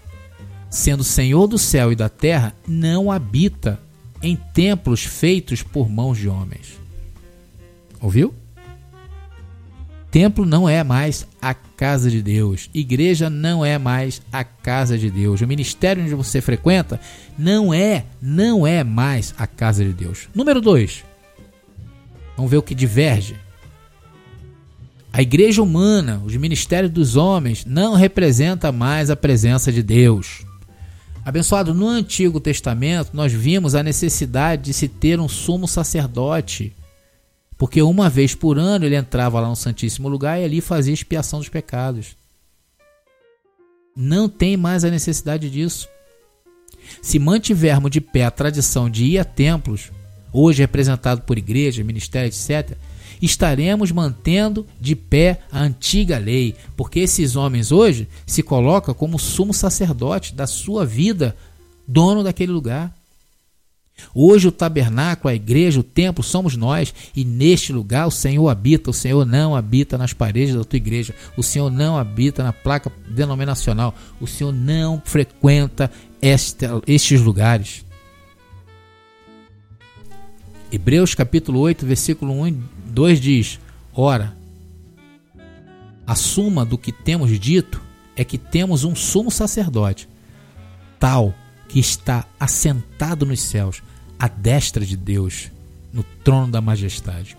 sendo 0.69 1.03
Senhor 1.03 1.47
do 1.47 1.57
céu 1.57 1.91
e 1.91 1.97
da 1.97 2.11
terra, 2.11 2.55
não 2.67 3.11
habita 3.11 3.81
em 4.23 4.37
templos 4.37 5.05
feitos 5.05 5.63
por 5.63 5.89
mãos 5.89 6.19
de 6.19 6.29
homens. 6.29 6.79
Ouviu? 7.99 8.35
Templo 10.11 10.47
não 10.47 10.69
é 10.69 10.83
mais 10.83 11.27
a 11.41 11.53
casa 11.53 12.11
de 12.11 12.23
Deus. 12.23 12.71
Igreja 12.73 13.29
não 13.29 13.65
é 13.65 13.77
mais 13.77 14.23
a 14.33 14.43
casa 14.43 14.97
de 14.97 15.11
Deus. 15.11 15.41
O 15.41 15.47
ministério 15.47 16.03
onde 16.03 16.15
você 16.15 16.41
frequenta 16.41 16.99
não 17.39 17.75
é, 17.75 18.07
não 18.21 18.67
é 18.67 18.83
mais 18.83 19.35
a 19.37 19.47
casa 19.47 19.85
de 19.85 19.93
Deus. 19.93 20.29
Número 20.35 20.61
2. 20.61 21.05
Vamos 22.37 22.51
ver 22.51 22.57
o 22.57 22.63
que 22.63 22.75
diverge. 22.75 23.37
A 25.13 25.21
igreja 25.21 25.63
humana, 25.63 26.23
os 26.25 26.35
ministérios 26.37 26.93
dos 26.93 27.17
homens, 27.17 27.65
não 27.65 27.95
representa 27.95 28.73
mais 28.73 29.11
a 29.11 29.17
presença 29.17 29.71
de 29.73 29.83
Deus. 29.83 30.47
Abençoado, 31.25 31.75
no 31.75 31.87
Antigo 31.87 32.41
Testamento 32.41 33.11
nós 33.13 33.33
vimos 33.33 33.75
a 33.75 33.83
necessidade 33.83 34.63
de 34.63 34.73
se 34.73 34.89
ter 34.89 35.21
um 35.21 35.29
sumo 35.29 35.69
sacerdote 35.69 36.73
porque 37.59 37.83
uma 37.83 38.09
vez 38.09 38.37
por 38.37 38.57
ano 38.57 38.87
ele 38.87 38.95
entrava 38.95 39.41
lá 39.41 39.49
no 39.49 39.57
Santíssimo 39.57 40.09
Lugar 40.09 40.41
e 40.41 40.45
ali 40.45 40.61
fazia 40.61 40.95
expiação 40.95 41.41
dos 41.41 41.49
pecados. 41.49 42.17
Não 43.97 44.29
tem 44.29 44.57
mais 44.57 44.85
a 44.85 44.91
necessidade 44.91 45.51
disso. 45.51 45.89
Se 47.03 47.19
mantivermos 47.19 47.91
de 47.91 48.01
pé 48.01 48.25
a 48.25 48.31
tradição 48.31 48.89
de 48.89 49.05
ir 49.05 49.19
a 49.19 49.25
templos, 49.25 49.91
hoje 50.33 50.63
representado 50.63 51.23
por 51.23 51.37
igreja, 51.37 51.83
ministério, 51.83 52.29
etc., 52.29 52.77
estaremos 53.21 53.91
mantendo 53.91 54.65
de 54.81 54.95
pé 54.95 55.41
a 55.51 55.61
antiga 55.61 56.17
lei, 56.17 56.55
porque 56.77 57.01
esses 57.01 57.35
homens 57.35 57.73
hoje 57.73 58.09
se 58.25 58.41
colocam 58.43 58.95
como 58.95 59.19
sumo 59.19 59.53
sacerdote 59.53 60.33
da 60.33 60.47
sua 60.47 60.87
vida, 60.87 61.37
dono 61.87 62.23
daquele 62.23 62.53
lugar. 62.53 62.95
Hoje 64.15 64.49
o 64.49 64.53
tabernáculo, 64.53 65.31
a 65.31 65.35
igreja, 65.35 65.81
o 65.81 65.83
templo 65.85 66.23
somos 66.23 66.57
nós, 66.57 66.95
e 67.15 67.25
neste 67.25 67.73
lugar 67.73 68.07
o 68.07 68.11
Senhor 68.11 68.49
habita. 68.49 68.91
O 68.91 68.95
Senhor 68.95 69.25
não 69.25 69.55
habita 69.55 69.99
nas 69.99 70.13
paredes 70.13 70.55
da 70.55 70.65
tua 70.65 70.77
igreja, 70.77 71.15
o 71.37 71.43
Senhor 71.43 71.71
não 71.71 71.97
habita 71.97 72.43
na 72.43 72.53
placa 72.53 72.93
denominacional, 73.09 73.95
o 74.21 74.27
Senhor 74.27 74.53
não 74.53 75.03
frequenta 75.05 75.91
este, 76.21 76.67
estes 76.87 77.21
lugares. 77.21 77.85
Hebreus 80.71 81.15
capítulo 81.15 81.61
8, 81.61 81.87
versículo 81.87 82.33
1 82.41 82.49
e 82.49 82.57
2 82.87 83.21
diz: 83.21 83.61
Ora, 83.95 84.37
a 86.07 86.15
suma 86.15 86.65
do 86.65 86.77
que 86.77 86.93
temos 86.93 87.39
dito 87.39 87.81
é 88.15 88.25
que 88.25 88.37
temos 88.37 88.85
um 88.85 88.95
sumo 88.95 89.31
sacerdote, 89.31 90.09
tal 90.99 91.35
que 91.69 91.79
está 91.79 92.27
assentado 92.41 93.27
nos 93.27 93.41
céus, 93.41 93.83
à 94.19 94.29
destra 94.29 94.85
de 94.85 94.97
Deus, 94.97 95.51
no 95.93 96.03
trono 96.03 96.53
da 96.53 96.61
majestade, 96.61 97.37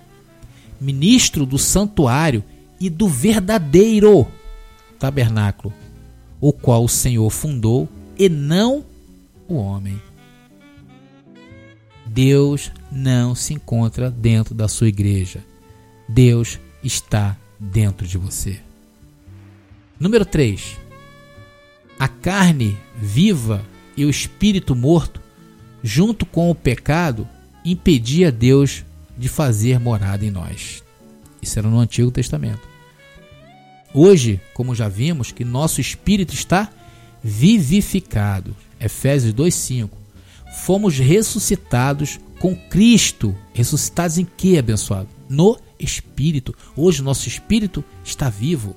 ministro 0.80 1.46
do 1.46 1.58
santuário 1.58 2.44
e 2.80 2.90
do 2.90 3.08
verdadeiro 3.08 4.28
tabernáculo, 4.98 5.74
o 6.40 6.54
qual 6.54 6.84
o 6.84 6.90
Senhor 6.90 7.30
fundou 7.30 7.88
e 8.18 8.30
não 8.30 8.86
o 9.48 9.56
homem. 9.56 10.02
Deus 12.06 12.72
não 12.92 13.36
se 13.36 13.54
encontra 13.54 14.10
dentro 14.10 14.56
da 14.56 14.68
sua 14.68 14.88
igreja. 14.88 15.44
Deus 16.08 16.60
está 16.84 17.38
dentro 17.60 18.08
de 18.08 18.18
você. 18.18 18.60
Número 20.00 20.26
3. 20.26 20.78
A 22.00 22.08
carne 22.08 22.78
viva 22.96 23.64
e 23.96 24.06
o 24.06 24.10
espírito 24.10 24.76
morto, 24.76 25.22
junto 25.84 26.26
com 26.26 26.50
o 26.50 26.56
pecado, 26.56 27.28
impedia 27.64 28.32
Deus 28.32 28.84
de 29.18 29.28
fazer 29.28 29.80
morada 29.80 30.26
em 30.26 30.32
nós. 30.32 30.84
Isso 31.42 31.58
era 31.60 31.68
no 31.68 31.80
Antigo 31.80 32.12
Testamento. 32.12 32.68
Hoje, 33.94 34.40
como 34.54 34.76
já 34.76 34.88
vimos, 34.88 35.32
que 35.32 35.44
nosso 35.44 35.82
espírito 35.82 36.34
está 36.34 36.70
vivificado. 37.24 38.56
Efésios 38.80 39.34
2:5. 39.34 39.98
Fomos 40.64 40.98
ressuscitados 40.98 42.20
com 42.40 42.56
Cristo. 42.56 43.36
Ressuscitados 43.54 44.18
em 44.18 44.26
que, 44.26 44.58
abençoado? 44.58 45.10
No 45.28 45.58
espírito. 45.80 46.56
Hoje 46.76 47.02
nosso 47.02 47.28
espírito 47.28 47.84
está 48.04 48.30
vivo. 48.30 48.76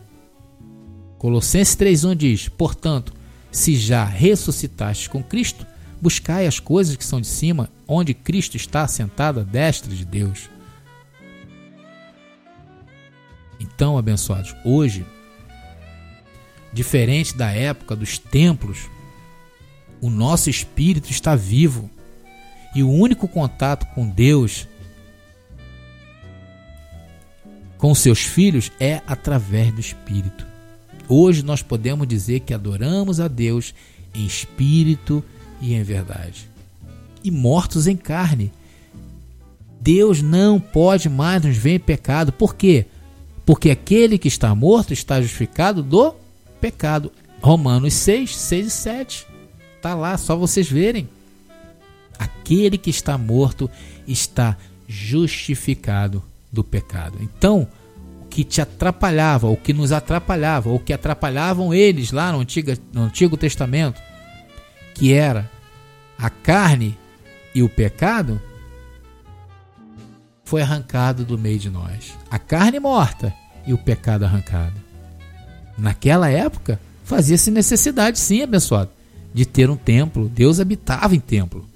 Colossenses 1.18 1.76
3:1 1.76 2.14
diz: 2.14 2.48
"Portanto, 2.48 3.12
se 3.50 3.76
já 3.76 4.05
ressuscitastes 4.05 5.09
com 5.09 5.22
Cristo, 5.22 5.66
buscai 6.03 6.46
as 6.46 6.59
coisas 6.61 6.96
que 6.96 7.05
são 7.05 7.20
de 7.20 7.28
cima, 7.28 7.70
onde 7.88 8.12
Cristo 8.12 8.57
está 8.57 8.86
sentado 8.86 9.40
à 9.40 9.42
destra 9.42 9.94
de 9.94 10.05
Deus." 10.05 10.50
Então, 13.59 13.96
abençoados, 13.96 14.55
hoje, 14.64 15.07
diferente 16.72 17.36
da 17.36 17.50
época 17.53 17.94
dos 17.94 18.18
templos, 18.18 18.90
o 20.00 20.11
nosso 20.11 20.50
espírito 20.50 21.11
está 21.11 21.36
vivo. 21.36 21.88
E 22.74 22.82
o 22.82 22.90
único 22.90 23.28
contato 23.28 23.86
com 23.94 24.09
Deus, 24.09 24.66
com 27.78 27.94
seus 27.94 28.24
filhos, 28.24 28.72
é 28.80 29.03
através 29.07 29.72
do 29.72 29.80
espírito. 29.80 30.46
Hoje 31.07 31.42
nós 31.42 31.62
podemos 31.62 32.09
dizer 32.09 32.40
que 32.40 32.55
adoramos 32.55 33.20
a 33.20 33.28
Deus 33.28 33.74
em 34.14 34.24
espírito 34.24 35.22
e 35.22 35.41
em 35.62 35.82
verdade. 35.82 36.48
E 37.22 37.30
mortos 37.30 37.86
em 37.86 37.96
carne. 37.96 38.52
Deus 39.80 40.22
não 40.22 40.60
pode 40.60 41.08
mais 41.08 41.42
nos 41.42 41.56
ver 41.56 41.74
em 41.74 41.80
pecado. 41.80 42.32
Por 42.32 42.54
quê? 42.54 42.86
Porque 43.44 43.70
aquele 43.70 44.18
que 44.18 44.28
está 44.28 44.54
morto 44.54 44.92
está 44.92 45.20
justificado 45.20 45.82
do 45.82 46.14
pecado. 46.60 47.12
Romanos 47.40 47.94
6, 47.94 48.36
6 48.36 48.66
e 48.66 48.70
7. 48.70 49.26
Está 49.76 49.94
lá, 49.94 50.16
só 50.16 50.36
vocês 50.36 50.68
verem. 50.70 51.08
Aquele 52.18 52.78
que 52.78 52.90
está 52.90 53.18
morto 53.18 53.68
está 54.06 54.56
justificado 54.86 56.22
do 56.52 56.62
pecado. 56.62 57.18
Então, 57.20 57.66
o 58.22 58.26
que 58.26 58.44
te 58.44 58.60
atrapalhava, 58.60 59.48
o 59.48 59.56
que 59.56 59.72
nos 59.72 59.90
atrapalhava, 59.90 60.70
o 60.70 60.78
que 60.78 60.92
atrapalhavam 60.92 61.74
eles 61.74 62.12
lá 62.12 62.30
no 62.30 62.40
Antigo, 62.40 62.72
no 62.92 63.04
Antigo 63.04 63.36
Testamento, 63.36 64.00
que 65.03 65.12
era 65.12 65.50
a 66.16 66.30
carne 66.30 66.96
e 67.53 67.61
o 67.61 67.68
pecado, 67.68 68.40
foi 70.44 70.62
arrancado 70.62 71.24
do 71.24 71.36
meio 71.36 71.59
de 71.59 71.68
nós. 71.68 72.16
A 72.30 72.38
carne 72.38 72.78
morta 72.78 73.34
e 73.66 73.72
o 73.72 73.78
pecado 73.78 74.24
arrancado. 74.24 74.76
Naquela 75.76 76.30
época, 76.30 76.78
fazia-se 77.03 77.50
necessidade, 77.50 78.16
sim, 78.16 78.42
abençoado, 78.42 78.92
de 79.34 79.44
ter 79.44 79.68
um 79.68 79.76
templo. 79.76 80.28
Deus 80.28 80.61
habitava 80.61 81.16
em 81.16 81.20
templo. 81.20 81.68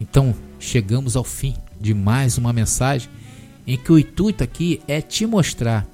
Então, 0.00 0.34
chegamos 0.58 1.14
ao 1.14 1.24
fim 1.24 1.54
de 1.78 1.92
mais 1.92 2.38
uma 2.38 2.54
mensagem 2.54 3.10
em 3.66 3.76
que 3.76 3.92
o 3.92 3.98
intuito 3.98 4.42
aqui 4.42 4.80
é 4.88 5.02
te 5.02 5.26
mostrar 5.26 5.86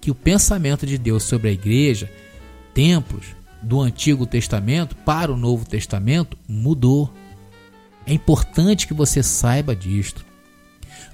que 0.00 0.12
o 0.12 0.14
pensamento 0.14 0.86
de 0.86 0.96
Deus 0.96 1.24
sobre 1.24 1.48
a 1.48 1.52
igreja, 1.52 2.08
templos 2.72 3.39
do 3.62 3.80
Antigo 3.80 4.26
Testamento 4.26 4.96
para 4.96 5.32
o 5.32 5.36
Novo 5.36 5.64
Testamento 5.64 6.36
mudou. 6.48 7.12
É 8.06 8.12
importante 8.12 8.86
que 8.86 8.94
você 8.94 9.22
saiba 9.22 9.76
disto. 9.76 10.24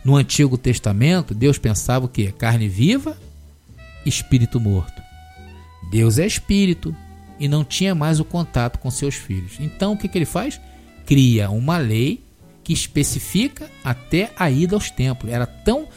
No 0.05 0.17
Antigo 0.17 0.57
Testamento, 0.57 1.35
Deus 1.35 1.59
pensava 1.59 2.05
o 2.05 2.09
que? 2.09 2.31
Carne 2.33 2.69
viva, 2.69 3.17
espírito 4.05 4.61
morto. 4.61 5.03
Deus 5.91 6.19
é 6.19 6.27
espírito 6.27 6.95
e 7.39 7.49
não 7.49 7.65
tinha 7.65 7.95
mais 7.95 8.21
o 8.21 8.25
contato 8.25 8.79
com 8.79 8.91
seus 8.91 9.15
filhos. 9.15 9.55
Então 9.61 9.93
o 9.93 9.97
que, 9.97 10.09
que 10.09 10.17
ele 10.17 10.25
faz? 10.25 10.61
Cria 11.05 11.51
uma 11.51 11.79
lei 11.79 12.25
que 12.63 12.73
especifica 12.73 13.71
até 13.85 14.33
a 14.37 14.51
ida 14.51 14.75
aos 14.75 14.91
templos. 14.91 15.33
Era 15.33 15.47
tão 15.47 15.89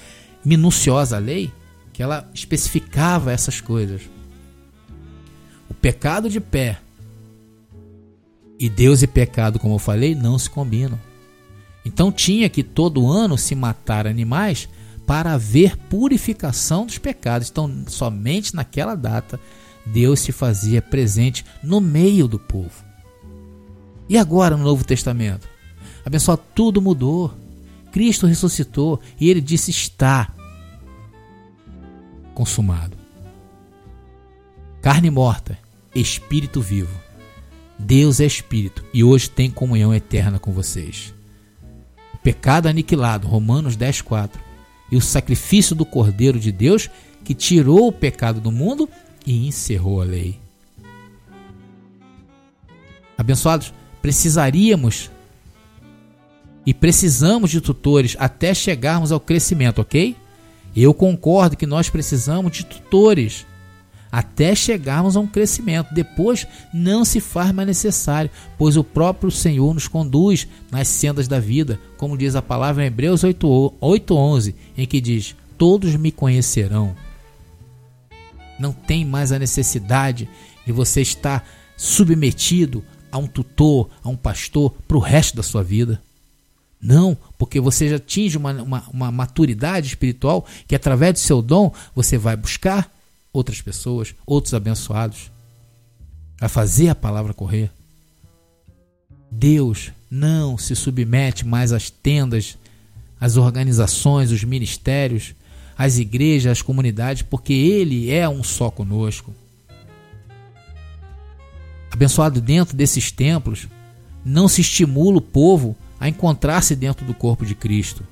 minuciosa 0.44 1.16
a 1.16 1.20
lei 1.20 1.52
que 1.94 2.04
ela 2.04 2.30
especificava 2.34 3.32
essas 3.32 3.60
coisas. 3.60 4.02
O 5.70 5.74
pecado 5.74 6.30
de 6.30 6.40
pé 6.40 6.80
e 8.60 8.70
Deus 8.70 9.02
e 9.02 9.08
pecado, 9.08 9.60
como 9.60 9.76
eu 9.76 9.80
falei, 9.80 10.14
não 10.14 10.38
se 10.38 10.50
combinam. 10.50 11.00
Então 11.86 12.12
tinha 12.12 12.50
que 12.50 12.62
todo 12.62 13.08
ano 13.08 13.38
se 13.38 13.56
matar 13.56 14.06
animais 14.06 14.68
para 15.08 15.34
haver 15.34 15.76
purificação 15.76 16.86
dos 16.86 16.98
pecados. 16.98 17.50
Então, 17.50 17.84
somente 17.88 18.54
naquela 18.54 18.94
data 18.94 19.40
Deus 19.86 20.20
se 20.20 20.32
fazia 20.32 20.82
presente 20.82 21.46
no 21.64 21.82
meio 21.82 22.28
do 22.28 22.38
povo. 22.38 22.84
E 24.08 24.18
agora 24.18 24.58
no 24.58 24.64
Novo 24.64 24.84
Testamento? 24.84 25.48
Abençoado, 26.06 26.42
tudo 26.54 26.82
mudou. 26.82 27.34
Cristo 27.92 28.28
ressuscitou 28.28 29.00
e 29.20 29.30
ele 29.30 29.42
disse: 29.42 29.72
está 29.72 30.32
consumado. 32.36 32.99
Carne 34.82 35.10
morta, 35.10 35.60
espírito 35.94 36.62
vivo. 36.62 36.98
Deus 37.78 38.22
é 38.22 38.26
espírito 38.26 38.84
e 38.94 39.04
hoje 39.04 39.30
tem 39.30 39.52
comunhão 39.52 39.94
eterna 39.94 40.40
com 40.40 40.54
vocês. 40.54 41.14
O 42.14 42.18
pecado 42.18 42.68
aniquilado, 42.68 43.28
Romanos 43.28 43.76
10, 43.76 44.02
4. 44.02 44.42
E 44.90 44.96
o 44.96 45.02
sacrifício 45.02 45.76
do 45.76 45.86
Cordeiro 45.86 46.40
de 46.40 46.52
Deus 46.52 46.90
que 47.26 47.34
tirou 47.34 47.88
o 47.88 47.92
pecado 47.92 48.40
do 48.40 48.52
mundo 48.52 48.90
e 49.26 49.48
encerrou 49.48 50.02
a 50.02 50.06
lei. 50.06 50.40
Abençoados, 53.18 53.74
precisaríamos 54.02 55.12
e 56.66 56.74
precisamos 56.74 57.52
de 57.52 57.60
tutores 57.60 58.16
até 58.18 58.54
chegarmos 58.54 59.12
ao 59.12 59.20
crescimento, 59.20 59.82
ok? 59.82 60.16
Eu 60.74 60.94
concordo 60.94 61.58
que 61.58 61.66
nós 61.66 61.90
precisamos 61.90 62.54
de 62.54 62.66
tutores 62.66 63.46
até 64.12 64.56
chegarmos 64.56 65.16
a 65.16 65.20
um 65.20 65.28
crescimento. 65.28 65.94
Depois 65.94 66.48
não 66.74 67.06
se 67.06 67.20
faz 67.20 67.52
mais 67.52 67.68
necessário, 67.68 68.32
pois 68.58 68.78
o 68.78 68.84
próprio 68.84 69.32
Senhor 69.32 69.74
nos 69.74 69.88
conduz 69.88 70.48
nas 70.72 70.88
sendas 70.88 71.28
da 71.28 71.40
vida, 71.40 71.80
como 71.98 72.18
diz 72.18 72.36
a 72.36 72.42
palavra 72.42 72.84
em 72.84 72.88
Hebreus 72.88 73.24
8:11, 73.24 74.56
em 74.78 74.86
que 74.86 75.00
diz: 75.00 75.36
"Todos 75.58 75.96
me 75.96 76.12
conhecerão". 76.12 76.96
Não 78.60 78.74
tem 78.74 79.06
mais 79.06 79.32
a 79.32 79.40
necessidade 79.40 80.28
de 80.66 80.72
você 80.72 81.02
estar 81.02 81.48
submetido 81.78 82.84
a 83.12 83.18
um 83.18 83.28
tutor, 83.28 83.90
a 84.04 84.10
um 84.10 84.16
pastor 84.16 84.72
para 84.88 84.98
o 84.98 85.00
resto 85.00 85.36
da 85.38 85.44
sua 85.44 85.64
vida. 85.64 86.02
Não, 86.82 87.18
porque 87.38 87.60
você 87.60 87.90
já 87.90 87.98
atinge 87.98 88.38
uma, 88.38 88.54
uma, 88.62 88.84
uma, 88.94 89.12
maturidade 89.12 89.88
espiritual 89.88 90.46
que 90.68 90.76
através 90.76 91.14
do 91.14 91.20
seu 91.20 91.42
dom 91.42 91.74
você 91.94 92.18
vai 92.18 92.38
buscar 92.38 92.90
outras 93.32 93.62
pessoas, 93.62 94.16
outros 94.26 94.54
abençoados, 94.54 95.32
a 96.40 96.48
fazer 96.48 96.90
a 96.90 96.96
palavra 96.96 97.34
correr. 97.34 97.72
Deus 99.32 99.92
não 100.10 100.58
se 100.58 100.76
submete 100.76 101.46
mais 101.46 101.72
às 101.72 101.90
tendas, 101.90 102.58
às 103.20 103.38
organizações, 103.38 104.32
os 104.32 104.44
ministérios, 104.44 105.36
às 105.78 105.98
igrejas, 105.98 106.52
às 106.54 106.62
comunidades, 106.62 107.22
porque 107.22 107.54
Ele 107.54 108.12
é 108.12 108.28
um 108.28 108.44
só 108.44 108.72
conosco. 108.72 109.34
Abençoado 111.92 112.42
dentro 112.42 112.76
desses 112.76 113.12
templos, 113.12 113.68
não 114.24 114.48
se 114.48 114.62
estimula 114.62 115.18
o 115.18 115.22
povo 115.22 115.76
a 116.00 116.08
encontrar-se 116.08 116.76
dentro 116.76 117.06
do 117.06 117.14
corpo 117.14 117.46
de 117.46 117.56
Cristo. 117.56 118.04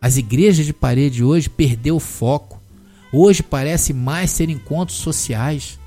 As 0.00 0.16
igrejas 0.16 0.66
de 0.66 0.72
parede 0.72 1.22
hoje 1.22 1.48
perdeu 1.48 1.96
o 1.96 2.00
foco. 2.00 2.59
Hoje 3.12 3.42
parece 3.42 3.92
mais 3.92 4.30
ser 4.30 4.48
encontros 4.48 4.98
sociais, 4.98 5.78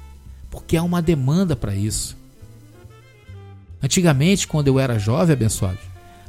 porque 0.50 0.76
há 0.76 0.84
uma 0.84 1.02
demanda 1.02 1.56
para 1.56 1.76
isso. 1.76 2.18
Antigamente, 3.82 4.48
quando 4.48 4.68
eu 4.68 4.80
era 4.80 5.00
jovem, 5.00 5.34
abençoado, 5.34 5.80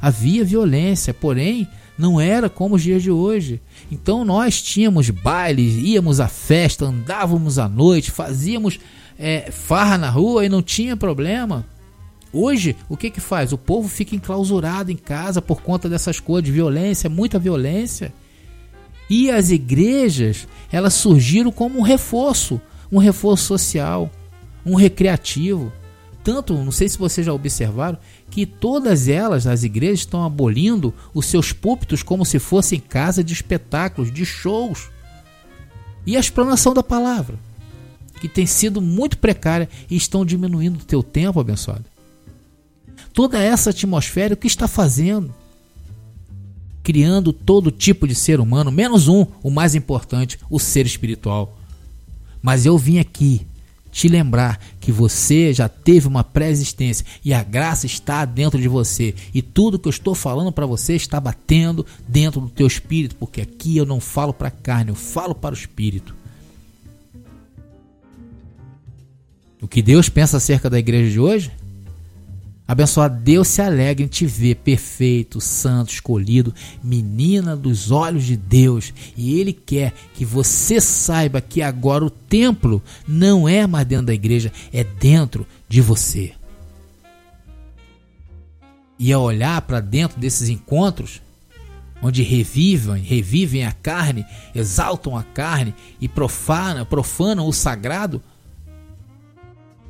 havia 0.01 0.43
violência, 0.43 1.13
porém 1.13 1.67
não 1.97 2.19
era 2.19 2.49
como 2.49 2.75
os 2.75 2.83
dias 2.83 3.01
de 3.01 3.11
hoje. 3.11 3.61
Então 3.91 4.25
nós 4.25 4.61
tínhamos 4.61 5.09
bailes, 5.09 5.75
íamos 5.81 6.19
à 6.19 6.27
festa, 6.27 6.85
andávamos 6.85 7.57
à 7.57 7.67
noite, 7.67 8.11
fazíamos 8.11 8.79
é, 9.17 9.49
farra 9.51 9.97
na 9.97 10.09
rua 10.09 10.45
e 10.45 10.49
não 10.49 10.61
tinha 10.61 10.97
problema. 10.97 11.65
Hoje, 12.31 12.75
o 12.89 12.97
que 12.97 13.09
que 13.09 13.21
faz? 13.21 13.53
O 13.53 13.57
povo 13.57 13.87
fica 13.87 14.15
enclausurado 14.15 14.91
em 14.91 14.97
casa 14.97 15.41
por 15.41 15.61
conta 15.61 15.87
dessas 15.87 16.19
coisas 16.19 16.49
violência, 16.49 17.09
muita 17.09 17.39
violência. 17.39 18.13
E 19.09 19.29
as 19.29 19.51
igrejas, 19.51 20.47
elas 20.71 20.93
surgiram 20.93 21.51
como 21.51 21.79
um 21.79 21.83
reforço, 21.83 22.59
um 22.91 22.97
reforço 22.97 23.45
social, 23.45 24.09
um 24.65 24.75
recreativo. 24.75 25.71
Tanto, 26.23 26.55
não 26.55 26.71
sei 26.71 26.89
se 26.89 26.97
vocês 26.97 27.25
já 27.25 27.31
observaram, 27.31 27.99
que 28.31 28.47
todas 28.47 29.07
elas, 29.07 29.45
as 29.45 29.63
igrejas, 29.63 29.99
estão 29.99 30.25
abolindo 30.25 30.93
os 31.13 31.27
seus 31.27 31.53
púlpitos 31.53 32.01
como 32.01 32.25
se 32.25 32.39
fossem 32.39 32.79
casa 32.79 33.23
de 33.23 33.31
espetáculos, 33.31 34.11
de 34.11 34.25
shows. 34.25 34.89
E 36.05 36.17
a 36.17 36.19
explanação 36.19 36.73
da 36.73 36.81
palavra, 36.81 37.37
que 38.19 38.27
tem 38.27 38.47
sido 38.47 38.81
muito 38.81 39.19
precária 39.19 39.69
e 39.89 39.95
estão 39.95 40.25
diminuindo 40.25 40.79
o 40.79 40.85
teu 40.85 41.03
tempo, 41.03 41.39
abençoado. 41.39 41.85
Toda 43.13 43.39
essa 43.39 43.69
atmosfera, 43.69 44.33
o 44.33 44.37
que 44.37 44.47
está 44.47 44.67
fazendo? 44.67 45.33
Criando 46.85 47.33
todo 47.33 47.71
tipo 47.71 48.07
de 48.07 48.13
ser 48.13 48.39
humano, 48.39 48.71
menos 48.71 49.07
um, 49.07 49.25
o 49.41 49.49
mais 49.49 49.73
importante, 49.73 50.37
o 50.51 50.59
ser 50.59 50.85
espiritual. 50.85 51.57
Mas 52.43 52.63
eu 52.63 52.77
vim 52.77 52.99
aqui 52.99 53.41
te 53.91 54.07
lembrar 54.07 54.63
que 54.79 54.91
você 54.91 55.51
já 55.51 55.67
teve 55.67 56.07
uma 56.07 56.23
pré-existência 56.23 57.03
e 57.23 57.33
a 57.33 57.41
graça 57.41 57.87
está 57.87 58.23
dentro 58.23 58.61
de 58.61 58.67
você. 58.67 59.15
E 59.33 59.41
tudo 59.41 59.79
que 59.79 59.87
eu 59.87 59.89
estou 59.89 60.13
falando 60.13 60.51
para 60.51 60.67
você 60.67 60.93
está 60.93 61.19
batendo 61.19 61.83
dentro 62.07 62.39
do 62.39 62.49
teu 62.49 62.67
espírito, 62.67 63.15
porque 63.15 63.41
aqui 63.41 63.75
eu 63.75 63.85
não 63.85 63.99
falo 63.99 64.31
para 64.31 64.49
a 64.49 64.51
carne, 64.51 64.91
eu 64.91 64.95
falo 64.95 65.33
para 65.33 65.55
o 65.55 65.57
espírito. 65.57 66.15
O 69.59 69.67
que 69.67 69.81
Deus 69.81 70.07
pensa 70.07 70.37
acerca 70.37 70.69
da 70.69 70.77
igreja 70.77 71.11
de 71.11 71.19
hoje? 71.19 71.51
Abençoado 72.67 73.21
Deus 73.21 73.47
se 73.47 73.61
alegra 73.61 74.03
em 74.03 74.07
te 74.07 74.25
ver 74.25 74.55
perfeito, 74.55 75.39
santo, 75.39 75.93
escolhido, 75.93 76.53
menina 76.83 77.55
dos 77.55 77.91
olhos 77.91 78.23
de 78.23 78.35
Deus. 78.35 78.91
E 79.15 79.39
Ele 79.39 79.53
quer 79.53 79.93
que 80.15 80.25
você 80.25 80.81
saiba 80.81 81.39
que 81.41 81.61
agora 81.61 82.03
o 82.03 82.09
templo 82.09 82.81
não 83.07 83.47
é 83.47 83.67
mais 83.67 83.85
dentro 83.85 84.07
da 84.07 84.13
igreja, 84.13 84.51
é 84.73 84.83
dentro 84.83 85.45
de 85.69 85.79
você. 85.79 86.33
E 88.97 89.13
ao 89.13 89.21
olhar 89.21 89.61
para 89.61 89.79
dentro 89.79 90.19
desses 90.19 90.49
encontros, 90.49 91.21
onde 92.01 92.23
revivem, 92.23 93.03
revivem 93.03 93.63
a 93.63 93.71
carne, 93.71 94.25
exaltam 94.55 95.15
a 95.15 95.21
carne 95.21 95.75
e 96.01 96.07
profanam, 96.07 96.83
profanam 96.83 97.47
o 97.47 97.53
sagrado, 97.53 98.23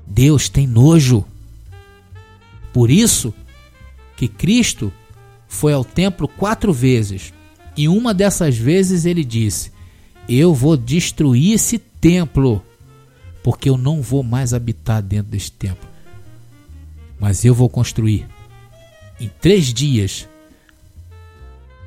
Deus 0.05 0.49
tem 0.49 0.67
nojo 0.67 1.25
por 2.75 2.91
isso 2.91 3.33
que 4.17 4.27
Cristo 4.27 4.91
foi 5.47 5.71
ao 5.71 5.85
templo 5.85 6.27
quatro 6.27 6.73
vezes 6.73 7.33
e 7.77 7.87
uma 7.87 8.13
dessas 8.13 8.57
vezes 8.57 9.05
ele 9.05 9.23
disse: 9.23 9.71
Eu 10.27 10.53
vou 10.53 10.75
destruir 10.75 11.53
esse 11.53 11.79
templo, 11.79 12.61
porque 13.41 13.69
eu 13.69 13.77
não 13.77 14.01
vou 14.01 14.23
mais 14.23 14.53
habitar 14.53 15.01
dentro 15.01 15.31
desse 15.31 15.53
templo, 15.53 15.87
mas 17.17 17.45
eu 17.45 17.55
vou 17.55 17.69
construir 17.69 18.27
em 19.21 19.29
três 19.39 19.73
dias 19.73 20.27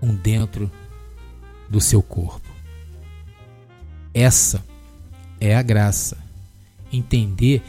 um 0.01 0.15
dentro 0.15 0.73
do 1.69 1.83
seu 1.83 2.01
corpo. 2.01 2.49
Essa 4.15 4.65
é 5.39 5.55
a 5.55 5.61
graça. 5.61 6.17
Entender 6.91 7.63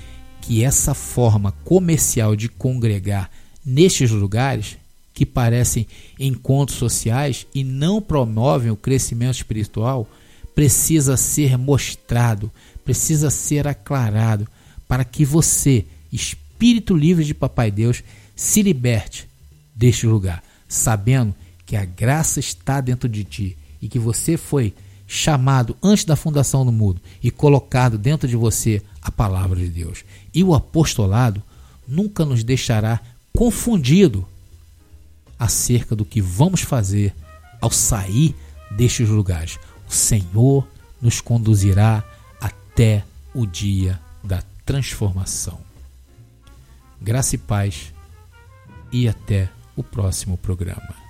que 0.50 0.64
essa 0.64 0.96
forma 0.96 1.52
comercial 1.64 2.36
de 2.36 2.50
congregar 2.50 3.30
nestes 3.64 4.10
lugares, 4.10 4.80
que 5.14 5.24
parecem 5.24 5.86
encontros 6.20 6.76
sociais 6.76 7.46
e 7.54 7.64
não 7.64 8.02
promovem 8.02 8.72
o 8.72 8.76
crescimento 8.76 9.36
espiritual, 9.36 10.10
precisa 10.56 11.16
ser 11.16 11.56
mostrado, 11.56 12.52
precisa 12.84 13.30
ser 13.30 13.68
aclarado, 13.68 14.48
para 14.88 15.06
que 15.06 15.24
você, 15.24 15.86
espírito 16.12 16.96
livre 16.96 17.24
de 17.24 17.36
Papai 17.36 17.70
Deus, 17.70 18.04
se 18.36 18.64
liberte 18.64 19.30
deste 19.76 20.08
lugar, 20.08 20.44
sabendo 20.68 21.36
que 21.64 21.76
a 21.76 21.86
graça 21.86 22.40
está 22.40 22.82
dentro 22.82 23.08
de 23.08 23.24
ti 23.24 23.56
e 23.80 23.88
que 23.88 24.00
você 24.00 24.36
foi 24.36 24.74
chamado 25.12 25.76
antes 25.82 26.06
da 26.06 26.16
fundação 26.16 26.64
do 26.64 26.72
mundo 26.72 27.02
e 27.22 27.32
colocado 27.32 27.98
dentro 27.98 28.28
de 28.28 28.36
você 28.36 28.80
a 29.02 29.12
palavra 29.12 29.60
de 29.60 29.68
Deus. 29.68 30.06
E 30.32 30.44
o 30.44 30.54
apostolado 30.54 31.42
nunca 31.88 32.24
nos 32.24 32.44
deixará 32.44 33.02
confundido 33.36 34.24
acerca 35.40 35.96
do 35.96 36.06
que 36.06 36.22
vamos 36.22 36.62
fazer 36.62 37.16
ao 37.60 37.72
sair 37.72 38.36
destes 38.70 39.10
lugares. 39.10 39.58
O 39.90 39.92
Senhor 39.92 40.68
nos 41.02 41.20
conduzirá 41.20 42.04
até 42.40 43.04
o 43.34 43.48
dia 43.48 44.00
da 44.24 44.44
transformação. 44.64 45.58
Graça 47.02 47.34
e 47.34 47.40
paz 47.40 47.92
e 48.92 49.10
até 49.10 49.50
o 49.76 49.82
próximo 49.82 50.38
programa. 50.38 51.09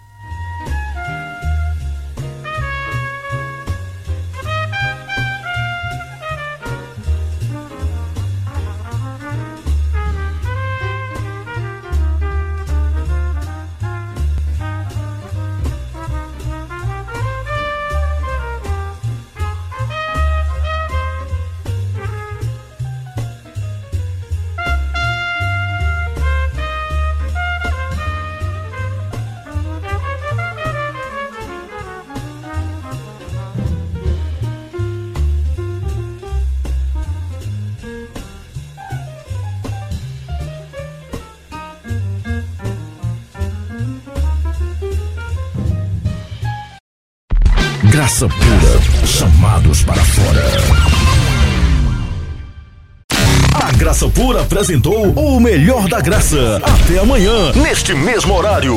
Pura 54.30 54.42
apresentou 54.44 55.12
o 55.14 55.40
melhor 55.40 55.88
da 55.88 56.00
graça. 56.00 56.62
Até 56.62 57.00
amanhã, 57.00 57.52
neste 57.54 57.96
mesmo 57.96 58.36
horário. 58.36 58.76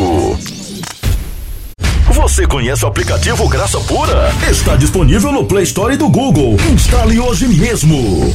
Você 2.10 2.46
conhece 2.46 2.82
o 2.86 2.88
aplicativo 2.88 3.46
Graça 3.50 3.78
Pura? 3.80 4.32
Está 4.50 4.76
disponível 4.76 5.30
no 5.30 5.44
Play 5.44 5.64
Store 5.64 5.94
do 5.94 6.08
Google. 6.08 6.56
Instale 6.72 7.20
hoje 7.20 7.48
mesmo. 7.48 8.34